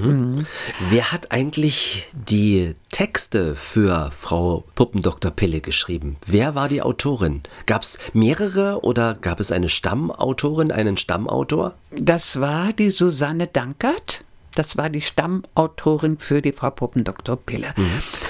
Wer 0.89 1.13
hat 1.13 1.33
eigentlich 1.33 2.09
die 2.13 2.75
Texte 2.91 3.57
für 3.57 4.11
Frau 4.13 4.65
Puppendoktor 4.75 5.31
Pille 5.31 5.61
geschrieben? 5.61 6.17
Wer 6.27 6.55
war 6.55 6.69
die 6.69 6.83
Autorin? 6.83 7.43
Gab 7.67 7.83
es 7.83 7.99
mehrere 8.13 8.81
oder 8.83 9.15
gab 9.15 9.41
es 9.41 9.53
eine 9.53 9.69
Stammautorin, 9.69 10.73
einen 10.73 10.97
Stammautor? 10.97 11.75
Das 11.91 12.41
war 12.41 12.73
die 12.73 12.91
Susanne 12.91 13.47
Dankert. 13.47 14.25
Das 14.55 14.77
war 14.77 14.89
die 14.91 15.01
Stammautorin 15.01 16.19
für 16.19 16.43
die 16.43 16.53
Frau 16.53 16.71
Puppendoktor 16.71 17.37
Pille. 17.37 17.69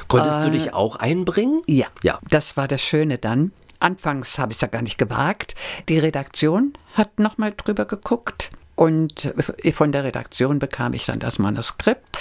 Konntest 0.09 0.39
du 0.45 0.51
dich 0.51 0.75
auch 0.75 0.97
einbringen? 0.97 1.63
Ja, 1.67 1.87
Ja. 2.03 2.19
das 2.29 2.57
war 2.57 2.69
das 2.69 2.83
Schöne 2.83 3.19
dann. 3.19 3.53
Anfangs 3.79 4.39
habe 4.39 4.53
ich 4.53 4.57
es 4.59 4.61
ja 4.63 4.69
gar 4.69 4.83
nicht 4.83 4.99
gewagt. 4.99 5.55
Die 5.89 5.99
Redaktion 5.99 6.75
hat 6.95 7.19
nochmal 7.19 7.55
drüber 7.57 7.87
geguckt 7.87 8.51
und 8.77 9.33
von 9.73 9.93
der 9.93 10.05
Redaktion 10.05 10.59
bekam 10.59 10.93
ich 10.93 11.07
dann 11.07 11.19
das 11.19 11.39
Manuskript. 11.39 12.19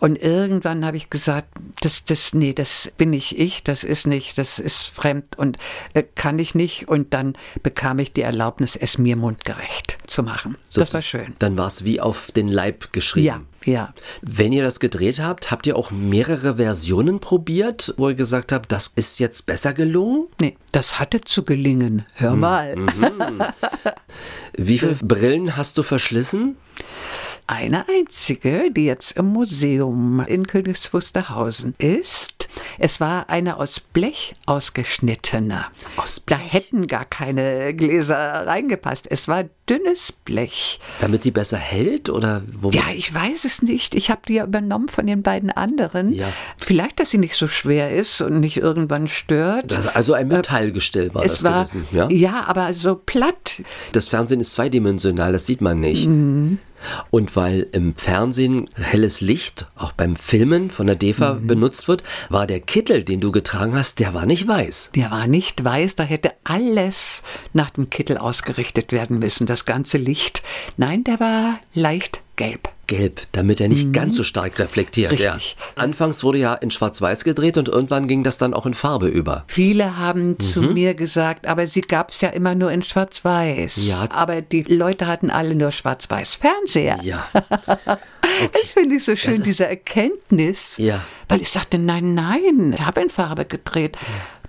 Und 0.00 0.16
irgendwann 0.16 0.84
habe 0.84 0.96
ich 0.96 1.10
gesagt, 1.10 1.48
das, 1.80 2.04
das, 2.04 2.32
nee, 2.32 2.52
das 2.52 2.90
bin 2.96 3.10
nicht 3.10 3.36
ich, 3.38 3.64
das 3.64 3.82
ist 3.84 4.06
nicht, 4.06 4.38
das 4.38 4.58
ist 4.58 4.84
fremd 4.86 5.36
und 5.38 5.56
äh, 5.94 6.04
kann 6.14 6.38
ich 6.38 6.54
nicht. 6.54 6.88
Und 6.88 7.12
dann 7.14 7.34
bekam 7.62 7.98
ich 7.98 8.12
die 8.12 8.22
Erlaubnis, 8.22 8.76
es 8.76 8.98
mir 8.98 9.16
mundgerecht 9.16 9.98
zu 10.06 10.22
machen. 10.22 10.56
das 10.74 10.94
war 10.94 11.02
schön. 11.02 11.34
Dann 11.38 11.58
war 11.58 11.68
es 11.68 11.84
wie 11.84 12.00
auf 12.00 12.30
den 12.30 12.48
Leib 12.48 12.92
geschrieben. 12.92 13.46
Ja, 13.64 13.72
ja. 13.72 13.94
Wenn 14.22 14.52
ihr 14.52 14.62
das 14.62 14.80
gedreht 14.80 15.20
habt, 15.20 15.50
habt 15.50 15.66
ihr 15.66 15.76
auch 15.76 15.90
mehrere 15.90 16.56
Versionen 16.56 17.18
probiert, 17.20 17.92
wo 17.96 18.08
ihr 18.08 18.14
gesagt 18.14 18.52
habt, 18.52 18.70
das 18.72 18.92
ist 18.94 19.18
jetzt 19.18 19.46
besser 19.46 19.74
gelungen? 19.74 20.28
Nee, 20.40 20.56
das 20.72 20.98
hatte 20.98 21.20
zu 21.20 21.44
gelingen. 21.44 22.06
Hör 22.14 22.32
Hm. 22.32 22.40
mal. 22.40 22.76
Wie 24.56 24.78
viele 24.78 24.94
Brillen 24.94 25.56
hast 25.56 25.78
du 25.78 25.82
verschlissen? 25.82 26.56
Eine 27.50 27.88
einzige, 27.88 28.70
die 28.70 28.84
jetzt 28.84 29.16
im 29.16 29.28
Museum 29.32 30.20
in 30.20 30.46
Königs 30.46 30.92
Wusterhausen 30.92 31.74
ist. 31.78 32.37
Es 32.78 33.00
war 33.00 33.28
eine 33.30 33.56
aus 33.58 33.80
Blech 33.80 34.34
ausgeschnittene. 34.46 35.66
Aus 35.96 36.22
Da 36.26 36.36
Blech? 36.36 36.52
hätten 36.52 36.86
gar 36.86 37.04
keine 37.04 37.74
Gläser 37.74 38.16
reingepasst. 38.46 39.06
Es 39.10 39.28
war 39.28 39.44
dünnes 39.68 40.12
Blech. 40.12 40.80
Damit 41.00 41.22
sie 41.22 41.30
besser 41.30 41.58
hält 41.58 42.08
oder 42.08 42.42
womit? 42.58 42.74
Ja, 42.76 42.84
ich 42.94 43.12
weiß 43.12 43.44
es 43.44 43.60
nicht. 43.62 43.94
Ich 43.94 44.10
habe 44.10 44.22
die 44.26 44.34
ja 44.34 44.44
übernommen 44.44 44.88
von 44.88 45.06
den 45.06 45.22
beiden 45.22 45.50
anderen. 45.50 46.12
Ja. 46.12 46.28
Vielleicht, 46.56 47.00
dass 47.00 47.10
sie 47.10 47.18
nicht 47.18 47.34
so 47.34 47.48
schwer 47.48 47.94
ist 47.94 48.20
und 48.20 48.40
nicht 48.40 48.56
irgendwann 48.56 49.08
stört. 49.08 49.76
Also 49.94 50.14
ein 50.14 50.28
Metallgestell 50.28 51.14
war 51.14 51.24
es 51.24 51.32
das 51.40 51.44
war 51.44 51.64
gewesen. 51.64 51.86
Ja? 51.92 52.08
ja, 52.10 52.44
aber 52.46 52.72
so 52.72 52.94
platt. 52.96 53.62
Das 53.92 54.08
Fernsehen 54.08 54.40
ist 54.40 54.52
zweidimensional, 54.52 55.32
das 55.32 55.44
sieht 55.46 55.60
man 55.60 55.80
nicht. 55.80 56.06
Mhm. 56.06 56.58
Und 57.10 57.34
weil 57.34 57.66
im 57.72 57.96
Fernsehen 57.96 58.66
helles 58.76 59.20
Licht 59.20 59.66
auch 59.76 59.90
beim 59.90 60.14
Filmen 60.14 60.70
von 60.70 60.86
der 60.86 60.94
DEFA 60.94 61.34
Mhm. 61.34 61.46
benutzt 61.48 61.88
wird, 61.88 62.04
war 62.30 62.37
der 62.46 62.60
Kittel, 62.60 63.04
den 63.04 63.20
du 63.20 63.32
getragen 63.32 63.74
hast, 63.74 63.98
der 63.98 64.14
war 64.14 64.26
nicht 64.26 64.46
weiß. 64.46 64.90
Der 64.94 65.10
war 65.10 65.26
nicht 65.26 65.64
weiß, 65.64 65.96
da 65.96 66.04
hätte 66.04 66.32
alles 66.44 67.22
nach 67.52 67.70
dem 67.70 67.90
Kittel 67.90 68.18
ausgerichtet 68.18 68.92
werden 68.92 69.18
müssen, 69.18 69.46
das 69.46 69.64
ganze 69.64 69.98
Licht. 69.98 70.42
Nein, 70.76 71.04
der 71.04 71.20
war 71.20 71.60
leicht 71.74 72.20
gelb. 72.38 72.70
Gelb, 72.86 73.20
damit 73.32 73.60
er 73.60 73.68
nicht 73.68 73.92
ganz 73.92 74.16
so 74.16 74.24
stark 74.24 74.58
reflektiert. 74.58 75.20
Ja. 75.20 75.32
Mhm. 75.32 75.36
Richtig. 75.36 75.56
Anfangs 75.76 76.24
wurde 76.24 76.38
ja 76.38 76.54
in 76.54 76.70
Schwarz-Weiß 76.70 77.22
gedreht 77.24 77.58
und 77.58 77.68
irgendwann 77.68 78.06
ging 78.06 78.24
das 78.24 78.38
dann 78.38 78.54
auch 78.54 78.64
in 78.64 78.72
Farbe 78.72 79.08
über. 79.08 79.44
Viele 79.46 79.98
haben 79.98 80.38
zu 80.38 80.62
Mhm. 80.62 80.72
mir 80.72 80.94
gesagt, 80.94 81.46
aber 81.46 81.66
sie 81.66 81.82
gab 81.82 82.10
es 82.12 82.22
ja 82.22 82.30
immer 82.30 82.54
nur 82.54 82.72
in 82.72 82.82
Schwarz-Weiß. 82.82 83.86
Ja. 83.88 84.08
Aber 84.10 84.40
die 84.40 84.62
Leute 84.62 85.06
hatten 85.06 85.28
alle 85.30 85.54
nur 85.54 85.70
Schwarz-Weiß-Fernseher. 85.70 87.00
Ja. 87.02 87.26
Das 88.52 88.70
finde 88.70 88.96
ich 88.96 89.04
so 89.04 89.16
schön, 89.16 89.42
diese 89.42 89.66
Erkenntnis. 89.66 90.76
Ja. 90.76 91.00
Weil 91.28 91.40
ich 91.40 91.48
sagte, 91.48 91.78
nein, 91.78 92.14
nein, 92.14 92.72
ich 92.74 92.80
habe 92.84 93.00
in 93.00 93.10
Farbe 93.10 93.44
gedreht. 93.46 93.96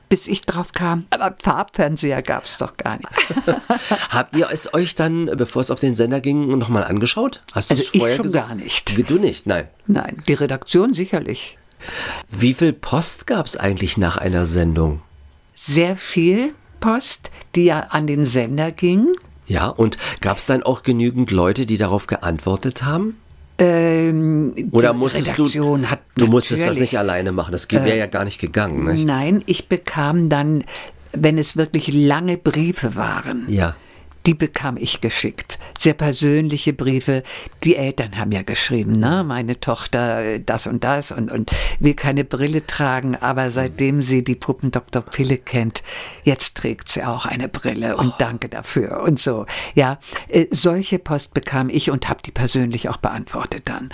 Bis 0.09 0.27
ich 0.27 0.41
drauf 0.41 0.71
kam, 0.71 1.05
aber 1.11 1.35
Farbfernseher 1.41 2.23
gab 2.23 2.45
es 2.45 2.57
doch 2.57 2.77
gar 2.77 2.97
nicht. 2.97 3.09
Habt 4.09 4.35
ihr 4.35 4.47
es 4.51 4.73
euch 4.73 4.95
dann, 4.95 5.27
bevor 5.37 5.61
es 5.61 5.69
auf 5.69 5.79
den 5.79 5.93
Sender 5.93 6.19
ging, 6.19 6.57
nochmal 6.57 6.83
angeschaut? 6.83 7.41
Hast 7.53 7.69
du 7.69 7.73
Also 7.75 7.83
es 7.83 7.93
ich 7.93 7.99
vorher 7.99 8.15
schon 8.15 8.23
gesagt? 8.23 8.47
gar 8.49 8.55
nicht. 8.55 9.09
Du 9.09 9.19
nicht, 9.19 9.45
nein. 9.45 9.67
Nein, 9.85 10.23
die 10.27 10.33
Redaktion 10.33 10.95
sicherlich. 10.95 11.59
Wie 12.29 12.55
viel 12.55 12.73
Post 12.73 13.27
gab 13.27 13.45
es 13.45 13.55
eigentlich 13.55 13.97
nach 13.97 14.17
einer 14.17 14.45
Sendung? 14.47 15.01
Sehr 15.53 15.95
viel 15.95 16.53
Post, 16.79 17.29
die 17.55 17.65
ja 17.65 17.81
an 17.89 18.07
den 18.07 18.25
Sender 18.25 18.71
ging. 18.71 19.07
Ja, 19.45 19.67
und 19.67 19.97
gab 20.21 20.37
es 20.37 20.45
dann 20.45 20.63
auch 20.63 20.83
genügend 20.83 21.31
Leute, 21.31 21.65
die 21.65 21.77
darauf 21.77 22.07
geantwortet 22.07 22.83
haben? 22.83 23.17
Ähm, 23.59 24.53
Oder 24.71 24.93
die 24.93 24.99
musstest 24.99 25.25
Redaktion 25.27 25.87
du, 26.15 26.25
du 26.25 26.31
musstest 26.31 26.65
das 26.65 26.79
nicht 26.79 26.97
alleine 26.97 27.31
machen, 27.31 27.51
das 27.51 27.69
wäre 27.69 27.97
ja 27.97 28.05
gar 28.07 28.23
nicht 28.23 28.39
gegangen, 28.39 28.85
nicht? 28.85 29.05
Nein, 29.05 29.43
ich 29.45 29.67
bekam 29.67 30.29
dann, 30.29 30.63
wenn 31.11 31.37
es 31.37 31.57
wirklich 31.57 31.93
lange 31.93 32.37
Briefe 32.37 32.95
waren, 32.95 33.45
Ja. 33.49 33.75
Die 34.25 34.33
bekam 34.33 34.77
ich 34.77 35.01
geschickt. 35.01 35.59
Sehr 35.77 35.93
persönliche 35.93 36.73
Briefe. 36.73 37.23
Die 37.63 37.75
Eltern 37.75 38.17
haben 38.17 38.31
ja 38.31 38.41
geschrieben, 38.41 38.99
ne? 38.99 39.23
Meine 39.25 39.59
Tochter 39.59 40.19
äh, 40.23 40.39
das 40.39 40.67
und 40.67 40.83
das 40.83 41.11
und, 41.11 41.31
und 41.31 41.51
will 41.79 41.93
keine 41.93 42.25
Brille 42.25 42.65
tragen, 42.65 43.15
aber 43.15 43.49
seitdem 43.51 44.01
sie 44.01 44.23
die 44.23 44.35
Puppendoktor 44.35 45.01
Pille 45.01 45.37
kennt, 45.37 45.83
jetzt 46.23 46.55
trägt 46.55 46.89
sie 46.89 47.03
auch 47.03 47.25
eine 47.25 47.47
Brille 47.47 47.97
und 47.97 48.13
danke 48.19 48.49
dafür 48.49 49.01
und 49.01 49.19
so. 49.19 49.45
Ja, 49.75 49.99
äh, 50.27 50.47
solche 50.51 50.99
Post 50.99 51.33
bekam 51.33 51.69
ich 51.69 51.89
und 51.89 52.09
habe 52.09 52.21
die 52.23 52.31
persönlich 52.31 52.89
auch 52.89 52.97
beantwortet 52.97 53.63
dann. 53.65 53.89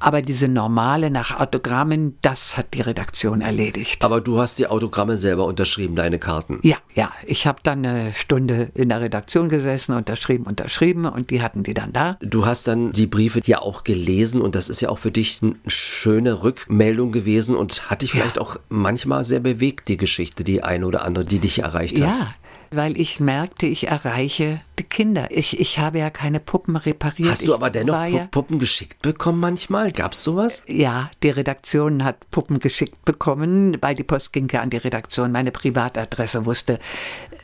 Aber 0.00 0.22
diese 0.22 0.48
normale 0.48 1.10
nach 1.10 1.38
Autogrammen, 1.38 2.18
das 2.22 2.56
hat 2.56 2.74
die 2.74 2.80
Redaktion 2.80 3.40
erledigt. 3.40 4.04
Aber 4.04 4.20
du 4.20 4.38
hast 4.38 4.58
die 4.58 4.66
Autogramme 4.66 5.16
selber 5.16 5.44
unterschrieben, 5.44 5.96
deine 5.96 6.18
Karten. 6.18 6.60
Ja, 6.62 6.76
ja. 6.94 7.12
Ich 7.26 7.46
habe 7.46 7.58
dann 7.62 7.84
eine 7.84 8.14
Stunde 8.14 8.70
in 8.74 8.88
der 8.88 9.00
Redaktion 9.00 9.48
gesessen, 9.48 9.65
unterschrieben, 9.96 10.44
unterschrieben 10.46 11.06
und 11.06 11.30
die 11.30 11.42
hatten 11.42 11.62
die 11.62 11.74
dann 11.74 11.92
da. 11.92 12.16
Du 12.20 12.46
hast 12.46 12.66
dann 12.68 12.92
die 12.92 13.06
Briefe 13.06 13.40
ja 13.44 13.60
auch 13.60 13.84
gelesen 13.84 14.40
und 14.40 14.54
das 14.54 14.68
ist 14.68 14.80
ja 14.80 14.88
auch 14.88 14.98
für 14.98 15.10
dich 15.10 15.40
eine 15.42 15.56
schöne 15.66 16.42
Rückmeldung 16.42 17.12
gewesen 17.12 17.56
und 17.56 17.90
hat 17.90 18.02
dich 18.02 18.12
Ja. 18.14 18.20
vielleicht 18.20 18.38
auch 18.38 18.56
manchmal 18.68 19.24
sehr 19.24 19.40
bewegt, 19.40 19.88
die 19.88 19.96
Geschichte, 19.96 20.44
die 20.44 20.62
eine 20.62 20.86
oder 20.86 21.04
andere, 21.04 21.24
die 21.24 21.38
dich 21.38 21.60
erreicht 21.60 22.00
hat. 22.00 22.08
Ja, 22.18 22.34
weil 22.70 22.98
ich 23.00 23.20
merkte, 23.20 23.66
ich 23.66 23.86
erreiche 23.86 24.60
die 24.78 24.82
Kinder. 24.82 25.28
Ich, 25.30 25.58
ich 25.60 25.78
habe 25.78 25.98
ja 25.98 26.10
keine 26.10 26.40
Puppen 26.40 26.76
repariert. 26.76 27.30
Hast 27.30 27.46
du 27.46 27.54
aber 27.54 27.70
dennoch 27.70 28.06
ja, 28.06 28.26
Puppen 28.30 28.58
geschickt 28.58 29.02
bekommen 29.02 29.38
manchmal? 29.40 29.92
Gab's 29.92 30.22
sowas? 30.24 30.62
ja, 30.66 31.10
die 31.22 31.30
Redaktion 31.30 32.02
hat 32.04 32.28
Puppen 32.30 32.58
geschickt 32.58 33.04
bekommen, 33.04 33.76
weil 33.80 33.94
die 33.94 34.02
Post 34.02 34.32
ging 34.32 34.48
ja 34.52 34.60
an 34.62 34.70
die 34.70 34.76
Redaktion. 34.78 35.30
Meine 35.32 35.52
Privatadresse 35.52 36.44
wusste 36.44 36.78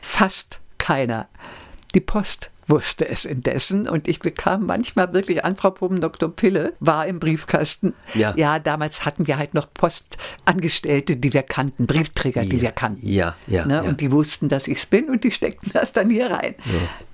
fast 0.01 0.59
keiner. 0.77 1.27
Die 1.93 1.99
Post 1.99 2.49
wusste 2.67 3.07
es 3.07 3.25
indessen 3.25 3.87
und 3.87 4.07
ich 4.07 4.19
bekam 4.19 4.65
manchmal 4.65 5.13
wirklich 5.13 5.43
an, 5.43 5.55
Frau 5.55 5.71
Puppendoktor 5.71 6.29
Pille 6.29 6.73
war 6.79 7.05
im 7.05 7.19
Briefkasten. 7.19 7.93
Ja. 8.13 8.33
ja, 8.37 8.59
damals 8.59 9.05
hatten 9.05 9.27
wir 9.27 9.37
halt 9.37 9.53
noch 9.53 9.67
Postangestellte, 9.73 11.17
die 11.17 11.33
wir 11.33 11.43
kannten, 11.43 11.87
Briefträger, 11.87 12.41
die 12.43 12.57
Ja, 12.57 12.61
wir 12.61 12.71
kannten. 12.71 13.07
ja, 13.07 13.35
ja, 13.47 13.65
ne? 13.65 13.75
ja. 13.75 13.81
Und 13.81 13.99
die 14.01 14.11
wussten, 14.11 14.49
dass 14.49 14.67
ich's 14.67 14.85
bin 14.85 15.09
und 15.09 15.23
die 15.23 15.31
steckten 15.31 15.71
das 15.73 15.93
dann 15.93 16.09
hier 16.09 16.31
rein. 16.31 16.55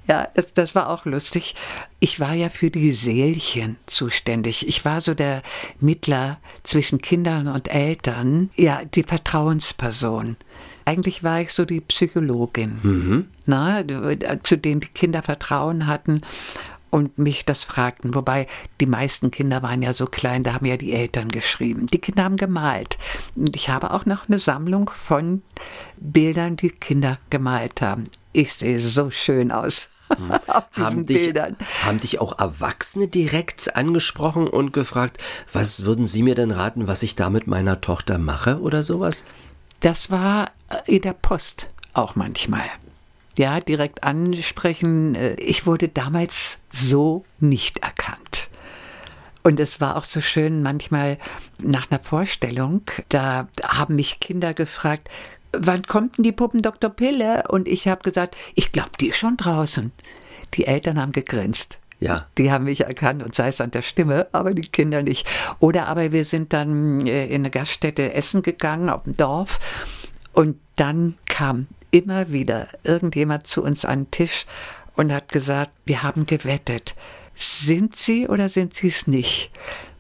Ja, 0.08 0.28
das, 0.34 0.54
das 0.54 0.76
war 0.76 0.90
auch 0.90 1.06
lustig. 1.06 1.56
Ich 2.00 2.20
war 2.20 2.34
ja 2.34 2.50
für 2.50 2.72
die 2.72 2.92
Seelchen 2.92 3.78
zuständig. 3.86 4.68
Ich 4.68 4.84
war 4.84 5.02
so 5.02 5.14
der 5.14 5.44
Mittler 5.80 6.40
zwischen 6.64 7.00
Kindern 7.00 7.48
und 7.48 7.68
Eltern, 7.68 8.50
ja, 8.56 8.82
die 8.86 9.04
Vertrauensperson. 9.04 10.36
Eigentlich 10.90 11.24
war 11.24 11.40
ich 11.40 11.54
so 11.54 11.66
die 11.66 11.82
Psychologin, 11.82 12.80
mhm. 12.82 13.28
na, 13.46 13.84
zu 14.42 14.58
denen 14.58 14.82
die 14.82 14.88
Kinder 14.88 15.22
Vertrauen 15.22 15.86
hatten 15.86 16.22
und 16.90 17.20
mich 17.20 17.46
das 17.46 17.64
fragten. 17.64 18.16
Wobei 18.16 18.48
die 18.82 18.88
meisten 18.88 19.30
Kinder 19.30 19.62
waren 19.62 19.84
ja 19.84 19.94
so 19.94 20.08
klein, 20.08 20.44
da 20.44 20.56
haben 20.56 20.66
ja 20.66 20.78
die 20.78 20.94
Eltern 20.94 21.30
geschrieben. 21.30 21.86
Die 21.86 22.00
Kinder 22.00 22.24
haben 22.24 22.38
gemalt. 22.38 22.98
Und 23.36 23.56
ich 23.56 23.70
habe 23.70 23.92
auch 23.92 24.08
noch 24.08 24.28
eine 24.28 24.40
Sammlung 24.40 24.90
von 24.90 25.44
Bildern, 25.98 26.56
die 26.56 26.72
Kinder 26.72 27.20
gemalt 27.30 27.82
haben. 27.84 28.06
Ich 28.34 28.56
sehe 28.56 28.80
so 28.80 29.12
schön 29.12 29.52
aus. 29.52 29.90
Hm. 30.10 30.32
haben, 30.84 31.06
dich, 31.06 31.36
haben 31.84 32.00
dich 32.00 32.20
auch 32.20 32.40
Erwachsene 32.40 33.08
direkt 33.08 33.76
angesprochen 33.76 34.48
und 34.48 34.74
gefragt, 34.74 35.20
was 35.54 35.86
würden 35.86 36.08
Sie 36.08 36.24
mir 36.24 36.34
denn 36.34 36.50
raten, 36.50 36.88
was 36.88 37.04
ich 37.04 37.14
da 37.14 37.30
mit 37.30 37.46
meiner 37.46 37.80
Tochter 37.80 38.18
mache 38.18 38.60
oder 38.60 38.82
sowas? 38.82 39.24
Das 39.80 40.12
war 40.12 40.52
äh, 40.70 40.96
in 40.96 41.02
der 41.02 41.14
Post 41.14 41.70
auch 41.94 42.16
manchmal. 42.16 42.66
Ja, 43.38 43.60
direkt 43.60 44.04
ansprechen. 44.04 45.16
Äh, 45.16 45.36
ich 45.36 45.66
wurde 45.66 45.88
damals 45.88 46.60
so 46.70 47.24
nicht 47.40 47.78
erkannt. 47.78 48.50
Und 49.44 49.60
es 49.60 49.80
war 49.80 49.96
auch 49.96 50.04
so 50.04 50.22
schön, 50.22 50.62
manchmal 50.62 51.18
nach 51.62 51.90
einer 51.90 52.02
Vorstellung, 52.02 52.82
da 53.08 53.48
haben 53.64 53.96
mich 53.96 54.20
Kinder 54.20 54.54
gefragt, 54.54 55.10
wann 55.54 55.84
kommt 55.84 56.18
denn 56.18 56.24
die 56.24 56.34
Puppen 56.34 56.62
Dr. 56.62 56.90
Pille? 56.90 57.44
Und 57.50 57.68
ich 57.68 57.88
habe 57.88 58.02
gesagt, 58.04 58.36
ich 58.56 58.72
glaube, 58.72 58.92
die 59.00 59.08
ist 59.08 59.18
schon 59.18 59.38
draußen. 59.38 59.92
Die 60.56 60.66
Eltern 60.66 61.00
haben 61.00 61.14
gegrinst. 61.14 61.80
Ja. 62.00 62.28
Die 62.38 62.52
haben 62.52 62.66
mich 62.66 62.82
erkannt 62.82 63.24
und 63.24 63.36
sei 63.36 63.50
es 63.50 63.60
an 63.60 63.72
der 63.72 63.82
Stimme, 63.82 64.28
aber 64.32 64.54
die 64.54 64.62
Kinder 64.62 65.04
nicht. 65.04 65.28
Oder 65.60 65.88
aber 65.88 66.12
wir 66.12 66.26
sind 66.26 66.54
dann 66.54 67.06
äh, 67.06 67.26
in 67.28 67.42
eine 67.42 67.50
Gaststätte 67.50 68.14
essen 68.14 68.42
gegangen 68.42 68.90
auf 68.90 69.04
dem 69.04 69.18
Dorf 69.18 69.60
und 70.34 70.58
dann 70.78 71.18
kam 71.28 71.68
immer 71.92 72.32
wieder 72.32 72.68
irgendjemand 72.84 73.48
zu 73.48 73.64
uns 73.64 73.84
an 73.84 74.04
den 74.04 74.12
Tisch 74.12 74.46
und 74.96 75.12
hat 75.12 75.32
gesagt, 75.32 75.72
wir 75.86 76.04
haben 76.04 76.26
gewettet. 76.26 76.96
Sind 77.36 77.96
Sie 77.96 78.28
oder 78.28 78.50
sind 78.50 78.74
Sie 78.74 78.88
es 78.88 79.08
nicht? 79.08 79.52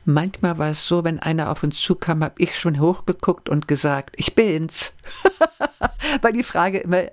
Manchmal 0.06 0.58
war 0.58 0.72
es 0.72 0.86
so, 0.86 1.04
wenn 1.04 1.20
einer 1.20 1.52
auf 1.52 1.64
uns 1.64 1.80
zukam, 1.80 2.24
habe 2.24 2.36
ich 2.38 2.58
schon 2.58 2.80
hochgeguckt 2.80 3.47
und 3.47 3.68
gesagt, 3.68 4.16
ich 4.18 4.36
bin's. 4.36 4.93
Weil 6.22 6.34
die 6.34 6.43
Frage 6.43 6.80
immer 6.80 7.04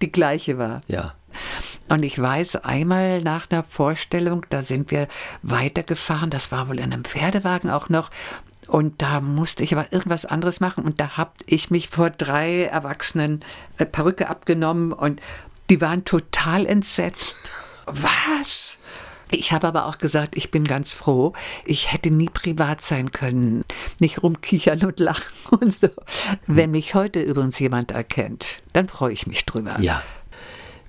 die 0.00 0.10
gleiche 0.10 0.58
war. 0.58 0.80
Ja. 0.88 1.14
Und 1.88 2.02
ich 2.02 2.20
weiß, 2.20 2.56
einmal 2.56 3.22
nach 3.22 3.46
einer 3.50 3.64
Vorstellung, 3.64 4.46
da 4.50 4.62
sind 4.62 4.90
wir 4.90 5.08
weitergefahren, 5.42 6.30
das 6.30 6.52
war 6.52 6.68
wohl 6.68 6.78
in 6.78 6.92
einem 6.92 7.04
Pferdewagen 7.04 7.70
auch 7.70 7.88
noch, 7.88 8.10
und 8.68 9.00
da 9.00 9.20
musste 9.20 9.62
ich 9.62 9.72
aber 9.72 9.92
irgendwas 9.92 10.24
anderes 10.24 10.60
machen 10.60 10.84
und 10.84 11.00
da 11.00 11.16
habe 11.16 11.32
ich 11.46 11.70
mich 11.70 11.88
vor 11.88 12.10
drei 12.10 12.64
Erwachsenen 12.64 13.44
äh, 13.78 13.86
Perücke 13.86 14.28
abgenommen 14.28 14.92
und 14.92 15.20
die 15.70 15.80
waren 15.80 16.04
total 16.04 16.66
entsetzt. 16.66 17.36
Was? 17.86 18.78
Ich 19.30 19.52
habe 19.52 19.66
aber 19.66 19.86
auch 19.86 19.98
gesagt, 19.98 20.36
ich 20.36 20.50
bin 20.50 20.64
ganz 20.64 20.92
froh. 20.92 21.32
Ich 21.64 21.92
hätte 21.92 22.10
nie 22.10 22.28
privat 22.28 22.80
sein 22.82 23.10
können, 23.10 23.64
nicht 23.98 24.22
rumkichern 24.22 24.84
und 24.84 25.00
lachen 25.00 25.32
und 25.60 25.74
so. 25.74 25.88
Wenn 26.46 26.70
mich 26.70 26.94
heute 26.94 27.20
übrigens 27.20 27.58
jemand 27.58 27.90
erkennt, 27.90 28.62
dann 28.72 28.88
freue 28.88 29.12
ich 29.12 29.26
mich 29.26 29.44
drüber. 29.44 29.80
Ja. 29.80 30.02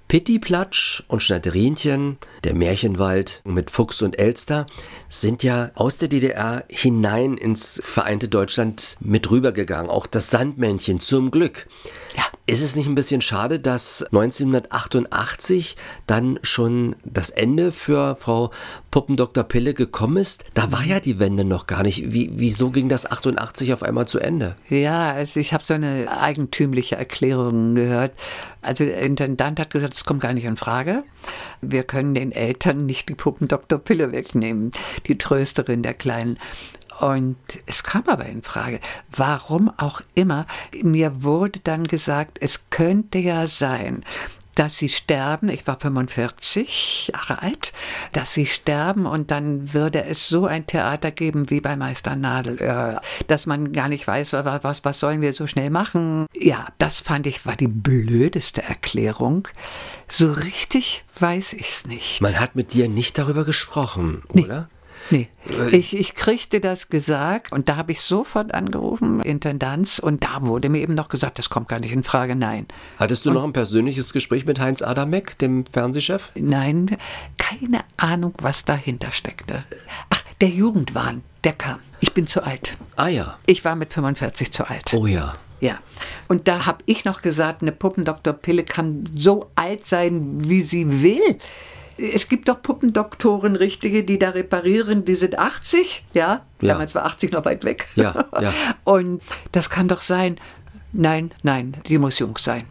Pittiplatsch 0.08 1.04
und 1.10 1.22
Schnatterinchen, 1.22 2.18
der 2.46 2.54
Märchenwald 2.54 3.42
mit 3.44 3.70
Fuchs 3.70 4.02
und 4.02 4.18
Elster, 4.18 4.66
sind 5.10 5.44
ja 5.44 5.72
aus 5.76 5.98
der 5.98 6.08
DDR 6.08 6.64
hinein 6.70 7.36
ins 7.36 7.82
vereinte 7.84 8.30
Deutschland 8.30 8.96
mit 9.02 9.30
rübergegangen. 9.30 9.92
Auch 9.92 10.08
das 10.08 10.30
Sandmännchen 10.30 11.00
zum 11.00 11.30
Glück. 11.30 11.68
Ja. 12.18 12.24
Ist 12.50 12.62
es 12.62 12.78
nicht 12.78 12.88
ein 12.88 12.96
bisschen 12.96 13.20
schade, 13.22 13.60
dass 13.60 14.04
1988 14.04 15.76
dann 16.08 16.40
schon 16.44 16.96
das 17.04 17.30
Ende 17.30 17.74
für 17.74 18.16
Frau 18.16 18.52
Puppendoktor 18.90 19.44
Pille 19.44 19.74
gekommen 19.74 20.16
ist? 20.16 20.46
Da 20.54 20.72
war 20.72 20.84
ja 20.84 21.02
die 21.02 21.20
Wende 21.20 21.44
noch 21.44 21.68
gar 21.68 21.84
nicht. 21.84 22.14
Wie, 22.14 22.32
wieso 22.34 22.72
ging 22.72 22.88
das 22.88 23.06
88 23.06 23.74
auf 23.74 23.84
einmal 23.84 24.08
zu 24.08 24.20
Ende? 24.20 24.56
Ja, 24.70 25.12
also 25.12 25.42
ich 25.42 25.54
habe 25.54 25.66
so 25.66 25.74
eine 25.74 26.08
eigentümliche 26.22 26.96
Erklärung 26.96 27.76
gehört. 27.76 28.14
Also 28.62 28.86
der 28.86 29.02
Intendant 29.02 29.60
hat 29.60 29.70
gesagt, 29.70 29.94
es 29.94 30.06
kommt 30.06 30.22
gar 30.22 30.34
nicht 30.34 30.46
in 30.46 30.58
Frage. 30.58 31.04
Wir 31.62 31.84
können 31.84 32.16
den 32.16 32.32
Eltern 32.32 32.86
nicht 32.86 33.10
die 33.10 33.16
Puppendoktor 33.16 33.80
Pille 33.80 34.14
wegnehmen, 34.14 34.72
die 35.08 35.18
Trösterin 35.18 35.84
der 35.84 35.94
Kleinen. 35.94 36.40
Und 37.00 37.38
es 37.66 37.84
kam 37.84 38.04
aber 38.08 38.26
in 38.26 38.42
Frage, 38.42 38.80
warum 39.12 39.72
auch 39.78 40.02
immer, 40.16 40.46
mir 40.82 41.24
wurde 41.24 41.60
dann 41.64 41.86
gesagt, 41.86 42.38
es 42.42 42.70
könnte 42.70 43.20
ja 43.20 43.48
sein, 43.48 44.04
dass 44.58 44.78
sie 44.78 44.90
sterben, 44.90 45.50
ich 45.50 45.68
war 45.68 45.80
45 45.80 47.12
Jahre 47.14 47.44
alt, 47.44 47.74
dass 48.14 48.34
sie 48.34 48.48
sterben 48.48 49.06
und 49.06 49.30
dann 49.30 49.74
würde 49.74 50.04
es 50.06 50.28
so 50.28 50.48
ein 50.48 50.66
Theater 50.66 51.12
geben 51.12 51.52
wie 51.52 51.62
bei 51.62 51.76
Meister 51.76 52.16
Nadelöhr, 52.16 53.02
dass 53.28 53.46
man 53.46 53.72
gar 53.72 53.88
nicht 53.88 54.08
weiß, 54.08 54.34
was, 54.34 54.84
was 54.84 55.00
sollen 55.00 55.22
wir 55.22 55.34
so 55.34 55.46
schnell 55.46 55.70
machen. 55.70 56.26
Ja, 56.36 56.68
das 56.80 57.00
fand 57.00 57.28
ich 57.28 57.46
war 57.46 57.56
die 57.56 57.68
blödeste 57.68 58.64
Erklärung. 58.64 59.48
So 60.08 60.32
richtig 60.32 61.06
weiß 61.20 61.54
ich's 61.54 61.86
nicht. 61.86 62.22
Man 62.22 62.40
hat 62.40 62.56
mit 62.56 62.74
dir 62.74 62.90
nicht 62.90 63.20
darüber 63.20 63.46
gesprochen, 63.46 64.24
oder? 64.30 64.70
Nee, 65.10 65.30
ich, 65.72 65.96
ich 65.96 66.16
kriegte 66.16 66.60
das 66.60 66.90
gesagt 66.90 67.52
und 67.52 67.70
da 67.70 67.78
habe 67.78 67.92
ich 67.92 68.02
sofort 68.02 68.54
angerufen, 68.54 69.22
Intendanz, 69.22 70.00
und 70.00 70.24
da 70.24 70.46
wurde 70.46 70.70
mir 70.70 70.80
eben 70.80 70.96
noch 70.96 71.10
gesagt, 71.10 71.40
das 71.40 71.50
kommt 71.50 71.70
gar 71.70 71.80
nicht 71.80 71.94
in 71.94 72.04
Frage, 72.04 72.36
nein. 72.36 72.68
Hattest 72.98 73.26
du 73.26 73.30
und, 73.30 73.36
noch 73.36 73.44
ein 73.44 73.54
persönliches 73.54 74.12
Gespräch 74.12 74.46
mit 74.46 74.60
Heinz 74.60 74.82
Adamek, 74.82 75.38
dem 75.38 75.66
Fernsehchef? 75.66 76.30
Nein, 76.36 76.98
keine 77.38 77.84
Ahnung, 77.96 78.34
was 78.42 78.66
dahinter 78.66 79.12
steckte. 79.12 79.64
Ach, 80.10 80.24
der 80.42 80.50
Jugendwahn, 80.50 81.24
der 81.44 81.54
kam. 81.54 81.80
Ich 82.00 82.14
bin 82.14 82.28
zu 82.28 82.44
alt. 82.44 82.78
Ah 82.96 83.08
ja. 83.08 83.38
Ich 83.46 83.64
war 83.64 83.76
mit 83.76 83.94
45 83.94 84.52
zu 84.52 84.70
alt. 84.70 84.94
Oh 84.94 85.08
ja. 85.08 85.36
Ja. 85.60 85.80
Und 86.28 86.48
da 86.48 86.66
habe 86.66 86.84
ich 86.86 87.06
noch 87.06 87.22
gesagt, 87.22 87.62
eine 87.62 87.72
Puppendoktor 87.72 88.34
Pille 88.34 88.64
kann 88.64 89.06
so 89.16 89.50
alt 89.56 89.86
sein, 89.86 90.38
wie 90.42 90.62
sie 90.62 91.02
will 91.02 91.40
es 91.98 92.28
gibt 92.30 92.48
doch 92.48 92.62
Puppendoktoren, 92.62 93.56
richtige, 93.56 94.04
die 94.04 94.20
da 94.20 94.30
reparieren, 94.30 95.06
die 95.06 95.16
sind 95.16 95.38
80, 95.38 96.06
ja? 96.14 96.46
ja. 96.62 96.74
Damals 96.74 96.96
war 96.96 97.06
80 97.06 97.32
noch 97.32 97.46
weit 97.46 97.64
weg. 97.64 97.88
Ja, 97.96 98.26
ja. 98.40 98.54
Und 98.84 99.22
das 99.52 99.70
kann 99.70 99.88
doch 99.88 100.02
sein. 100.02 100.38
Nein, 100.94 101.32
nein, 101.44 101.76
die 101.88 101.98
muss 101.98 102.20
jung 102.20 102.38
sein. 102.38 102.66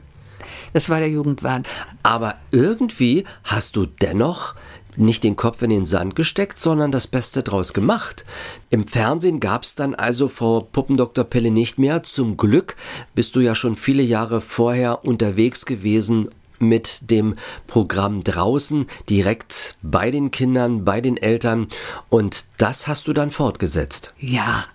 Das 0.73 0.89
war 0.91 1.01
der 1.01 1.09
Jugendwahn. 1.09 1.65
Aber 2.03 2.37
irgendwie 2.51 3.25
hast 3.45 3.77
du 3.77 3.87
dennoch 3.87 4.55
nicht 4.97 5.25
den 5.25 5.37
Kopf 5.37 5.63
in 5.63 5.71
den 5.71 5.87
Sand 5.87 6.17
gesteckt, 6.17 6.59
sondern 6.59 6.91
das 6.91 7.07
Beste 7.07 7.43
draus 7.43 7.73
gemacht. 7.73 8.25
Im 8.71 8.87
Fernsehen 8.87 9.41
gab 9.41 9.63
es 9.63 9.75
dann 9.75 9.95
also 9.95 10.29
Frau 10.29 10.61
Puppendoktor 10.61 11.25
Pelle 11.25 11.51
nicht 11.51 11.79
mehr. 11.79 12.03
Zum 12.03 12.37
Glück 12.37 12.77
bist 13.15 13.37
du 13.37 13.41
ja 13.41 13.55
schon 13.55 13.77
viele 13.77 14.03
Jahre 14.03 14.41
vorher 14.41 15.05
unterwegs 15.05 15.67
gewesen 15.67 16.31
mit 16.59 17.11
dem 17.11 17.37
Programm 17.67 18.21
draußen, 18.21 18.87
direkt 19.09 19.77
bei 19.83 20.11
den 20.11 20.31
Kindern, 20.31 20.85
bei 20.85 21.01
den 21.01 21.17
Eltern. 21.17 21.69
Und 22.09 22.45
das 22.59 22.89
hast 22.89 23.09
du 23.09 23.13
dann 23.13 23.31
fortgesetzt. 23.31 24.15
Ja, 24.19 24.67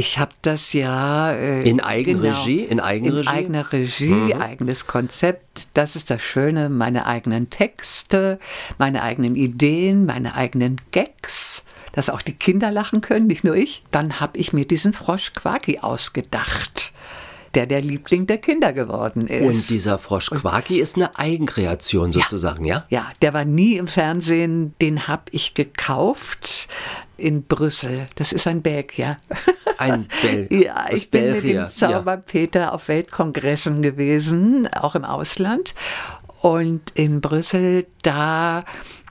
ich 0.00 0.18
habe 0.18 0.32
das 0.40 0.72
ja 0.72 1.32
äh, 1.32 1.68
in 1.68 1.80
Eigenregie, 1.80 2.62
genau, 2.62 2.72
in 2.72 2.80
Eigenregie, 2.80 3.20
in 3.20 3.28
eigener 3.28 3.72
Regie, 3.72 4.08
mhm. 4.08 4.32
eigenes 4.32 4.86
Konzept. 4.86 5.68
Das 5.74 5.94
ist 5.94 6.08
das 6.08 6.22
Schöne, 6.22 6.70
meine 6.70 7.06
eigenen 7.06 7.50
Texte, 7.50 8.38
meine 8.78 9.02
eigenen 9.02 9.34
Ideen, 9.34 10.06
meine 10.06 10.36
eigenen 10.36 10.80
Gags, 10.92 11.64
dass 11.92 12.08
auch 12.08 12.22
die 12.22 12.32
Kinder 12.32 12.70
lachen 12.70 13.02
können, 13.02 13.26
nicht 13.26 13.44
nur 13.44 13.56
ich. 13.56 13.84
Dann 13.90 14.20
habe 14.20 14.38
ich 14.38 14.54
mir 14.54 14.64
diesen 14.64 14.94
Frosch 14.94 15.34
Quaki 15.34 15.80
ausgedacht 15.80 16.94
der 17.54 17.66
der 17.66 17.80
Liebling 17.80 18.26
der 18.26 18.38
Kinder 18.38 18.72
geworden 18.72 19.26
ist. 19.26 19.42
Und 19.42 19.70
dieser 19.70 19.98
Frosch 19.98 20.30
Quaki 20.30 20.78
ist 20.80 20.96
eine 20.96 21.18
Eigenkreation 21.18 22.12
sozusagen, 22.12 22.64
ja? 22.64 22.86
Ja, 22.88 22.98
ja 22.98 23.06
der 23.22 23.34
war 23.34 23.44
nie 23.44 23.76
im 23.76 23.88
Fernsehen, 23.88 24.74
den 24.80 25.08
habe 25.08 25.24
ich 25.32 25.54
gekauft 25.54 26.68
in 27.16 27.44
Brüssel. 27.44 28.08
Das 28.14 28.32
ist 28.32 28.46
ein 28.46 28.62
Belg, 28.62 28.98
ja. 28.98 29.16
Ein 29.78 30.08
Belg. 30.22 30.50
ja, 30.64 30.86
ich 30.90 31.10
bin 31.10 31.22
Belgier. 31.22 31.62
mit 31.62 31.70
dem 31.70 31.74
Zauberpeter 31.74 32.60
ja. 32.60 32.72
auf 32.72 32.88
Weltkongressen 32.88 33.82
gewesen, 33.82 34.68
auch 34.68 34.94
im 34.94 35.04
Ausland. 35.04 35.74
Und 36.40 36.92
in 36.94 37.20
Brüssel, 37.20 37.86
da 38.02 38.64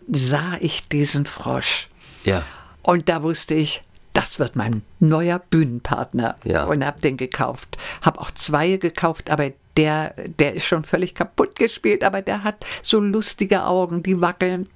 sah 0.07 0.57
ich 0.59 0.87
diesen 0.87 1.25
Frosch. 1.25 1.89
Ja. 2.23 2.43
Und 2.81 3.07
da 3.09 3.21
wusste 3.21 3.53
ich, 3.53 3.83
das 4.19 4.37
wird 4.37 4.57
mein 4.57 4.81
neuer 4.99 5.39
Bühnenpartner. 5.39 6.35
Ja. 6.43 6.65
Und 6.65 6.85
habe 6.85 6.99
den 6.99 7.15
gekauft. 7.15 7.77
Habe 8.01 8.19
auch 8.19 8.31
zwei 8.31 8.75
gekauft, 8.75 9.29
aber 9.29 9.51
der, 9.77 10.13
der 10.39 10.55
ist 10.55 10.65
schon 10.65 10.83
völlig 10.83 11.15
kaputt 11.15 11.55
gespielt, 11.55 12.03
aber 12.03 12.21
der 12.21 12.43
hat 12.43 12.65
so 12.83 12.99
lustige 12.99 13.63
Augen, 13.63 14.03
die 14.03 14.19
wackeln. 14.19 14.67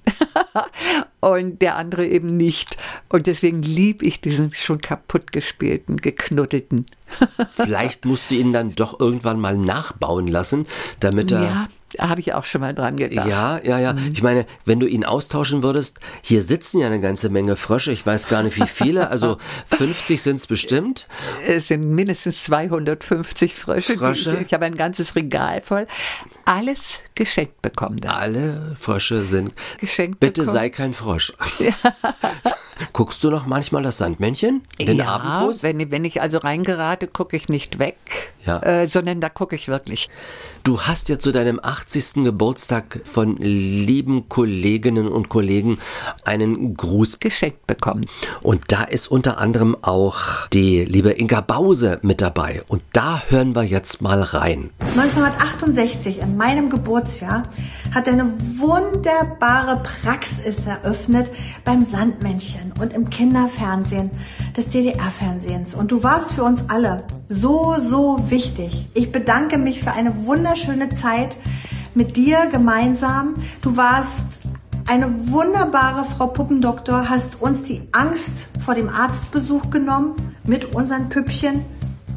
und 1.20 1.60
der 1.60 1.76
andere 1.76 2.06
eben 2.06 2.38
nicht. 2.38 2.78
Und 3.10 3.26
deswegen 3.26 3.60
liebe 3.60 4.06
ich 4.06 4.22
diesen 4.22 4.50
schon 4.54 4.80
kaputt 4.80 5.30
gespielten, 5.30 5.98
geknuddelten. 5.98 6.86
Vielleicht 7.52 8.04
musst 8.04 8.30
du 8.30 8.34
ihn 8.34 8.52
dann 8.52 8.72
doch 8.72 9.00
irgendwann 9.00 9.40
mal 9.40 9.56
nachbauen 9.56 10.26
lassen, 10.28 10.66
damit 11.00 11.32
er. 11.32 11.42
Ja, 11.42 11.68
habe 12.08 12.20
ich 12.20 12.34
auch 12.34 12.44
schon 12.44 12.60
mal 12.60 12.74
dran 12.74 12.96
gedacht. 12.96 13.28
Ja, 13.28 13.60
ja, 13.62 13.78
ja. 13.78 13.92
Mhm. 13.92 14.10
Ich 14.12 14.22
meine, 14.22 14.46
wenn 14.64 14.80
du 14.80 14.86
ihn 14.86 15.04
austauschen 15.04 15.62
würdest, 15.62 16.00
hier 16.22 16.42
sitzen 16.42 16.80
ja 16.80 16.86
eine 16.86 17.00
ganze 17.00 17.28
Menge 17.28 17.56
Frösche. 17.56 17.92
Ich 17.92 18.04
weiß 18.04 18.28
gar 18.28 18.42
nicht, 18.42 18.56
wie 18.58 18.66
viele. 18.66 19.08
Also 19.08 19.38
50 19.76 20.20
sind 20.20 20.36
es 20.36 20.46
bestimmt. 20.46 21.08
Es 21.46 21.68
sind 21.68 21.88
mindestens 21.88 22.42
250 22.44 23.54
Frösche. 23.54 23.96
Frösche. 23.96 24.34
Ich, 24.34 24.46
ich 24.48 24.54
habe 24.54 24.64
ein 24.64 24.76
ganzes 24.76 25.14
Regal 25.14 25.60
voll. 25.60 25.86
Alles 26.44 27.00
geschenkt 27.14 27.62
bekommen. 27.62 27.98
Dann. 27.98 28.10
Alle 28.10 28.76
Frösche 28.78 29.24
sind 29.24 29.54
geschenkt. 29.78 30.20
Bitte 30.20 30.42
bekommen. 30.42 30.56
sei 30.56 30.70
kein 30.70 30.94
Frosch. 30.94 31.32
Ja. 31.58 31.74
Guckst 32.92 33.22
du 33.22 33.30
noch 33.30 33.46
manchmal 33.46 33.82
das 33.82 33.98
Sandmännchen? 33.98 34.62
Den 34.80 34.98
ja, 34.98 35.06
Abendkurs? 35.06 35.62
Wenn, 35.62 35.90
wenn 35.90 36.04
ich 36.04 36.20
also 36.20 36.38
reingerate, 36.38 37.06
gucke 37.06 37.36
ich 37.36 37.48
nicht 37.48 37.78
weg, 37.78 37.96
ja. 38.44 38.60
äh, 38.62 38.88
sondern 38.88 39.20
da 39.20 39.28
gucke 39.28 39.54
ich 39.54 39.68
wirklich. 39.68 40.08
Du 40.64 40.80
hast 40.80 41.10
ja 41.10 41.18
zu 41.18 41.30
deinem 41.30 41.60
80. 41.62 42.24
Geburtstag 42.24 43.02
von 43.04 43.36
lieben 43.36 44.30
Kolleginnen 44.30 45.08
und 45.08 45.28
Kollegen 45.28 45.76
einen 46.24 46.74
Gruß 46.74 47.20
geschenkt 47.20 47.66
bekommen. 47.66 48.06
Und 48.40 48.72
da 48.72 48.84
ist 48.84 49.08
unter 49.08 49.36
anderem 49.36 49.76
auch 49.82 50.46
die 50.54 50.86
liebe 50.86 51.10
Inga 51.10 51.42
Bause 51.42 51.98
mit 52.00 52.22
dabei. 52.22 52.62
Und 52.66 52.80
da 52.94 53.24
hören 53.28 53.54
wir 53.54 53.64
jetzt 53.64 54.00
mal 54.00 54.22
rein. 54.22 54.70
1968, 54.96 56.20
in 56.20 56.38
meinem 56.38 56.70
Geburtsjahr, 56.70 57.42
hat 57.94 58.08
eine 58.08 58.24
wunderbare 58.58 59.82
Praxis 59.82 60.64
eröffnet 60.64 61.30
beim 61.66 61.84
Sandmännchen 61.84 62.72
und 62.80 62.94
im 62.94 63.10
Kinderfernsehen 63.10 64.10
des 64.56 64.70
DDR-Fernsehens. 64.70 65.74
Und 65.74 65.90
du 65.90 66.02
warst 66.02 66.32
für 66.32 66.42
uns 66.42 66.70
alle 66.70 67.04
so, 67.28 67.76
so 67.78 68.30
wichtig. 68.30 68.86
Ich 68.94 69.12
bedanke 69.12 69.58
mich 69.58 69.80
für 69.80 69.92
eine 69.92 70.26
wunderschöne 70.26 70.90
Zeit 70.90 71.36
mit 71.94 72.16
dir 72.16 72.46
gemeinsam. 72.46 73.36
Du 73.62 73.76
warst 73.76 74.40
eine 74.86 75.30
wunderbare 75.30 76.04
Frau 76.04 76.26
Puppendoktor, 76.26 77.08
hast 77.08 77.40
uns 77.40 77.64
die 77.64 77.82
Angst 77.92 78.48
vor 78.60 78.74
dem 78.74 78.88
Arztbesuch 78.88 79.70
genommen 79.70 80.14
mit 80.44 80.74
unseren 80.74 81.08
Püppchen 81.08 81.64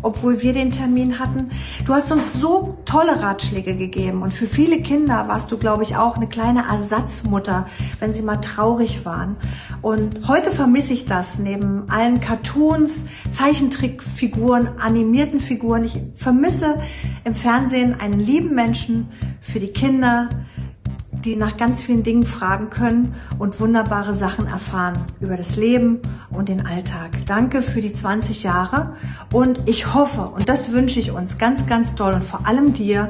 obwohl 0.02 0.42
wir 0.42 0.54
den 0.54 0.72
Termin 0.72 1.20
hatten. 1.20 1.50
Du 1.86 1.94
hast 1.94 2.12
uns 2.12 2.34
so 2.34 2.78
tolle 2.86 3.22
Ratschläge 3.22 3.76
gegeben 3.76 4.22
und 4.22 4.34
für 4.34 4.48
viele 4.48 4.82
Kinder 4.82 5.28
warst 5.28 5.52
du, 5.52 5.58
glaube 5.58 5.84
ich, 5.84 5.96
auch 5.96 6.18
eine 6.18 6.28
kleine 6.28 6.64
Ersatzmutter, 6.70 7.68
wenn 8.00 8.14
sie 8.14 8.22
mal 8.22 8.38
traurig 8.38 9.06
waren. 9.06 9.38
Und 9.82 10.28
heute 10.28 10.52
vermisse 10.52 10.94
ich 10.94 11.06
das 11.06 11.40
neben 11.40 11.90
allen 11.90 12.20
Cartoons, 12.22 13.06
Zeichentrickfiguren, 13.32 14.80
animierten 14.80 15.40
Figuren. 15.40 15.86
Ich 15.86 16.00
vermisse 16.14 16.80
im 17.24 17.36
Fernsehen 17.36 18.00
einen 18.00 18.20
lieben 18.20 18.56
Menschen 18.56 19.10
für 19.42 19.60
die 19.60 19.68
Kinder, 19.68 20.30
die 21.26 21.36
nach 21.36 21.58
ganz 21.58 21.82
vielen 21.82 22.04
Dingen 22.04 22.26
fragen 22.26 22.70
können 22.70 23.16
und 23.40 23.60
wunderbare 23.60 24.14
Sachen 24.14 24.48
erfahren 24.48 24.98
über 25.20 25.38
das 25.38 25.56
Leben 25.56 26.00
und 26.30 26.50
den 26.50 26.66
Alltag. 26.66 27.26
Danke 27.26 27.62
für 27.62 27.82
die 27.82 27.94
20 27.94 28.44
Jahre 28.44 28.96
und 29.32 29.68
ich 29.68 29.94
hoffe, 29.94 30.22
und 30.22 30.50
das 30.50 30.72
wünsche 30.72 31.00
ich 31.00 31.12
uns 31.12 31.38
ganz, 31.38 31.68
ganz 31.68 31.96
toll 31.96 32.14
und 32.14 32.24
vor 32.24 32.48
allem 32.48 32.74
dir, 32.74 33.10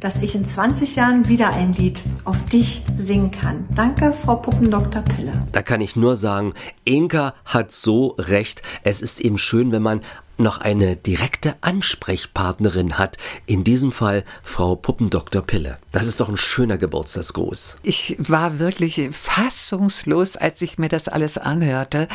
dass 0.00 0.22
ich 0.22 0.34
in 0.34 0.44
20 0.44 0.96
Jahren 0.96 1.28
wieder 1.28 1.50
ein 1.50 1.72
Lied 1.72 2.02
auf 2.24 2.44
dich 2.44 2.82
singen 2.96 3.30
kann. 3.30 3.66
Danke, 3.74 4.12
Frau 4.12 4.36
Puppendoktor 4.36 5.02
Pille. 5.02 5.32
Da 5.52 5.62
kann 5.62 5.80
ich 5.80 5.96
nur 5.96 6.16
sagen, 6.16 6.54
Inka 6.84 7.34
hat 7.44 7.72
so 7.72 8.14
recht. 8.18 8.62
Es 8.82 9.00
ist 9.00 9.20
eben 9.20 9.38
schön, 9.38 9.72
wenn 9.72 9.82
man 9.82 10.00
noch 10.38 10.58
eine 10.58 10.96
direkte 10.96 11.56
Ansprechpartnerin 11.60 12.98
hat, 12.98 13.16
in 13.46 13.64
diesem 13.64 13.92
Fall 13.92 14.24
Frau 14.42 14.76
Puppendoktor 14.76 15.42
Pille. 15.42 15.78
Das 15.90 16.06
ist 16.06 16.20
doch 16.20 16.28
ein 16.28 16.36
schöner 16.36 16.78
Geburtstagsgruß. 16.78 17.78
Ich 17.82 18.16
war 18.18 18.58
wirklich 18.58 19.00
fassungslos, 19.12 20.36
als 20.36 20.62
ich 20.62 20.78
mir 20.78 20.88
das 20.88 21.08
alles 21.08 21.38
anhörte. 21.38 22.08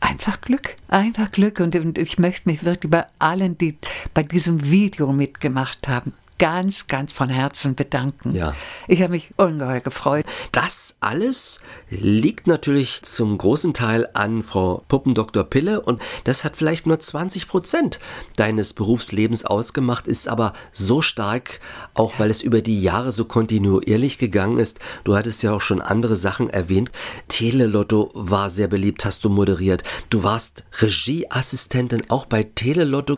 Einfach 0.00 0.40
Glück, 0.40 0.76
einfach 0.88 1.30
Glück. 1.30 1.60
Und 1.60 1.74
ich 1.98 2.18
möchte 2.18 2.48
mich 2.48 2.64
wirklich 2.64 2.90
bei 2.90 3.04
allen, 3.18 3.58
die 3.58 3.76
bei 4.14 4.22
diesem 4.22 4.70
Video 4.70 5.12
mitgemacht 5.12 5.88
haben, 5.88 6.12
ganz, 6.38 6.86
ganz 6.86 7.12
von 7.12 7.28
Herzen 7.28 7.74
bedanken. 7.74 8.34
Ja. 8.34 8.54
Ich 8.88 9.02
habe 9.02 9.12
mich 9.12 9.30
ungeheuer 9.36 9.80
gefreut. 9.80 10.26
Das 10.52 10.96
alles 11.00 11.60
liegt 11.88 12.46
natürlich 12.46 13.02
zum 13.02 13.38
großen 13.38 13.74
Teil 13.74 14.08
an 14.14 14.42
Frau 14.42 14.82
Puppendoktor 14.88 15.44
Pille 15.44 15.80
und 15.80 16.00
das 16.24 16.44
hat 16.44 16.56
vielleicht 16.56 16.86
nur 16.86 17.00
20 17.00 17.48
Prozent 17.48 18.00
deines 18.36 18.72
Berufslebens 18.72 19.44
ausgemacht, 19.44 20.06
ist 20.06 20.28
aber 20.28 20.52
so 20.72 21.00
stark, 21.00 21.60
auch 21.94 22.14
weil 22.18 22.30
es 22.30 22.42
über 22.42 22.60
die 22.60 22.82
Jahre 22.82 23.12
so 23.12 23.24
kontinuierlich 23.24 24.18
gegangen 24.18 24.58
ist. 24.58 24.78
Du 25.04 25.16
hattest 25.16 25.42
ja 25.42 25.52
auch 25.52 25.60
schon 25.60 25.80
andere 25.80 26.16
Sachen 26.16 26.50
erwähnt. 26.50 26.90
Telelotto 27.28 28.10
war 28.14 28.50
sehr 28.50 28.68
beliebt, 28.68 29.04
hast 29.04 29.24
du 29.24 29.30
moderiert. 29.30 29.82
Du 30.10 30.22
warst 30.22 30.64
Regieassistentin 30.80 32.04
auch 32.10 32.26
bei 32.26 32.42
Telelotto. 32.42 33.16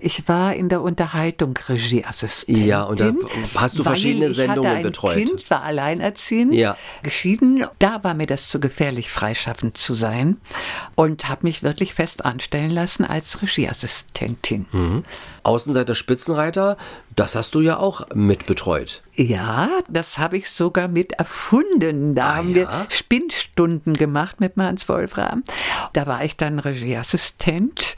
Ich 0.00 0.28
war 0.28 0.54
in 0.54 0.68
der 0.68 0.82
Unterhaltung 0.82 1.54
Regieassistentin. 1.68 2.66
Ja, 2.66 2.84
und 2.84 3.00
da 3.00 3.12
hast 3.56 3.78
du 3.78 3.82
verschiedene 3.82 4.30
Sendungen 4.30 4.76
ich 4.76 4.82
betreut. 4.82 5.16
Ich 5.16 5.26
Kind 5.26 5.50
war 5.50 5.62
alleinerziehend, 5.62 6.54
ja. 6.54 6.76
geschieden. 7.02 7.64
Da 7.78 8.02
war 8.04 8.14
mir 8.14 8.26
das 8.26 8.48
zu 8.48 8.60
gefährlich, 8.60 9.10
freischaffend 9.10 9.76
zu 9.76 9.94
sein 9.94 10.38
und 10.94 11.28
habe 11.28 11.46
mich 11.46 11.62
wirklich 11.62 11.94
fest 11.94 12.24
anstellen 12.24 12.70
lassen 12.70 13.04
als 13.04 13.42
Regieassistentin. 13.42 14.66
Mhm. 14.72 15.04
Außenseiter 15.42 15.94
Spitzenreiter, 15.94 16.76
das 17.18 17.34
hast 17.34 17.54
du 17.56 17.60
ja 17.60 17.78
auch 17.78 18.06
mitbetreut. 18.14 19.02
Ja, 19.16 19.68
das 19.90 20.18
habe 20.18 20.36
ich 20.36 20.48
sogar 20.48 20.86
mit 20.86 21.14
erfunden. 21.14 22.14
Da 22.14 22.30
ah, 22.30 22.36
haben 22.36 22.54
wir 22.54 22.62
ja? 22.62 22.86
Spinnstunden 22.88 23.94
gemacht 23.94 24.38
mit 24.38 24.56
Hans 24.56 24.88
Wolfram. 24.88 25.42
Da 25.92 26.06
war 26.06 26.24
ich 26.24 26.36
dann 26.36 26.60
Regieassistent, 26.60 27.96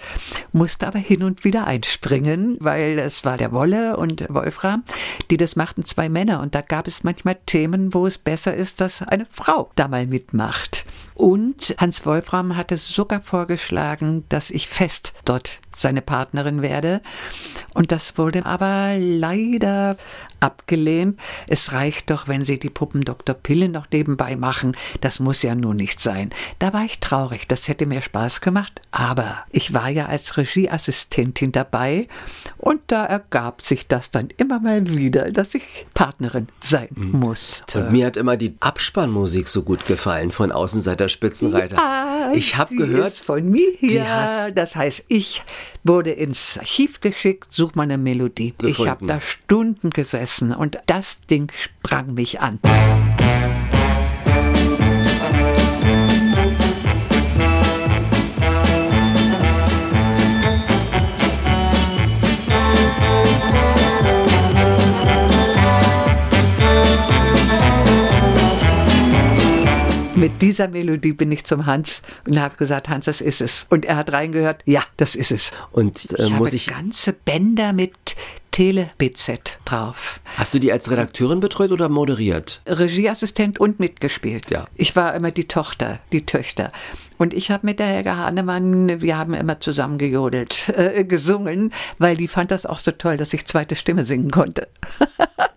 musste 0.53 0.87
aber 0.87 0.99
hin 0.99 1.23
und 1.23 1.45
wieder 1.45 1.67
einspringen, 1.67 2.57
weil 2.61 2.99
es 2.99 3.27
war 3.27 3.37
der 3.37 3.53
Wolle 3.53 3.99
und 3.99 4.25
Wolfram, 4.31 4.85
die 5.31 5.37
das 5.37 5.55
machten 5.55 5.85
zwei 5.85 6.09
Männer. 6.09 6.41
Und 6.41 6.55
da 6.55 6.63
gab 6.63 6.87
es 6.87 7.05
manchmal 7.05 7.37
Themen, 7.45 7.93
wo 7.93 8.07
es 8.07 8.17
besser 8.17 8.55
ist, 8.55 8.81
dass 8.81 9.03
eine 9.03 9.27
Frau 9.31 9.71
da 9.77 9.89
mal 9.89 10.07
mitmacht. 10.07 10.87
Und 11.15 11.75
Hans 11.77 12.07
Wolfram 12.07 12.57
hatte 12.57 12.79
sogar 12.79 13.21
vorgeschlagen, 13.21 14.25
dass 14.31 14.51
ich 14.51 14.69
fest 14.69 15.13
dort 15.27 15.61
seine 15.75 16.03
Partnerin 16.03 16.63
werde. 16.63 17.03
Und 17.75 17.93
das 17.93 18.17
wurde 18.17 18.47
aber 18.47 18.95
leider 19.11 19.97
abgelehnt. 20.41 21.21
Es 21.49 21.73
reicht 21.73 22.11
doch, 22.11 22.29
wenn 22.29 22.45
Sie 22.45 22.59
die 22.59 22.71
Puppendoktor 22.71 23.35
Pille 23.35 23.69
noch 23.69 23.87
nebenbei 23.93 24.37
machen. 24.37 24.77
Das 25.01 25.21
muss 25.21 25.43
ja 25.43 25.55
nur 25.55 25.75
nicht 25.75 26.01
sein. 26.01 26.31
Da 26.59 26.73
war 26.73 26.85
ich 26.85 27.01
traurig. 27.01 27.47
Das 27.47 27.69
hätte 27.69 27.87
mir 27.87 28.01
Spaß 28.01 28.41
gemacht. 28.41 28.81
Aber 28.91 29.45
ich 29.51 29.73
war 29.75 29.89
ja 29.89 30.07
als 30.07 30.37
Regieassistentin 30.37 31.53
dabei 31.53 32.09
und 32.57 32.81
da 32.89 33.05
ergab 33.05 33.63
sich 33.63 33.87
das 33.87 34.11
dann 34.11 34.29
immer 34.37 34.61
mal 34.61 34.89
wieder, 34.89 35.31
dass 35.31 35.55
ich 35.55 35.87
Partnerin 35.95 36.49
sein 36.61 36.89
mhm. 36.95 37.21
musste. 37.21 37.85
Und 37.85 37.93
mir 37.93 38.07
hat 38.07 38.17
immer 38.17 38.37
die 38.37 38.57
Abspannmusik 38.61 39.49
so 39.49 39.63
gut 39.63 39.85
gefallen 39.87 40.31
von 40.31 40.53
Außenseiter 40.53 41.09
Spitzenreiter. 41.09 41.77
Ja, 41.77 42.33
ich 42.35 42.57
habe 42.57 42.75
gehört 42.75 43.13
von 43.13 43.49
mir 43.49 43.71
hier. 43.79 44.07
Das 44.55 44.77
heißt, 44.77 45.05
ich 45.09 45.43
wurde 45.85 46.11
ins 46.11 46.59
Archiv 46.59 47.01
geschickt, 47.01 47.49
such 47.51 47.75
mal 47.75 47.83
eine 47.83 47.99
Melodie. 47.99 48.55
Gefunden. 48.59 48.83
Ich 48.83 48.89
habe 48.89 49.07
da 49.07 49.21
Stunden 49.21 49.91
gesessen 49.91 50.30
und 50.39 50.79
das 50.87 51.21
Ding 51.23 51.51
sprang 51.57 52.15
mich 52.15 52.41
an. 52.41 52.61
Mit 70.21 70.43
dieser 70.43 70.69
Melodie 70.69 71.15
bin 71.15 71.33
ich 71.33 71.45
zum 71.45 71.65
Hans 71.65 72.03
und 72.29 72.39
habe 72.39 72.55
gesagt, 72.57 72.91
Hans, 72.91 73.07
das 73.07 73.23
ist 73.23 73.41
es. 73.41 73.65
Und 73.71 73.87
er 73.87 73.97
hat 73.97 74.13
reingehört, 74.13 74.63
ja, 74.67 74.83
das 74.99 75.15
ist 75.15 75.33
es. 75.33 75.51
Und 75.73 76.13
äh, 76.19 76.25
ich 76.25 76.31
muss 76.33 76.49
habe 76.49 76.57
ich. 76.57 76.67
ganze 76.67 77.15
Bänder 77.15 77.73
mit 77.73 77.95
Tele-BZ 78.51 79.59
drauf. 79.65 80.21
Hast 80.37 80.53
du 80.53 80.59
die 80.59 80.73
als 80.73 80.91
Redakteurin 80.91 81.41
betreut 81.41 81.73
oder 81.73 81.89
moderiert? 81.89 82.61
Regieassistent 82.67 83.59
und 83.59 83.81
mitgespielt. 83.81 84.51
Ja. 84.51 84.67
Ich 84.75 84.95
war 84.95 85.15
immer 85.15 85.31
die 85.31 85.49
Tochter, 85.49 86.01
die 86.13 86.27
Töchter. 86.27 86.71
Und 87.17 87.33
ich 87.33 87.51
habe 87.51 87.65
mit 87.67 87.79
der 87.79 87.87
Helga 87.87 88.19
Hahnemann, 88.19 89.01
wir 89.01 89.17
haben 89.17 89.33
immer 89.33 89.59
zusammen 89.61 89.97
gejodelt, 89.97 90.69
äh, 90.77 91.03
gesungen, 91.05 91.73
weil 91.97 92.19
die 92.19 92.29
fand 92.29 92.51
das 92.51 92.67
auch 92.67 92.81
so 92.81 92.91
toll, 92.91 93.17
dass 93.17 93.33
ich 93.33 93.47
zweite 93.47 93.75
Stimme 93.75 94.05
singen 94.05 94.31
konnte. 94.31 94.69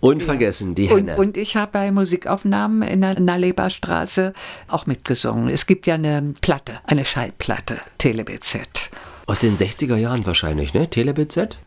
Unvergessen, 0.00 0.74
die 0.74 0.88
Und, 0.88 1.08
Henne. 1.08 1.16
und 1.16 1.36
ich 1.36 1.56
habe 1.56 1.72
bei 1.72 1.90
Musikaufnahmen 1.90 2.82
in 2.82 3.00
der 3.00 3.18
Naleba-Straße 3.18 4.32
auch 4.68 4.86
mitgesungen. 4.86 5.48
Es 5.48 5.66
gibt 5.66 5.86
ja 5.86 5.94
eine 5.94 6.34
Platte, 6.40 6.74
eine 6.84 7.04
Schallplatte, 7.04 7.78
Tele-BZ. 7.98 8.90
Aus 9.28 9.40
den 9.40 9.56
60er 9.56 9.96
Jahren 9.96 10.24
wahrscheinlich, 10.24 10.72
ne? 10.72 10.88
TeleBZ? 10.88 11.58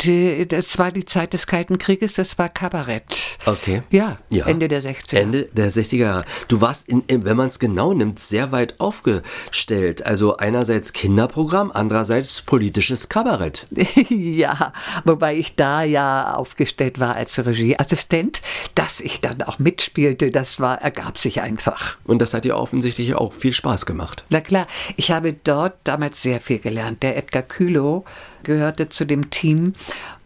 Das 0.47 0.77
war 0.77 0.93
die 0.93 1.03
Zeit 1.03 1.33
des 1.33 1.45
Kalten 1.45 1.77
Krieges, 1.77 2.13
das 2.13 2.37
war 2.37 2.47
Kabarett. 2.47 3.37
Okay. 3.45 3.81
Ja, 3.89 4.17
Ja. 4.29 4.45
Ende 4.45 4.69
der 4.69 4.81
60er. 4.81 5.17
Ende 5.17 5.49
der 5.51 5.69
60er 5.69 5.95
Jahre. 5.97 6.25
Du 6.47 6.61
warst, 6.61 6.87
in, 6.87 7.03
in, 7.07 7.25
wenn 7.25 7.35
man 7.35 7.47
es 7.47 7.59
genau 7.59 7.93
nimmt, 7.93 8.19
sehr 8.19 8.53
weit 8.53 8.79
aufgestellt. 8.79 10.05
Also 10.05 10.37
einerseits 10.37 10.93
Kinderprogramm, 10.93 11.71
andererseits 11.73 12.41
politisches 12.41 13.09
Kabarett. 13.09 13.67
ja, 14.09 14.71
wobei 15.03 15.35
ich 15.35 15.55
da 15.55 15.83
ja 15.83 16.35
aufgestellt 16.35 16.99
war 16.99 17.15
als 17.15 17.45
Regieassistent, 17.45 18.41
dass 18.75 19.01
ich 19.01 19.19
dann 19.19 19.41
auch 19.41 19.59
mitspielte, 19.59 20.31
das 20.31 20.61
war, 20.61 20.81
ergab 20.81 21.17
sich 21.17 21.41
einfach. 21.41 21.97
Und 22.05 22.21
das 22.21 22.33
hat 22.33 22.45
dir 22.45 22.57
offensichtlich 22.57 23.15
auch 23.15 23.33
viel 23.33 23.53
Spaß 23.53 23.85
gemacht. 23.85 24.23
Na 24.29 24.39
klar, 24.39 24.65
ich 24.95 25.11
habe 25.11 25.33
dort 25.33 25.75
damals 25.83 26.21
sehr 26.21 26.39
viel 26.39 26.59
gelernt. 26.59 27.03
Der 27.03 27.17
Edgar 27.17 27.48
Kühlow 27.49 28.05
gehörte 28.43 28.87
zu 28.87 29.05
dem 29.05 29.29
Team 29.29 29.73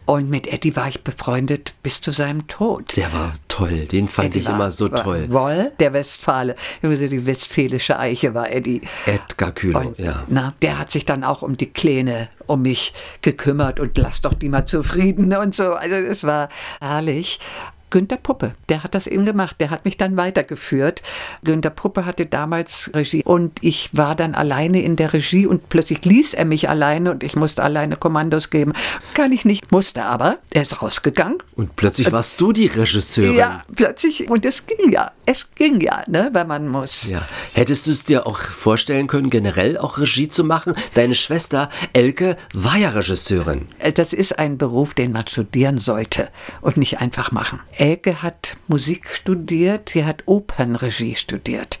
und 0.06 0.28
mit 0.28 0.46
Eddie 0.46 0.76
war 0.76 0.86
ich 0.88 1.02
befreundet 1.02 1.74
bis 1.82 2.00
zu 2.02 2.12
seinem 2.12 2.46
Tod. 2.46 2.94
Der 2.96 3.10
war 3.14 3.32
toll, 3.48 3.86
den 3.86 4.06
fand 4.06 4.28
Eddie 4.28 4.40
ich 4.40 4.46
war- 4.46 4.54
immer 4.54 4.70
so 4.70 4.88
toll. 4.88 5.26
Woll, 5.30 5.72
der 5.80 5.94
Westfale, 5.94 6.54
also 6.82 7.06
die 7.08 7.24
westfälische 7.24 7.98
Eiche 7.98 8.34
war 8.34 8.50
Eddie. 8.52 8.82
Edgar 9.06 9.52
Kühlow, 9.52 9.78
Und, 9.80 9.98
ja. 9.98 10.22
na, 10.28 10.52
der 10.60 10.78
hat 10.78 10.90
sich 10.90 11.06
dann 11.06 11.24
auch 11.24 11.40
um 11.42 11.56
die 11.56 11.70
Kleine, 11.72 12.28
um 12.46 12.60
mich 12.62 12.92
gekümmert 13.22 13.80
und 13.80 13.96
lass 13.96 14.20
doch 14.20 14.34
die 14.34 14.50
mal 14.50 14.66
zufrieden 14.66 15.34
und 15.34 15.54
so. 15.56 15.72
Also 15.72 15.94
es 15.94 16.24
war 16.24 16.50
herrlich. 16.82 17.40
Günter 17.94 18.16
Puppe, 18.16 18.54
der 18.68 18.82
hat 18.82 18.96
das 18.96 19.06
eben 19.06 19.24
gemacht, 19.24 19.54
der 19.60 19.70
hat 19.70 19.84
mich 19.84 19.96
dann 19.96 20.16
weitergeführt. 20.16 21.00
Günter 21.44 21.70
Puppe 21.70 22.04
hatte 22.04 22.26
damals 22.26 22.90
Regie 22.92 23.22
und 23.22 23.52
ich 23.60 23.90
war 23.92 24.16
dann 24.16 24.34
alleine 24.34 24.82
in 24.82 24.96
der 24.96 25.12
Regie 25.12 25.46
und 25.46 25.68
plötzlich 25.68 26.04
ließ 26.04 26.34
er 26.34 26.44
mich 26.44 26.68
alleine 26.68 27.12
und 27.12 27.22
ich 27.22 27.36
musste 27.36 27.62
alleine 27.62 27.94
Kommandos 27.96 28.50
geben. 28.50 28.72
Kann 29.14 29.30
ich 29.30 29.44
nicht, 29.44 29.70
musste 29.70 30.02
aber. 30.02 30.38
Er 30.50 30.62
ist 30.62 30.82
rausgegangen. 30.82 31.38
Und 31.54 31.76
plötzlich 31.76 32.10
warst 32.10 32.40
du 32.40 32.52
die 32.52 32.66
Regisseurin. 32.66 33.36
Ja, 33.36 33.62
plötzlich. 33.76 34.28
Und 34.28 34.44
es 34.44 34.66
ging 34.66 34.90
ja. 34.90 35.12
Es 35.26 35.54
ging 35.54 35.80
ja, 35.80 36.02
ne, 36.08 36.30
wenn 36.32 36.48
man 36.48 36.68
muss. 36.68 37.08
Ja. 37.08 37.22
Hättest 37.54 37.86
du 37.86 37.92
es 37.92 38.02
dir 38.04 38.26
auch 38.26 38.38
vorstellen 38.38 39.06
können, 39.06 39.30
generell 39.30 39.78
auch 39.78 39.98
Regie 39.98 40.28
zu 40.28 40.42
machen? 40.42 40.74
Deine 40.94 41.14
Schwester 41.14 41.70
Elke 41.92 42.36
war 42.52 42.76
ja 42.76 42.90
Regisseurin. 42.90 43.68
Äh, 43.78 43.92
Das 43.92 44.12
ist 44.12 44.38
ein 44.38 44.58
Beruf, 44.58 44.94
den 44.94 45.12
man 45.12 45.28
studieren 45.28 45.78
sollte 45.78 46.28
und 46.60 46.76
nicht 46.76 46.98
einfach 46.98 47.30
machen. 47.30 47.60
Elke 47.84 48.22
hat 48.22 48.56
Musik 48.66 49.06
studiert, 49.10 49.90
sie 49.90 50.06
hat 50.06 50.22
Opernregie 50.24 51.14
studiert. 51.16 51.78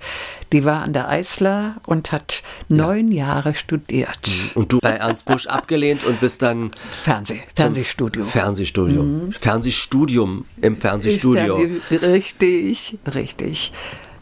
Die 0.52 0.62
war 0.66 0.82
an 0.82 0.92
der 0.92 1.08
Eisler 1.08 1.76
und 1.86 2.12
hat 2.12 2.42
neun 2.68 3.10
Jahre 3.10 3.54
studiert. 3.54 4.18
Und 4.54 4.70
du 4.70 4.80
bei 4.80 4.90
Ernst 4.90 5.24
Busch 5.24 5.46
abgelehnt 5.46 6.04
und 6.04 6.20
bist 6.20 6.42
dann 6.42 6.72
Fernseh, 7.02 7.40
Fernsehstudio. 7.56 8.22
Fernsehstudium. 8.26 9.32
Fernsehstudium 9.32 10.44
im 10.60 10.76
Fernsehstudio. 10.76 11.56
Fernseh- 11.56 12.02
Richtig, 12.02 12.98
richtig. 13.14 13.72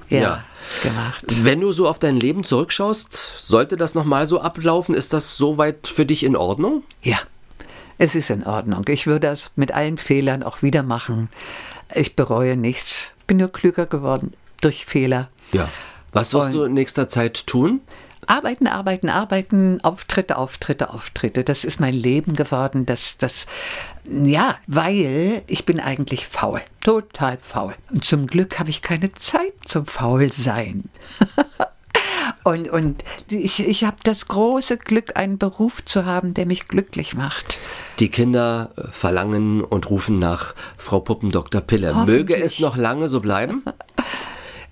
Ja, 0.08 0.20
Ja. 0.20 0.44
gemacht. 0.84 1.24
Wenn 1.42 1.60
du 1.60 1.72
so 1.72 1.88
auf 1.88 1.98
dein 1.98 2.14
Leben 2.14 2.44
zurückschaust, 2.44 3.12
sollte 3.12 3.76
das 3.76 3.96
nochmal 3.96 4.28
so 4.28 4.40
ablaufen? 4.40 4.94
Ist 4.94 5.12
das 5.12 5.36
soweit 5.36 5.88
für 5.88 6.06
dich 6.06 6.22
in 6.22 6.36
Ordnung? 6.36 6.84
Ja, 7.02 7.18
es 7.98 8.14
ist 8.14 8.30
in 8.30 8.44
Ordnung. 8.46 8.82
Ich 8.88 9.06
würde 9.08 9.26
es 9.28 9.50
mit 9.56 9.72
allen 9.72 9.98
Fehlern 9.98 10.42
auch 10.44 10.62
wieder 10.62 10.82
machen. 10.84 11.28
Ich 11.94 12.16
bereue 12.16 12.56
nichts. 12.56 13.10
Bin 13.26 13.38
nur 13.38 13.50
klüger 13.52 13.86
geworden 13.86 14.32
durch 14.60 14.84
Fehler. 14.86 15.28
Ja. 15.52 15.68
Was 16.12 16.34
wirst 16.34 16.46
Und- 16.46 16.52
du 16.52 16.62
in 16.64 16.74
nächster 16.74 17.08
Zeit 17.08 17.46
tun? 17.46 17.80
Arbeiten, 18.28 18.68
arbeiten, 18.68 19.08
arbeiten, 19.08 19.80
Auftritte, 19.82 20.36
Auftritte, 20.38 20.90
Auftritte. 20.90 21.42
Das 21.42 21.64
ist 21.64 21.80
mein 21.80 21.92
Leben 21.92 22.34
geworden. 22.36 22.86
Das, 22.86 23.18
das, 23.18 23.46
ja, 24.08 24.54
weil 24.68 25.42
ich 25.48 25.64
bin 25.66 25.80
eigentlich 25.80 26.28
faul. 26.28 26.60
Total 26.80 27.36
faul. 27.42 27.74
Und 27.90 28.04
zum 28.04 28.28
Glück 28.28 28.60
habe 28.60 28.70
ich 28.70 28.80
keine 28.80 29.12
Zeit 29.14 29.52
zum 29.64 29.86
Faulsein. 29.86 30.84
und, 32.44 32.68
und 32.68 33.04
ich, 33.30 33.60
ich 33.60 33.84
habe 33.84 33.96
das 34.02 34.26
große 34.26 34.78
Glück, 34.78 35.16
einen 35.16 35.38
Beruf 35.38 35.84
zu 35.84 36.04
haben, 36.04 36.34
der 36.34 36.46
mich 36.46 36.68
glücklich 36.68 37.14
macht. 37.14 37.60
Die 37.98 38.08
Kinder 38.08 38.70
äh, 38.76 38.82
verlangen 38.90 39.62
und 39.62 39.90
rufen 39.90 40.18
nach 40.18 40.54
Frau 40.76 41.00
Puppendoktor 41.00 41.60
Pille. 41.60 41.94
Möge 42.06 42.36
es 42.36 42.58
noch 42.58 42.76
lange 42.76 43.08
so 43.08 43.20
bleiben? 43.20 43.62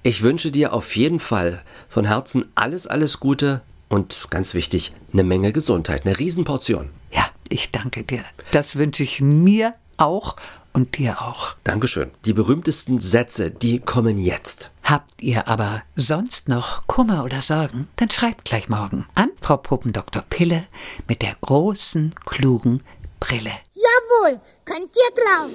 Ich 0.03 0.23
wünsche 0.23 0.51
dir 0.51 0.73
auf 0.73 0.97
jeden 0.97 1.19
Fall 1.19 1.63
von 1.87 2.07
Herzen 2.07 2.47
alles, 2.55 2.87
alles 2.87 3.21
Gute 3.21 3.61
und 3.91 4.29
ganz 4.31 4.55
wichtig, 4.55 4.93
eine 5.13 5.25
Menge 5.25 5.53
Gesundheit, 5.53 6.07
eine 6.07 6.19
Riesenportion. 6.19 6.89
Ja, 7.13 7.27
ich 7.51 7.71
danke 7.71 8.03
dir. 8.03 8.25
Das 8.51 8.77
wünsche 8.77 9.03
ich 9.03 9.21
mir 9.21 9.75
auch 9.99 10.37
und 10.73 10.99
dir 10.99 11.23
auch. 11.23 11.57
Dankeschön. 11.65 12.11
Die 12.25 12.33
berühmtesten 12.33 13.01
Sätze, 13.01 13.51
die 13.51 13.81
kommen 13.81 14.19
jetzt. 14.19 14.71
Habt 14.83 15.23
ihr 15.23 15.49
aber 15.49 15.83
sonst 15.97 16.49
noch 16.49 16.87
Kummer 16.87 17.25
oder 17.25 17.43
Sorgen, 17.43 17.89
dann 17.97 18.11
schreibt 18.11 18.45
gleich 18.45 18.69
morgen 18.69 19.07
an 19.15 19.31
Frau 19.41 19.57
Puppendoktor 19.57 20.23
Pille 20.29 20.67
mit 21.09 21.23
der 21.23 21.37
großen, 21.41 22.15
klugen 22.27 22.83
Brille. 23.21 23.53
Jawohl, 23.75 24.41
könnt 24.65 24.91
ihr 24.97 25.11
glauben. 25.15 25.55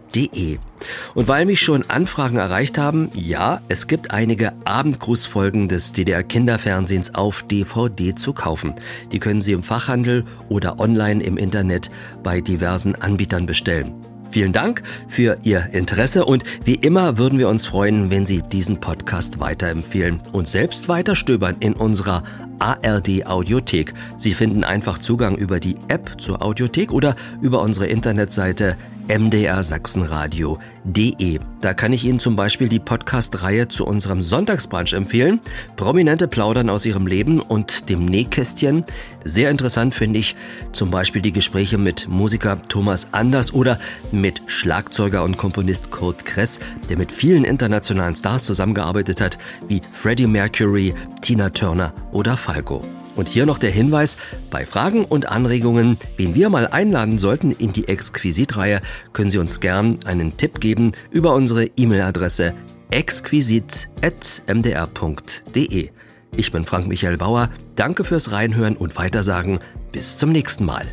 Und 1.15 1.29
weil 1.29 1.47
mich 1.47 1.61
schon 1.61 1.89
Anfragen 1.89 2.39
erreicht 2.39 2.79
haben, 2.79 3.11
ja, 3.15 3.61
es 3.69 3.87
gibt 3.87 4.13
einige 4.13 4.53
Abendgrußfolgen 4.65 5.69
des 5.69 5.93
DDR 5.93 6.23
Kinderfernsehens 6.23 7.15
auf 7.15 7.43
DVD 7.43 8.15
zu 8.15 8.33
kaufen. 8.33 8.75
Die 9.13 9.19
können 9.19 9.41
Sie 9.41 9.53
im 9.53 9.63
Fachhandel 9.63 10.25
oder 10.49 10.81
online 10.81 11.23
im 11.23 11.37
Internet 11.37 11.91
bei 12.23 12.41
diversen 12.41 12.95
Anbietern 12.95 13.47
bestellen. 13.47 13.95
Vielen 14.31 14.53
Dank 14.53 14.83
für 15.09 15.39
Ihr 15.43 15.69
Interesse 15.73 16.25
und 16.25 16.45
wie 16.65 16.75
immer 16.75 17.17
würden 17.17 17.39
wir 17.39 17.49
uns 17.49 17.67
freuen, 17.67 18.11
wenn 18.11 18.27
Sie 18.27 18.43
diesen 18.43 18.81
Podcast 18.81 19.39
weiterempfehlen 19.39 20.21
und 20.33 20.49
selbst 20.49 20.89
weiterstöbern 20.89 21.57
in 21.61 21.75
unserer 21.75 22.25
ARD 22.59 23.27
Audiothek. 23.27 23.95
Sie 24.19 24.35
finden 24.35 24.65
einfach 24.65 24.99
Zugang 24.99 25.37
über 25.37 25.61
die 25.61 25.77
App 25.89 26.21
zur 26.21 26.43
Audiothek 26.43 26.93
oder 26.93 27.15
über 27.41 27.61
unsere 27.61 27.87
Internetseite 27.87 28.77
mdrsachsenradio.de. 29.09 31.39
Da 31.61 31.75
kann 31.75 31.93
ich 31.93 32.05
Ihnen 32.05 32.19
zum 32.19 32.35
Beispiel 32.37 32.69
die 32.69 32.79
Podcast-Reihe 32.79 33.69
zu 33.69 33.87
unserem 33.87 34.23
Sonntagsbrunch 34.23 34.93
empfehlen. 34.93 35.41
Prominente 35.77 36.29
plaudern 36.29 36.71
aus 36.71 36.87
ihrem 36.87 37.07
Leben 37.07 37.41
und 37.41 37.89
dem 37.89 38.05
Nähkästchen. 38.05 38.85
Sehr 39.25 39.51
interessant 39.51 39.95
finde 39.95 40.21
ich 40.21 40.37
zum 40.73 40.91
Beispiel 40.91 41.23
die 41.23 41.33
Gespräche 41.33 41.79
mit 41.79 42.09
Musiker 42.09 42.61
Thomas 42.69 43.09
Anders 43.13 43.53
oder 43.53 43.79
mit 44.13 44.43
Schlagzeuger 44.47 45.25
und 45.25 45.37
Komponist 45.37 45.91
Kurt 45.91 46.25
Kress, 46.25 46.61
der 46.89 46.99
mit 46.99 47.13
vielen 47.13 47.45
internationalen 47.45 48.15
Stars 48.15 48.45
zusammengearbeitet 48.45 49.21
hat, 49.21 49.39
wie 49.69 49.83
Freddie 49.93 50.27
Mercury, 50.27 50.95
Tina 51.23 51.51
Turner 51.51 51.93
oder 52.13 52.37
Falco. 52.37 52.96
Und 53.17 53.29
hier 53.29 53.47
noch 53.47 53.59
der 53.59 53.71
Hinweis, 53.71 54.17
bei 54.51 54.67
Fragen 54.67 55.05
und 55.05 55.29
Anregungen, 55.29 55.99
wen 56.17 56.35
wir 56.35 56.51
mal 56.51 56.69
einladen 56.69 57.19
sollten 57.19 57.51
in 57.51 57.73
die 57.73 57.89
Exquisit-Reihe, 57.89 58.81
können 59.13 59.31
Sie 59.31 59.39
uns 59.39 59.61
gern 59.61 59.99
einen 60.05 60.37
Tipp 60.37 60.61
geben 60.61 60.93
über 61.11 61.35
unsere 61.35 61.65
E-Mail-Adresse 61.65 62.55
exquisit.mdr.de. 62.91 65.91
Ich 66.37 66.53
bin 66.53 66.65
Frank 66.65 66.87
Michael 66.87 67.17
Bauer, 67.17 67.51
danke 67.75 68.05
fürs 68.05 68.31
Reinhören 68.31 68.77
und 68.77 68.97
Weitersagen. 68.97 69.59
Bis 69.91 70.19
zum 70.19 70.31
nächsten 70.31 70.65
Mal. 70.65 70.87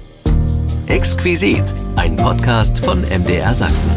Exquisit, 0.88 1.64
ein 1.98 2.16
Podcast 2.16 2.80
von 2.80 3.02
MDR 3.02 3.54
Sachsen. 3.54 3.92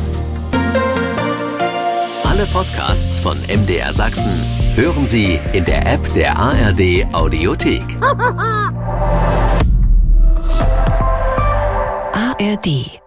Alle 2.24 2.44
Podcasts 2.46 3.18
von 3.18 3.36
MDR 3.48 3.92
Sachsen 3.92 4.65
hören 4.76 5.08
Sie 5.08 5.40
in 5.52 5.64
der 5.64 5.86
App 5.86 6.12
der 6.12 6.38
ARD 6.38 7.06
Audiothek. 7.12 7.82
ARD 12.12 13.05